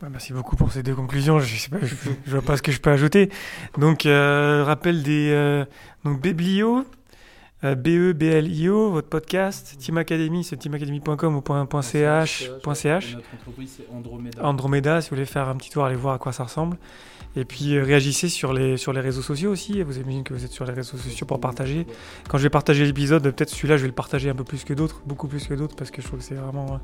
Ouais, 0.00 0.08
merci 0.08 0.32
beaucoup 0.32 0.56
pour 0.56 0.72
ces 0.72 0.82
deux 0.82 0.94
conclusions. 0.94 1.40
Je 1.40 1.56
sais 1.56 1.68
pas, 1.68 1.80
je, 1.82 1.94
je 2.24 2.30
vois 2.30 2.42
pas 2.42 2.56
ce 2.56 2.62
que 2.62 2.72
je 2.72 2.80
peux 2.80 2.90
ajouter. 2.90 3.30
Donc, 3.76 4.06
euh, 4.06 4.62
rappel 4.64 5.02
des 5.02 5.30
euh, 5.32 5.64
donc 6.04 6.20
B-E-B-L-I-O, 7.62 8.90
votre 8.90 9.08
podcast, 9.08 9.76
Team 9.78 9.98
Academy, 9.98 10.44
c'est 10.44 10.56
teamacademy.com 10.56 11.36
ou 11.36 11.42
.ch, 11.82 12.50
.ch. 12.74 13.14
Notre 13.14 13.34
entreprise, 13.34 13.74
c'est 13.78 13.92
Andromeda. 13.96 14.44
Andromeda, 14.46 15.00
si 15.00 15.10
vous 15.10 15.16
voulez 15.16 15.26
faire 15.26 15.48
un 15.48 15.56
petit 15.56 15.70
tour, 15.70 15.84
allez 15.84 15.96
voir 15.96 16.14
à 16.14 16.18
quoi 16.18 16.32
ça 16.32 16.44
ressemble. 16.44 16.76
Et 17.36 17.44
puis 17.44 17.76
euh, 17.76 17.82
réagissez 17.84 18.28
sur 18.28 18.52
les, 18.52 18.76
sur 18.76 18.92
les 18.92 19.00
réseaux 19.00 19.22
sociaux 19.22 19.50
aussi. 19.50 19.82
Vous 19.82 19.98
imaginez 19.98 20.22
que 20.22 20.32
vous 20.34 20.44
êtes 20.44 20.52
sur 20.52 20.64
les 20.64 20.72
réseaux 20.72 20.96
sociaux 20.96 21.26
pour 21.26 21.40
partager. 21.40 21.86
Quand 22.28 22.38
je 22.38 22.44
vais 22.44 22.50
partager 22.50 22.84
l'épisode, 22.86 23.22
peut-être 23.22 23.50
celui-là, 23.50 23.76
je 23.76 23.82
vais 23.82 23.88
le 23.88 23.94
partager 23.94 24.30
un 24.30 24.34
peu 24.34 24.44
plus 24.44 24.64
que 24.64 24.72
d'autres, 24.72 25.02
beaucoup 25.04 25.26
plus 25.28 25.46
que 25.46 25.54
d'autres, 25.54 25.76
parce 25.76 25.90
que 25.90 26.00
je 26.00 26.06
trouve 26.06 26.20
que 26.20 26.24
c'est 26.24 26.34
vraiment, 26.36 26.66
euh, 26.74 26.76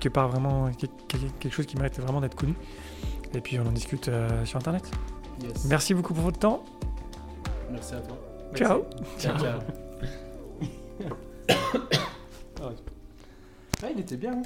quelque 0.00 0.12
part, 0.12 0.28
vraiment 0.28 0.66
euh, 0.66 0.70
quel- 0.78 0.88
quel- 1.08 1.32
quelque 1.40 1.52
chose 1.52 1.66
qui 1.66 1.76
mérite 1.76 1.98
vraiment 2.00 2.20
d'être 2.20 2.34
connu. 2.36 2.54
Et 3.34 3.40
puis 3.40 3.58
on 3.58 3.66
en 3.66 3.72
discute 3.72 4.08
euh, 4.08 4.44
sur 4.44 4.58
Internet. 4.58 4.90
Yes. 5.42 5.64
Merci 5.68 5.92
beaucoup 5.92 6.14
pour 6.14 6.22
votre 6.24 6.38
temps. 6.38 6.64
Merci 7.70 7.94
à 7.94 7.98
toi. 7.98 8.16
Ciao. 8.54 8.84
Ciao, 9.18 9.36
ciao. 9.38 9.58
ah, 13.82 13.90
il 13.90 14.00
était 14.00 14.16
bien. 14.16 14.32
hein. 14.32 14.42